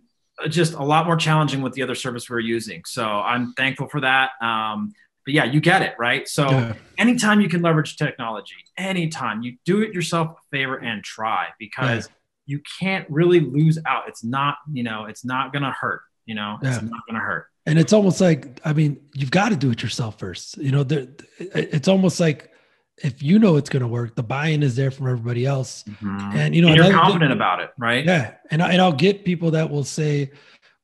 just 0.50 0.74
a 0.74 0.84
lot 0.84 1.06
more 1.06 1.16
challenging 1.16 1.62
with 1.62 1.74
the 1.74 1.82
other 1.82 1.96
service 1.96 2.30
we 2.30 2.34
were 2.34 2.40
using. 2.40 2.82
So 2.86 3.06
I'm 3.06 3.54
thankful 3.54 3.88
for 3.90 4.02
that. 4.02 4.32
Um, 4.42 4.94
but 5.26 5.34
yeah, 5.34 5.44
you 5.46 5.60
get 5.60 5.82
it, 5.82 5.96
right? 6.00 6.28
So 6.28 6.50
Yeah. 6.50 6.74
anytime 6.98 7.42
you 7.42 7.50
can 7.50 7.62
leverage 7.62 7.98
technology, 7.98 8.56
anytime 8.78 9.42
you 9.42 9.58
do 9.66 9.82
it 9.82 9.94
yourself 9.94 10.38
a 10.38 10.56
favor 10.56 10.78
and 10.78 11.04
try 11.04 11.48
because 11.60 12.08
you 12.46 12.62
can't 12.80 13.06
really 13.10 13.40
lose 13.42 13.78
out. 13.86 14.04
It's 14.08 14.24
not, 14.24 14.56
you 14.72 14.84
know, 14.84 15.06
it's 15.06 15.26
not 15.26 15.52
gonna 15.52 15.72
hurt. 15.72 16.02
You 16.26 16.36
know, 16.36 16.58
Yeah. 16.62 16.70
it's 16.76 16.82
not 16.84 17.02
gonna 17.08 17.20
hurt. 17.20 17.48
and 17.66 17.78
it's 17.78 17.92
almost 17.92 18.22
like 18.22 18.62
i 18.64 18.72
mean 18.72 18.98
you've 19.14 19.30
got 19.32 19.50
to 19.50 19.58
do 19.58 19.70
it 19.72 19.84
yourself 19.84 20.18
first 20.18 20.58
you 20.58 20.72
know 20.72 20.84
there, 20.84 21.06
it's 21.40 21.90
almost 21.90 22.18
like 22.18 22.50
if 23.04 23.22
you 23.22 23.38
know 23.40 23.58
it's 23.58 23.70
going 23.70 23.82
to 23.82 23.88
work 23.88 24.16
the 24.16 24.24
buy-in 24.24 24.64
is 24.64 24.76
there 24.76 24.90
from 24.92 25.08
everybody 25.08 25.46
else 25.46 25.84
and 26.02 26.56
you 26.56 26.62
know 26.62 26.70
and 26.70 26.78
you're 26.78 26.86
thing- 26.86 26.94
confident 26.94 27.32
about 27.32 27.60
it, 27.60 27.70
right? 27.78 28.04
yeah 28.06 28.36
and, 28.52 28.62
I, 28.62 28.72
and 28.72 28.82
i'll 28.82 28.92
get 28.92 29.24
people 29.26 29.52
that 29.52 29.70
will 29.70 29.84
say 29.84 30.32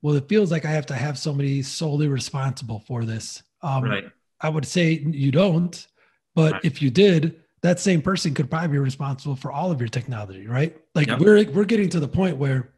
well 0.01 0.15
it 0.15 0.27
feels 0.29 0.51
like 0.51 0.65
i 0.65 0.69
have 0.69 0.85
to 0.87 0.93
have 0.95 1.17
somebody 1.17 1.61
solely 1.63 2.07
responsible 2.07 2.79
for 2.87 3.03
this 3.05 3.41
um, 3.61 3.83
Right. 3.83 4.05
i 4.41 4.49
would 4.49 4.65
say 4.65 4.91
you 4.91 5.31
don't 5.31 5.87
but 6.35 6.53
Right. 6.53 6.65
if 6.65 6.81
you 6.81 6.89
did 6.91 7.39
that 7.61 7.79
same 7.79 8.01
person 8.01 8.33
could 8.33 8.49
probably 8.49 8.67
be 8.69 8.77
responsible 8.77 9.35
for 9.37 9.49
all 9.51 9.71
of 9.71 9.79
your 9.79 9.87
technology, 9.87 10.47
right? 10.47 10.75
Like 10.95 11.07
Yep. 11.07 11.19
we're 11.19 11.49
we're 11.51 11.63
getting 11.63 11.87
to 11.89 11.99
the 12.01 12.09
point 12.09 12.35
where 12.35 12.73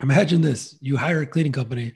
imagine 0.00 0.40
this: 0.40 0.78
you 0.80 0.96
hire 0.96 1.20
a 1.20 1.26
cleaning 1.26 1.52
company 1.52 1.92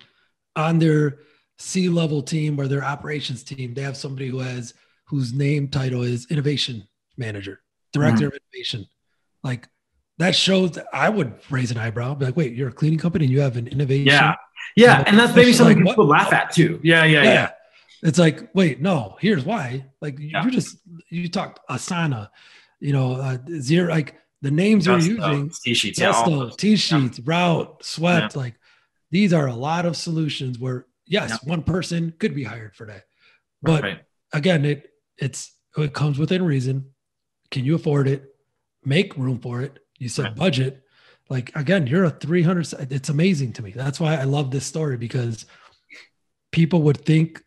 on 0.54 0.78
their 0.78 1.20
C 1.58 1.88
level 1.88 2.20
team 2.22 2.60
or 2.60 2.68
their 2.68 2.84
operations 2.84 3.42
team. 3.42 3.72
They 3.72 3.80
have 3.80 3.96
somebody 3.96 4.28
who 4.28 4.40
has 4.40 4.74
whose 5.04 5.32
name 5.32 5.68
title 5.68 6.02
is 6.02 6.26
innovation 6.30 6.88
manager, 7.16 7.60
director 7.92 8.26
of 8.28 8.32
innovation. 8.34 8.86
Like 9.42 9.68
that 10.18 10.34
shows 10.34 10.72
that 10.72 10.86
I 10.92 11.08
would 11.08 11.34
raise 11.50 11.70
an 11.70 11.78
eyebrow. 11.78 12.14
Be 12.14 12.26
like, 12.26 12.36
wait, 12.36 12.54
you're 12.54 12.68
a 12.68 12.72
cleaning 12.72 12.98
company 12.98 13.24
and 13.26 13.32
you 13.32 13.40
have 13.40 13.56
an 13.56 13.66
innovation. 13.68 14.06
Yeah. 14.06 14.34
Yeah. 14.76 15.02
And 15.06 15.18
that's 15.18 15.34
maybe 15.34 15.48
Like, 15.48 15.56
something 15.56 15.84
what? 15.84 15.92
people 15.92 16.06
laugh 16.06 16.32
at 16.32 16.52
too. 16.52 16.80
Yeah. 16.82 17.04
Yeah. 17.04 17.22
yeah. 17.24 17.32
Yeah. 17.32 17.50
It's 18.04 18.18
like, 18.18 18.50
wait, 18.54 18.80
no, 18.80 19.16
here's 19.20 19.44
why. 19.44 19.86
Like 20.00 20.18
you 20.18 20.28
Yeah. 20.28 20.44
you 20.44 20.50
just 20.50 20.76
you 21.10 21.28
talked 21.28 21.60
Asana, 21.68 22.30
you 22.80 22.92
know, 22.92 23.14
uh, 23.14 23.38
Xero 23.38 23.88
like 23.88 24.14
the 24.40 24.50
names 24.50 24.86
you're 24.86 24.98
using, 24.98 25.50
T 25.64 25.74
sheets. 25.74 25.98
Yeah. 26.00 26.12
Gusto, 26.12 26.30
those. 26.30 26.56
T 26.56 26.76
sheets, 26.76 27.20
Route, 27.20 27.84
Swept, 27.84 28.34
like 28.36 28.54
these 29.10 29.32
are 29.32 29.46
a 29.46 29.54
lot 29.54 29.84
of 29.86 29.96
solutions 29.96 30.58
where 30.58 30.86
yes, 31.06 31.30
Yeah. 31.30 31.36
one 31.50 31.62
person 31.62 32.12
could 32.18 32.34
be 32.34 32.44
hired 32.44 32.74
for 32.74 32.86
that. 32.86 33.04
But 33.62 33.82
Right. 33.82 34.00
again, 34.32 34.64
it 34.64 34.88
it's 35.22 35.52
it 35.78 35.94
comes 35.94 36.18
within 36.18 36.44
reason. 36.44 36.90
Can 37.50 37.64
you 37.64 37.74
afford 37.76 38.06
it? 38.08 38.34
Make 38.84 39.16
room 39.16 39.38
for 39.38 39.62
it. 39.62 39.78
You 39.98 40.08
said 40.08 40.24
Right. 40.26 40.36
budget. 40.36 40.82
Like 41.30 41.54
again, 41.54 41.86
you're 41.86 42.04
a 42.04 42.10
300. 42.10 42.90
It's 42.90 43.08
amazing 43.08 43.52
to 43.54 43.62
me. 43.62 43.70
That's 43.70 44.00
why 44.00 44.16
I 44.16 44.24
love 44.24 44.50
this 44.50 44.66
story 44.66 44.96
because 44.96 45.46
people 46.50 46.82
would 46.82 46.98
think 47.04 47.42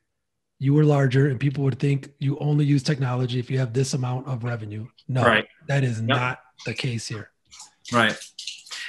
you 0.58 0.74
were 0.74 0.86
larger 0.86 1.28
and 1.30 1.40
people 1.40 1.64
would 1.66 1.78
think 1.80 2.10
you 2.20 2.38
only 2.40 2.66
use 2.66 2.82
technology 2.82 3.38
if 3.40 3.52
you 3.52 3.60
have 3.60 3.74
this 3.74 3.94
amount 3.94 4.26
of 4.28 4.44
revenue. 4.44 4.88
No, 5.08 5.22
Right. 5.24 5.48
that 5.68 5.84
is 5.84 6.02
not 6.02 6.40
the 6.66 6.74
case 6.74 7.06
here. 7.08 7.30
Right. 7.92 8.18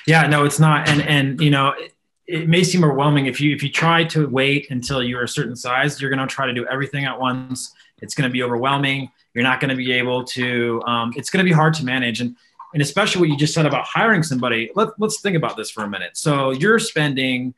Yeah, 0.07 0.27
no, 0.29 0.45
it's 0.45 0.61
not. 0.61 0.89
And 0.89 1.03
and 1.03 1.41
you 1.41 1.51
know, 1.51 1.71
it, 1.77 1.93
it 2.27 2.49
may 2.49 2.63
seem 2.65 2.83
overwhelming 2.85 3.27
if 3.27 3.41
you 3.41 3.55
if 3.55 3.63
you 3.63 3.69
try 3.71 4.05
to 4.05 4.29
wait 4.29 4.69
until 4.71 5.03
you're 5.03 5.25
a 5.25 5.29
certain 5.29 5.57
size, 5.57 6.01
you're 6.01 6.11
going 6.11 6.27
to 6.27 6.33
try 6.33 6.47
to 6.47 6.55
do 6.55 6.65
everything 6.67 7.05
at 7.05 7.19
once. 7.21 7.73
It's 8.03 8.15
going 8.15 8.29
to 8.29 8.33
be 8.33 8.43
overwhelming. 8.43 9.11
You're 9.35 9.45
not 9.45 9.61
going 9.61 9.71
to 9.71 9.77
be 9.77 9.93
able 9.93 10.25
to. 10.25 10.83
Um, 10.87 11.13
it's 11.17 11.31
going 11.31 11.45
to 11.45 11.49
be 11.49 11.55
hard 11.55 11.75
to 11.75 11.85
manage, 11.85 12.21
and 12.21 12.37
and 12.73 12.83
especially 12.83 13.21
what 13.21 13.29
you 13.31 13.37
just 13.37 13.55
said 13.55 13.67
about 13.67 13.85
hiring 13.85 14.23
somebody. 14.23 14.71
Let, 14.75 14.89
let's 14.99 15.21
think 15.21 15.37
about 15.37 15.57
this 15.57 15.71
for 15.71 15.85
a 15.85 15.89
minute. 15.89 16.17
So 16.17 16.51
you're 16.51 16.79
spending 16.79 17.55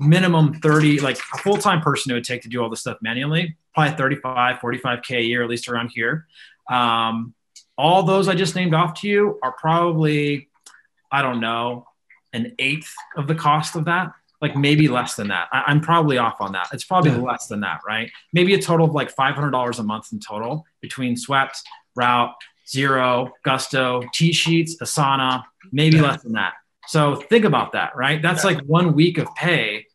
minimum 0.00 0.54
30 0.60 1.00
like 1.00 1.18
a 1.34 1.38
full-time 1.38 1.80
person 1.80 2.12
it 2.12 2.14
would 2.14 2.22
take 2.22 2.40
to 2.40 2.48
do 2.48 2.62
all 2.62 2.70
this 2.70 2.78
stuff 2.78 2.96
manually 3.00 3.56
probably 3.74 3.96
35 3.96 4.58
45k 4.58 5.18
a 5.18 5.22
year 5.22 5.42
at 5.42 5.50
least 5.50 5.68
around 5.68 5.88
here 5.92 6.28
um, 6.70 7.34
all 7.76 8.04
those 8.04 8.28
i 8.28 8.34
just 8.36 8.54
named 8.54 8.74
off 8.74 8.94
to 8.94 9.08
you 9.08 9.40
are 9.42 9.50
probably 9.50 10.48
I 11.10 11.22
don't 11.22 11.40
know, 11.40 11.86
an 12.32 12.54
eighth 12.58 12.94
of 13.16 13.26
the 13.26 13.34
cost 13.34 13.76
of 13.76 13.86
that, 13.86 14.12
like 14.40 14.56
maybe 14.56 14.88
less 14.88 15.14
than 15.16 15.28
that. 15.28 15.48
I, 15.52 15.64
am 15.70 15.80
probably 15.80 16.18
off 16.18 16.40
on 16.40 16.52
that. 16.52 16.68
It's 16.72 16.84
probably 16.84 17.10
Yeah. 17.10 17.18
less 17.18 17.48
than 17.48 17.60
that, 17.60 17.80
right? 17.86 18.10
Maybe 18.32 18.54
a 18.54 18.60
total 18.62 18.86
of 18.86 18.92
like 18.92 19.14
$500 19.14 19.78
a 19.78 19.82
month 19.82 20.12
in 20.12 20.20
total 20.20 20.64
between 20.80 21.16
Swept, 21.16 21.60
Route, 21.96 22.34
Xero, 22.66 23.30
Gusto, 23.44 24.02
TSheets, 24.14 24.72
Asana, 24.80 25.42
maybe 25.72 25.96
Yeah. 25.96 26.02
less 26.04 26.22
than 26.22 26.32
that. 26.32 26.54
So 26.86 27.16
think 27.16 27.44
about 27.44 27.72
that, 27.72 27.96
right? 27.96 28.22
That's 28.22 28.44
Yeah. 28.44 28.50
like 28.52 28.60
one 28.64 28.94
week 28.94 29.18
of 29.18 29.28
pay 29.34 29.86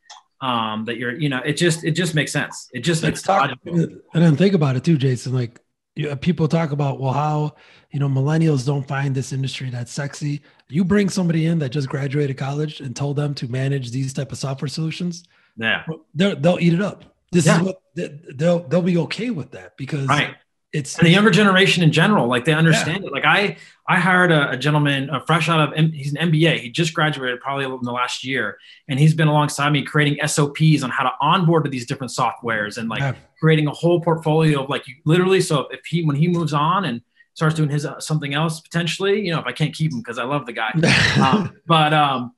um, 0.42 0.84
that 0.86 0.98
you're, 0.98 1.14
you 1.18 1.30
know, 1.30 1.40
it 1.46 1.54
just, 1.54 1.86
it 1.86 1.92
just 1.92 2.14
makes 2.14 2.30
sense. 2.34 2.70
It 2.74 2.82
just 2.82 3.02
talk, 3.24 3.44
logical. 3.44 3.76
and 3.80 4.02
then 4.14 4.36
think 4.36 4.54
about 4.54 4.76
it 4.76 4.84
too, 4.84 4.98
Jason. 4.98 5.34
Like 5.34 5.62
you, 5.96 6.16
people 6.16 6.48
talk 6.48 6.72
about, 6.72 7.00
well, 7.00 7.14
how 7.14 7.56
you 7.92 8.00
know 8.00 8.08
millennials 8.10 8.66
don't 8.66 8.88
find 8.88 9.14
this 9.14 9.32
industry 9.34 9.70
that 9.70 9.90
sexy. 9.90 10.42
You 10.70 10.84
bring 10.84 11.10
somebody 11.10 11.46
in 11.46 11.60
that 11.60 11.70
just 11.70 11.88
graduated 11.90 12.38
college 12.38 12.80
and 12.80 12.96
told 12.96 13.16
them 13.18 13.34
to 13.36 13.48
manage 13.48 13.92
these 13.92 14.14
type 14.14 14.32
of 14.32 14.38
software 14.38 14.70
solutions, 14.70 15.24
Yeah. 15.58 15.84
they'll 16.16 16.36
they'll 16.36 16.60
eat 16.60 16.74
it 16.74 16.82
up. 16.82 17.04
This 17.32 17.46
Yeah. 17.46 17.58
is 17.58 17.64
what 17.64 17.82
they- 17.96 18.20
they'll 18.36 18.60
they'll 18.68 18.82
be 18.82 18.98
okay 18.98 19.30
with 19.30 19.52
that 19.52 19.78
because 19.78 20.08
Right. 20.08 20.36
it's 20.72 20.98
and 20.98 21.06
the 21.06 21.12
younger 21.12 21.30
generation 21.30 21.84
in 21.84 21.92
general 21.92 22.26
like 22.28 22.46
they 22.46 22.54
understand 22.54 23.04
it 23.06 23.12
like 23.12 23.26
i 23.26 23.56
i 23.88 24.00
hired 24.00 24.32
a, 24.32 24.50
a 24.52 24.58
gentleman 24.58 25.08
uh, 25.12 25.20
fresh 25.20 25.48
out 25.48 25.60
of 25.60 25.72
M- 25.78 25.92
he's 25.92 26.12
an 26.16 26.32
mba 26.32 26.58
he 26.60 26.70
just 26.72 26.96
graduated 26.96 27.40
probably 27.42 27.66
in 27.66 27.80
the 27.84 27.92
last 27.92 28.24
year 28.24 28.58
and 28.88 29.00
he's 29.00 29.14
been 29.14 29.28
alongside 29.28 29.70
me 29.70 29.84
creating 29.84 30.18
sops 30.28 30.82
on 30.84 30.90
how 30.90 31.04
to 31.04 31.12
onboard 31.22 31.66
to 31.66 31.70
these 31.70 31.86
different 31.86 32.12
softwares 32.12 32.78
and 32.80 32.90
like 32.90 33.02
Yeah. 33.02 33.14
Creating 33.44 33.68
a 33.68 33.72
whole 33.72 34.00
portfolio 34.00 34.64
of 34.64 34.70
like 34.70 34.88
you 34.88 34.96
literally 35.04 35.42
so 35.42 35.68
if 35.70 35.82
he 35.86 36.02
when 36.06 36.16
he 36.16 36.30
moves 36.30 36.54
on 36.54 36.86
and 36.86 37.02
starts 37.34 37.54
doing 37.56 37.70
his 37.70 37.86
uh, 37.86 38.00
something 38.00 38.34
else 38.34 38.62
potentially 38.62 39.20
you 39.20 39.34
know 39.34 39.40
if 39.40 39.46
i 39.46 39.52
can't 39.52 39.76
keep 39.76 39.92
him 39.92 40.00
because 40.00 40.18
i 40.18 40.24
love 40.24 40.46
the 40.46 40.54
guy. 40.54 40.72
Um, 41.22 41.52
but 41.68 41.94
um 41.94 42.34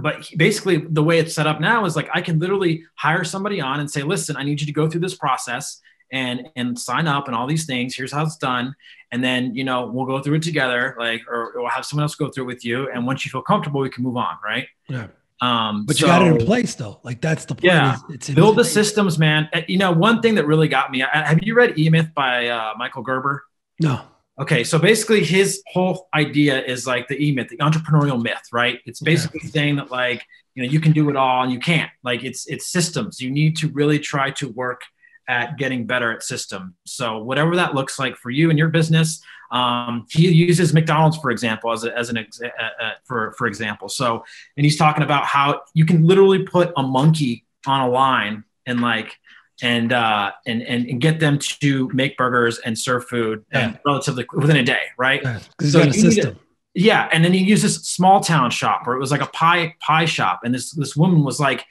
but 0.00 0.30
basically 0.36 0.76
the 0.76 1.02
way 1.02 1.18
it's 1.18 1.34
set 1.34 1.48
up 1.48 1.60
now 1.60 1.84
is 1.86 1.96
like 1.96 2.08
i 2.14 2.20
can 2.20 2.38
literally 2.38 2.84
hire 2.94 3.24
somebody 3.24 3.60
on 3.60 3.80
and 3.80 3.90
say 3.90 4.04
listen 4.04 4.36
i 4.36 4.44
need 4.44 4.60
you 4.60 4.66
to 4.68 4.72
go 4.72 4.88
through 4.88 5.00
this 5.00 5.16
process 5.16 5.80
and 6.12 6.46
and 6.54 6.78
sign 6.78 7.08
up 7.08 7.26
and 7.26 7.34
all 7.34 7.46
these 7.46 7.66
things. 7.66 7.96
Here's 7.96 8.12
how 8.12 8.22
it's 8.22 8.36
done. 8.36 8.76
And 9.10 9.22
then 9.22 9.54
you 9.54 9.64
know 9.64 9.86
we'll 9.86 10.06
go 10.06 10.20
through 10.22 10.36
it 10.36 10.42
together 10.42 10.94
like 10.98 11.22
or 11.28 11.52
we'll 11.56 11.68
have 11.68 11.84
someone 11.84 12.04
else 12.04 12.14
go 12.14 12.30
through 12.30 12.44
it 12.44 12.46
with 12.46 12.64
you. 12.64 12.88
And 12.90 13.06
once 13.06 13.24
you 13.24 13.30
feel 13.30 13.42
comfortable 13.42 13.80
we 13.80 13.90
can 13.90 14.04
move 14.04 14.16
on 14.16 14.36
right? 14.44 14.68
Yeah. 14.88 15.08
Um 15.40 15.84
But 15.86 16.00
you 16.00 16.06
got 16.06 16.22
it 16.22 16.40
in 16.40 16.46
place 16.46 16.74
though. 16.74 17.00
Like 17.02 17.20
that's 17.20 17.44
the 17.44 17.54
point. 17.54 17.64
Yeah. 17.64 17.96
It's 18.10 18.30
build 18.30 18.56
the 18.56 18.64
systems 18.64 19.18
man 19.18 19.48
Uh, 19.52 19.62
you 19.68 19.78
know 19.78 19.92
one 19.92 20.22
thing 20.22 20.34
that 20.36 20.46
really 20.46 20.68
got 20.68 20.90
me 20.90 21.00
have 21.00 21.42
you 21.42 21.54
read 21.54 21.78
e-myth 21.78 22.10
by 22.14 22.48
uh, 22.48 22.72
michael 22.76 23.02
gerber 23.02 23.44
No. 23.80 24.02
Okay, 24.36 24.64
so 24.64 24.80
basically 24.80 25.22
his 25.22 25.62
whole 25.68 26.08
idea 26.12 26.60
is 26.64 26.88
like 26.88 27.06
the 27.06 27.16
E 27.24 27.30
myth, 27.30 27.50
the 27.50 27.58
entrepreneurial 27.58 28.20
myth, 28.20 28.42
right? 28.52 28.80
It's 28.84 28.98
basically 28.98 29.38
saying 29.38 29.76
that 29.76 29.92
like, 29.92 30.24
you 30.54 30.64
know, 30.64 30.68
you 30.68 30.80
can 30.80 30.90
do 30.90 31.08
it 31.08 31.14
all 31.14 31.44
and 31.44 31.52
you 31.52 31.60
can't. 31.60 31.90
Like 32.02 32.24
it's 32.24 32.44
it's 32.48 32.66
systems. 32.66 33.20
You 33.20 33.30
need 33.30 33.56
to 33.58 33.68
really 33.68 34.00
try 34.00 34.30
to 34.32 34.48
work 34.48 34.80
at 35.28 35.56
getting 35.58 35.86
better 35.86 36.12
at 36.12 36.22
systems. 36.22 36.72
So 36.86 37.18
whatever 37.18 37.56
that 37.56 37.74
looks 37.74 37.98
like 37.98 38.16
for 38.16 38.30
you 38.30 38.50
and 38.50 38.58
your 38.58 38.68
business, 38.68 39.22
um, 39.50 40.06
he 40.10 40.28
uses 40.30 40.72
McDonald's 40.74 41.16
for 41.18 41.30
example 41.30 41.72
as, 41.72 41.84
a, 41.84 41.96
as 41.96 42.10
an 42.10 42.16
ex- 42.18 42.40
uh, 42.42 42.48
uh, 42.84 42.90
for 43.04 43.32
for 43.38 43.46
example. 43.46 43.88
So 43.88 44.24
and 44.56 44.64
he's 44.64 44.76
talking 44.76 45.02
about 45.02 45.24
how 45.24 45.62
you 45.74 45.84
can 45.86 46.06
literally 46.06 46.42
put 46.42 46.72
a 46.76 46.82
monkey 46.82 47.44
on 47.66 47.80
a 47.80 47.88
line 47.88 48.44
and 48.66 48.80
like 48.80 49.16
and 49.62 49.92
uh 49.92 50.32
and 50.46 50.62
and, 50.62 50.86
and 50.88 51.00
get 51.00 51.20
them 51.20 51.38
to 51.38 51.88
make 51.94 52.16
burgers 52.16 52.58
and 52.58 52.76
serve 52.78 53.06
food 53.06 53.44
and 53.52 53.78
relatively 53.86 54.26
within 54.34 54.56
a 54.56 54.64
day 54.64 54.80
right 54.98 55.22
Yeah. 55.22 55.38
So 55.62 55.80
a 55.80 55.84
you 55.86 55.86
need 55.86 55.92
to- 55.92 56.00
system. 56.10 56.38
yeah 56.74 57.08
and 57.12 57.24
then 57.24 57.32
he 57.32 57.38
used 57.38 57.62
this 57.62 57.76
small 57.76 58.18
town 58.20 58.50
shop 58.50 58.84
where 58.86 58.96
it 58.96 58.98
was 58.98 59.12
like 59.12 59.20
a 59.22 59.28
pie 59.28 59.76
pie 59.80 60.06
shop 60.06 60.40
and 60.44 60.52
this 60.52 60.72
this 60.72 60.96
woman 60.96 61.22
was 61.22 61.38
like 61.38 61.64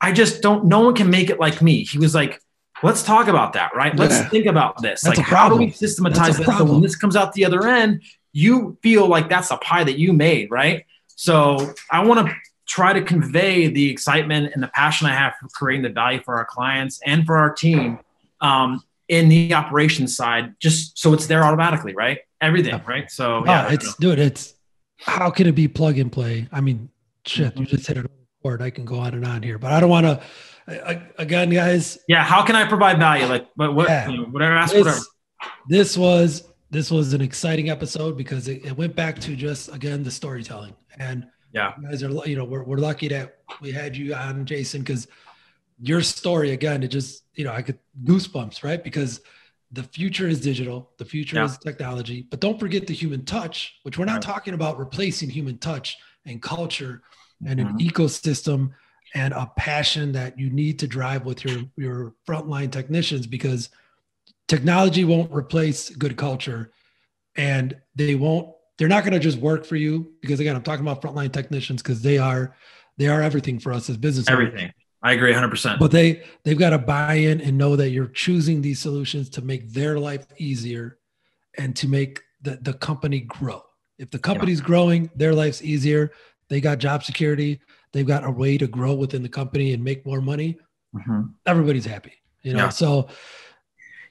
i 0.00 0.10
just 0.10 0.42
don't 0.42 0.64
no 0.64 0.80
one 0.80 0.94
can 0.96 1.08
make 1.10 1.30
it 1.30 1.38
like 1.38 1.62
me 1.62 1.84
he 1.84 1.96
was 1.98 2.12
like 2.14 2.42
let's 2.82 3.02
talk 3.02 3.28
about 3.28 3.52
that 3.54 3.70
right 3.74 3.94
let's 3.96 4.14
Yeah. 4.14 4.28
think 4.28 4.46
about 4.46 4.80
this 4.82 5.02
That's 5.02 5.18
like 5.18 5.26
a 5.26 5.30
how 5.34 5.48
do 5.48 5.56
we 5.56 5.70
systematize 5.70 6.36
this 6.38 6.46
so 6.46 6.64
when 6.64 6.80
this 6.82 6.96
comes 6.96 7.16
out 7.16 7.32
the 7.32 7.44
other 7.44 7.66
end 7.66 8.02
you 8.32 8.76
feel 8.82 9.06
like 9.08 9.28
that's 9.28 9.50
a 9.50 9.56
pie 9.58 9.84
that 9.84 9.98
you 9.98 10.12
made 10.12 10.50
right 10.50 10.84
so 11.16 11.72
i 11.90 12.04
want 12.04 12.26
to 12.26 12.34
try 12.66 12.92
to 12.92 13.02
convey 13.02 13.66
the 13.68 13.90
excitement 13.90 14.52
and 14.54 14.62
the 14.62 14.68
passion 14.68 15.06
i 15.06 15.12
have 15.12 15.34
for 15.40 15.48
creating 15.48 15.82
the 15.82 15.88
value 15.88 16.20
for 16.24 16.36
our 16.36 16.44
clients 16.44 17.00
and 17.06 17.24
for 17.26 17.36
our 17.36 17.52
team 17.52 17.98
um, 18.40 18.82
in 19.08 19.28
the 19.28 19.54
operations 19.54 20.14
side 20.16 20.54
just 20.60 20.98
so 20.98 21.12
it's 21.14 21.26
there 21.26 21.42
automatically 21.44 21.94
right 21.94 22.18
everything 22.40 22.72
Yeah. 22.74 22.82
right 22.86 23.10
so 23.10 23.38
Oh, 23.38 23.44
yeah 23.46 23.72
it's 23.72 23.94
dude, 23.96 24.18
it's 24.18 24.54
how 25.00 25.30
can 25.30 25.46
it 25.46 25.54
be 25.54 25.68
plug 25.68 25.96
and 25.98 26.10
play? 26.10 26.48
I 26.50 26.60
mean, 26.60 26.88
shit, 27.24 27.52
Mm-hmm. 27.52 27.60
you 27.60 27.66
just 27.66 27.86
hit 27.86 27.96
it 27.98 28.00
on 28.00 28.10
the 28.10 28.42
board. 28.42 28.60
I 28.60 28.70
can 28.70 28.84
go 28.84 28.98
on 28.98 29.14
and 29.14 29.24
on 29.24 29.44
here, 29.44 29.56
but 29.56 29.72
I 29.72 29.78
don't 29.78 29.88
want 29.90 30.06
to. 30.06 30.20
Again, 30.68 31.48
guys, 31.50 31.98
yeah 32.08 32.22
how 32.22 32.44
can 32.44 32.54
i 32.54 32.66
provide 32.66 32.98
value 32.98 33.24
like 33.26 33.48
what, 33.56 33.74
what 33.74 33.88
Yeah. 33.88 34.08
you 34.08 34.16
know, 34.18 34.24
whatever 34.24 34.54
ask 34.54 34.74
whatever 34.74 34.90
this, 34.96 35.08
this 35.68 35.96
was 35.96 36.44
this 36.70 36.90
was 36.90 37.14
an 37.14 37.22
exciting 37.22 37.70
episode 37.70 38.18
because 38.18 38.48
it, 38.48 38.64
it 38.66 38.76
went 38.76 38.94
back 38.94 39.18
to 39.20 39.34
just 39.34 39.72
again 39.74 40.02
the 40.02 40.10
storytelling 40.10 40.74
and 40.98 41.26
Yeah. 41.52 41.72
you 41.80 41.88
guys 41.88 42.02
are 42.02 42.10
you 42.28 42.36
know 42.36 42.44
we're, 42.44 42.64
we're 42.64 42.76
lucky 42.76 43.08
that 43.08 43.38
we 43.62 43.72
had 43.72 43.96
you 43.96 44.14
on 44.14 44.44
jason 44.44 44.82
because 44.82 45.08
your 45.80 46.02
story 46.02 46.50
again 46.50 46.82
it 46.82 46.88
just 46.88 47.24
you 47.34 47.44
know 47.44 47.52
i 47.52 47.62
could 47.62 47.78
goosebumps 48.04 48.62
right 48.62 48.84
because 48.84 49.20
the 49.72 49.82
future 49.82 50.28
is 50.28 50.40
digital 50.40 50.90
the 50.98 51.04
future 51.04 51.36
Yeah. 51.36 51.44
is 51.46 51.56
technology 51.58 52.26
but 52.30 52.40
don't 52.40 52.60
forget 52.60 52.86
the 52.86 52.94
human 52.94 53.24
touch 53.24 53.76
which 53.84 53.96
we're 53.96 54.04
not 54.14 54.20
talking 54.20 54.52
about 54.52 54.78
replacing 54.78 55.30
human 55.30 55.56
touch 55.58 55.96
and 56.26 56.42
culture 56.42 57.00
and 57.46 57.58
an 57.60 57.68
Mhm. 57.68 57.88
ecosystem 57.88 58.70
and 59.14 59.32
a 59.34 59.50
passion 59.56 60.12
that 60.12 60.38
you 60.38 60.50
need 60.50 60.78
to 60.78 60.86
drive 60.86 61.24
with 61.24 61.44
your 61.44 61.62
your 61.76 62.14
frontline 62.26 62.70
technicians 62.70 63.26
because 63.26 63.70
technology 64.48 65.04
won't 65.04 65.32
replace 65.32 65.90
good 65.90 66.16
culture 66.16 66.70
and 67.36 67.76
they 67.94 68.14
won't 68.14 68.54
they're 68.76 68.88
not 68.88 69.02
going 69.02 69.12
to 69.12 69.18
just 69.18 69.38
work 69.38 69.64
for 69.64 69.76
you 69.76 70.12
because 70.20 70.40
again 70.40 70.54
i'm 70.54 70.62
talking 70.62 70.86
about 70.86 71.00
frontline 71.00 71.32
technicians 71.32 71.82
because 71.82 72.02
they 72.02 72.18
are 72.18 72.54
they 72.96 73.08
are 73.08 73.22
everything 73.22 73.58
for 73.58 73.72
us 73.72 73.88
as 73.88 73.96
business 73.96 74.28
owners. 74.28 74.48
everything 74.48 74.72
i 75.02 75.12
agree 75.12 75.32
100% 75.32 75.78
but 75.78 75.90
they 75.90 76.22
they've 76.44 76.58
got 76.58 76.70
to 76.70 76.78
buy 76.78 77.14
in 77.14 77.40
and 77.40 77.56
know 77.56 77.76
that 77.76 77.90
you're 77.90 78.08
choosing 78.08 78.60
these 78.60 78.78
solutions 78.78 79.28
to 79.30 79.42
make 79.42 79.70
their 79.72 79.98
life 79.98 80.26
easier 80.38 80.98
and 81.58 81.74
to 81.76 81.88
make 81.88 82.22
the, 82.42 82.58
the 82.62 82.72
company 82.74 83.20
grow. 83.20 83.62
If 83.98 84.10
the 84.10 84.18
company's 84.18 84.60
yeah. 84.60 84.66
growing, 84.66 85.10
their 85.16 85.34
life's 85.34 85.62
easier. 85.62 86.12
They 86.48 86.60
got 86.60 86.78
job 86.78 87.02
security. 87.02 87.60
They've 87.92 88.06
got 88.06 88.24
a 88.24 88.30
way 88.30 88.58
to 88.58 88.66
grow 88.66 88.94
within 88.94 89.22
the 89.22 89.28
company 89.28 89.72
and 89.72 89.82
make 89.82 90.04
more 90.04 90.20
money. 90.20 90.58
Mm-hmm. 90.94 91.22
Everybody's 91.46 91.84
happy, 91.84 92.12
you 92.42 92.52
know. 92.52 92.64
Yeah. 92.64 92.68
So, 92.70 93.08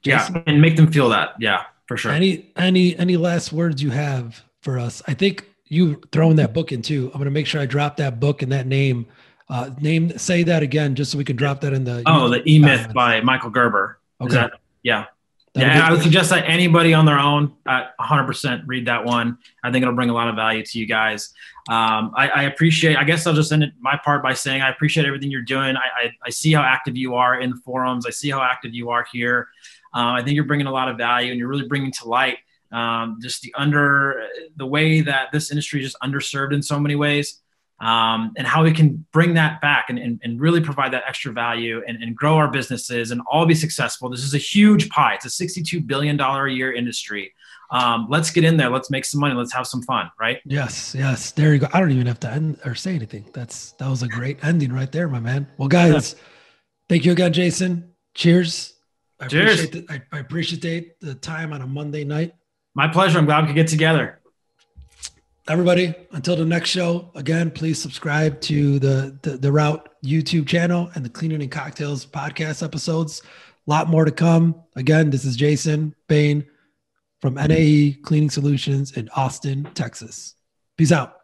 Jason, 0.01 0.36
yeah, 0.36 0.43
and 0.47 0.61
make 0.61 0.75
them 0.75 0.91
feel 0.91 1.09
that. 1.09 1.36
Yeah, 1.39 1.63
for 1.88 1.97
sure. 1.97 2.11
Any 2.11 2.51
any 2.55 2.95
any 2.97 3.17
last 3.17 3.51
words 3.51 3.82
you 3.82 3.89
have 3.91 4.43
for 4.61 4.80
us? 4.80 5.01
I 5.07 5.13
think 5.13 5.45
you 5.65 6.01
throwing 6.11 6.38
that 6.38 6.53
book 6.53 6.71
in 6.71 6.82
too. 6.82 7.11
I'm 7.13 7.19
gonna 7.19 7.32
make 7.32 7.47
sure 7.47 7.61
I 7.61 7.65
drop 7.65 7.97
that 7.97 8.19
book 8.19 8.41
and 8.41 8.51
that 8.51 8.67
name. 8.67 9.07
Uh, 9.49 9.69
name 9.80 10.17
say 10.17 10.43
that 10.43 10.61
again, 10.61 10.93
just 10.93 11.11
so 11.11 11.17
we 11.17 11.23
can 11.23 11.36
drop 11.36 11.61
that 11.61 11.73
in 11.73 11.84
the. 11.84 12.03
Oh, 12.05 12.30
the 12.30 12.47
E 12.49 12.59
Myth 12.59 12.93
by 12.93 13.21
Michael 13.21 13.49
Gerber. 13.49 13.99
Okay. 14.19 14.34
That, 14.34 14.53
yeah. 14.84 15.05
Yeah, 15.58 15.88
I 15.88 15.91
would 15.91 16.01
suggest 16.01 16.30
that 16.30 16.45
anybody 16.47 16.93
on 16.93 17.05
their 17.05 17.20
own, 17.20 17.53
uh, 17.66 17.86
100% 17.99 18.64
read 18.66 18.88
that 18.88 19.03
one. 19.03 19.38
I 19.64 19.72
think 19.72 19.82
it'll 19.82 19.95
bring 19.95 20.10
a 20.10 20.14
lot 20.14 20.28
of 20.28 20.36
value 20.36 20.64
to 20.64 20.80
you 20.80 20.86
guys. 20.86 21.34
Um, 21.70 22.12
I, 22.16 22.30
I, 22.30 22.43
appreciate. 22.43 22.95
I 22.95 23.03
guess 23.03 23.28
I'll 23.28 23.34
just 23.34 23.51
end 23.51 23.70
my 23.80 23.99
part 24.03 24.24
by 24.24 24.34
saying 24.34 24.62
I 24.62 24.70
appreciate 24.70 25.05
everything 25.05 25.30
you're 25.30 25.41
doing. 25.41 25.76
I, 25.76 26.05
I, 26.05 26.12
I 26.26 26.30
see 26.30 26.53
how 26.53 26.62
active 26.62 26.95
you 26.95 27.16
are 27.16 27.41
in 27.41 27.49
the 27.49 27.58
forums. 27.58 28.05
I 28.05 28.12
see 28.12 28.30
how 28.30 28.41
active 28.41 28.74
you 28.74 28.89
are 28.89 29.05
here. 29.12 29.49
Uh, 29.93 30.12
I 30.12 30.24
think 30.24 30.36
you're 30.36 30.45
bringing 30.45 30.68
a 30.68 30.72
lot 30.72 30.88
of 30.88 30.97
value, 30.97 31.32
and 31.32 31.39
you're 31.39 31.49
really 31.49 31.68
bringing 31.68 31.91
to 31.93 32.08
light 32.08 32.38
um, 32.72 33.20
just 33.22 33.41
the 33.41 33.53
under 33.58 34.28
the 34.55 34.66
way 34.66 35.01
that 35.01 35.32
this 35.32 35.51
industry 35.51 35.82
is 35.82 35.91
just 35.91 36.01
underserved 36.01 36.53
in 36.53 36.62
so 36.62 36.80
many 36.80 36.95
ways 36.95 37.41
um, 37.80 38.34
and 38.36 38.47
how 38.47 38.63
we 38.63 38.71
can 38.71 39.05
bring 39.11 39.36
that 39.36 39.61
back 39.61 39.86
and, 39.89 39.99
and, 39.99 40.19
and 40.23 40.41
really 40.41 40.61
provide 40.61 40.93
that 40.93 41.03
extra 41.07 41.32
value 41.32 41.84
and, 41.88 42.01
and, 42.01 42.15
grow 42.15 42.36
our 42.36 42.49
businesses 42.49 43.11
and 43.11 43.21
all 43.30 43.45
be 43.45 43.53
successful. 43.53 44.09
This 44.09 44.23
is 44.23 44.34
a 44.34 44.39
huge 44.39 44.89
pie. 44.89 45.13
It's 45.13 45.25
a 45.25 45.45
$62 45.45 45.86
billion 45.86 46.19
a 46.19 46.47
year 46.47 46.73
industry. 46.73 47.34
Um, 47.69 48.07
let's 48.09 48.32
get 48.32 48.43
in 48.43 48.57
there. 48.57 48.69
Let's 48.69 48.89
make 48.89 49.05
some 49.05 49.21
money. 49.21 49.36
Let's 49.36 49.53
have 49.53 49.67
some 49.67 49.84
fun. 49.84 50.09
Right. 50.19 50.39
Yes. 50.45 50.95
Yes. 50.97 51.32
There 51.32 51.53
you 51.53 51.59
go. 51.59 51.67
I 51.71 51.80
don't 51.80 51.91
even 51.91 52.07
have 52.07 52.19
to 52.21 52.32
end 52.32 52.59
or 52.65 52.73
say 52.73 52.95
anything. 52.95 53.30
That's, 53.34 53.73
that 53.73 53.88
was 53.88 54.01
a 54.01 54.07
great 54.07 54.43
ending 54.43 54.73
right 54.73 54.91
there, 54.91 55.07
my 55.07 55.19
man. 55.19 55.47
Well, 55.57 55.67
guys, 55.67 56.15
thank 56.89 57.05
you 57.05 57.11
again, 57.11 57.32
Jason. 57.32 57.91
Cheers. 58.15 58.73
I 59.19 59.28
Cheers. 59.28 59.65
Appreciate 59.65 59.88
the, 59.88 59.93
I, 59.93 60.01
I 60.13 60.19
appreciate 60.19 60.99
the 60.99 61.13
time 61.13 61.53
on 61.53 61.61
a 61.61 61.67
Monday 61.67 62.03
night. 62.03 62.34
My 62.73 62.88
pleasure. 62.88 63.19
I'm 63.19 63.25
glad 63.25 63.41
we 63.41 63.47
could 63.47 63.55
get 63.55 63.67
together 63.67 64.19
everybody 65.48 65.95
until 66.12 66.36
the 66.36 66.45
next 66.45 66.70
show 66.70 67.10
again 67.16 67.50
please 67.50 67.82
subscribe 67.82 68.39
to 68.41 68.80
the, 68.80 69.18
the 69.22 69.38
the 69.38 69.52
route 69.52 69.88
youtube 70.04 70.45
channel 70.45 70.91
and 70.95 71.06
the 71.06 71.10
cleaning 71.10 71.41
and 71.41 71.52
cocktails 71.52 72.06
podcast 72.06 72.64
episodes. 72.64 73.22
A 73.68 73.70
lot 73.70 73.89
more 73.89 74.06
to 74.06 74.12
come. 74.12 74.62
Again 74.76 75.10
this 75.10 75.24
is 75.24 75.36
jason 75.36 75.95
bain 76.08 76.45
from 77.22 77.36
nae 77.36 77.95
cleaning 78.04 78.30
solutions 78.30 78.91
in 78.98 79.10
austin 79.16 79.64
texas. 79.74 80.36
Peace 80.78 80.91
out 80.91 81.16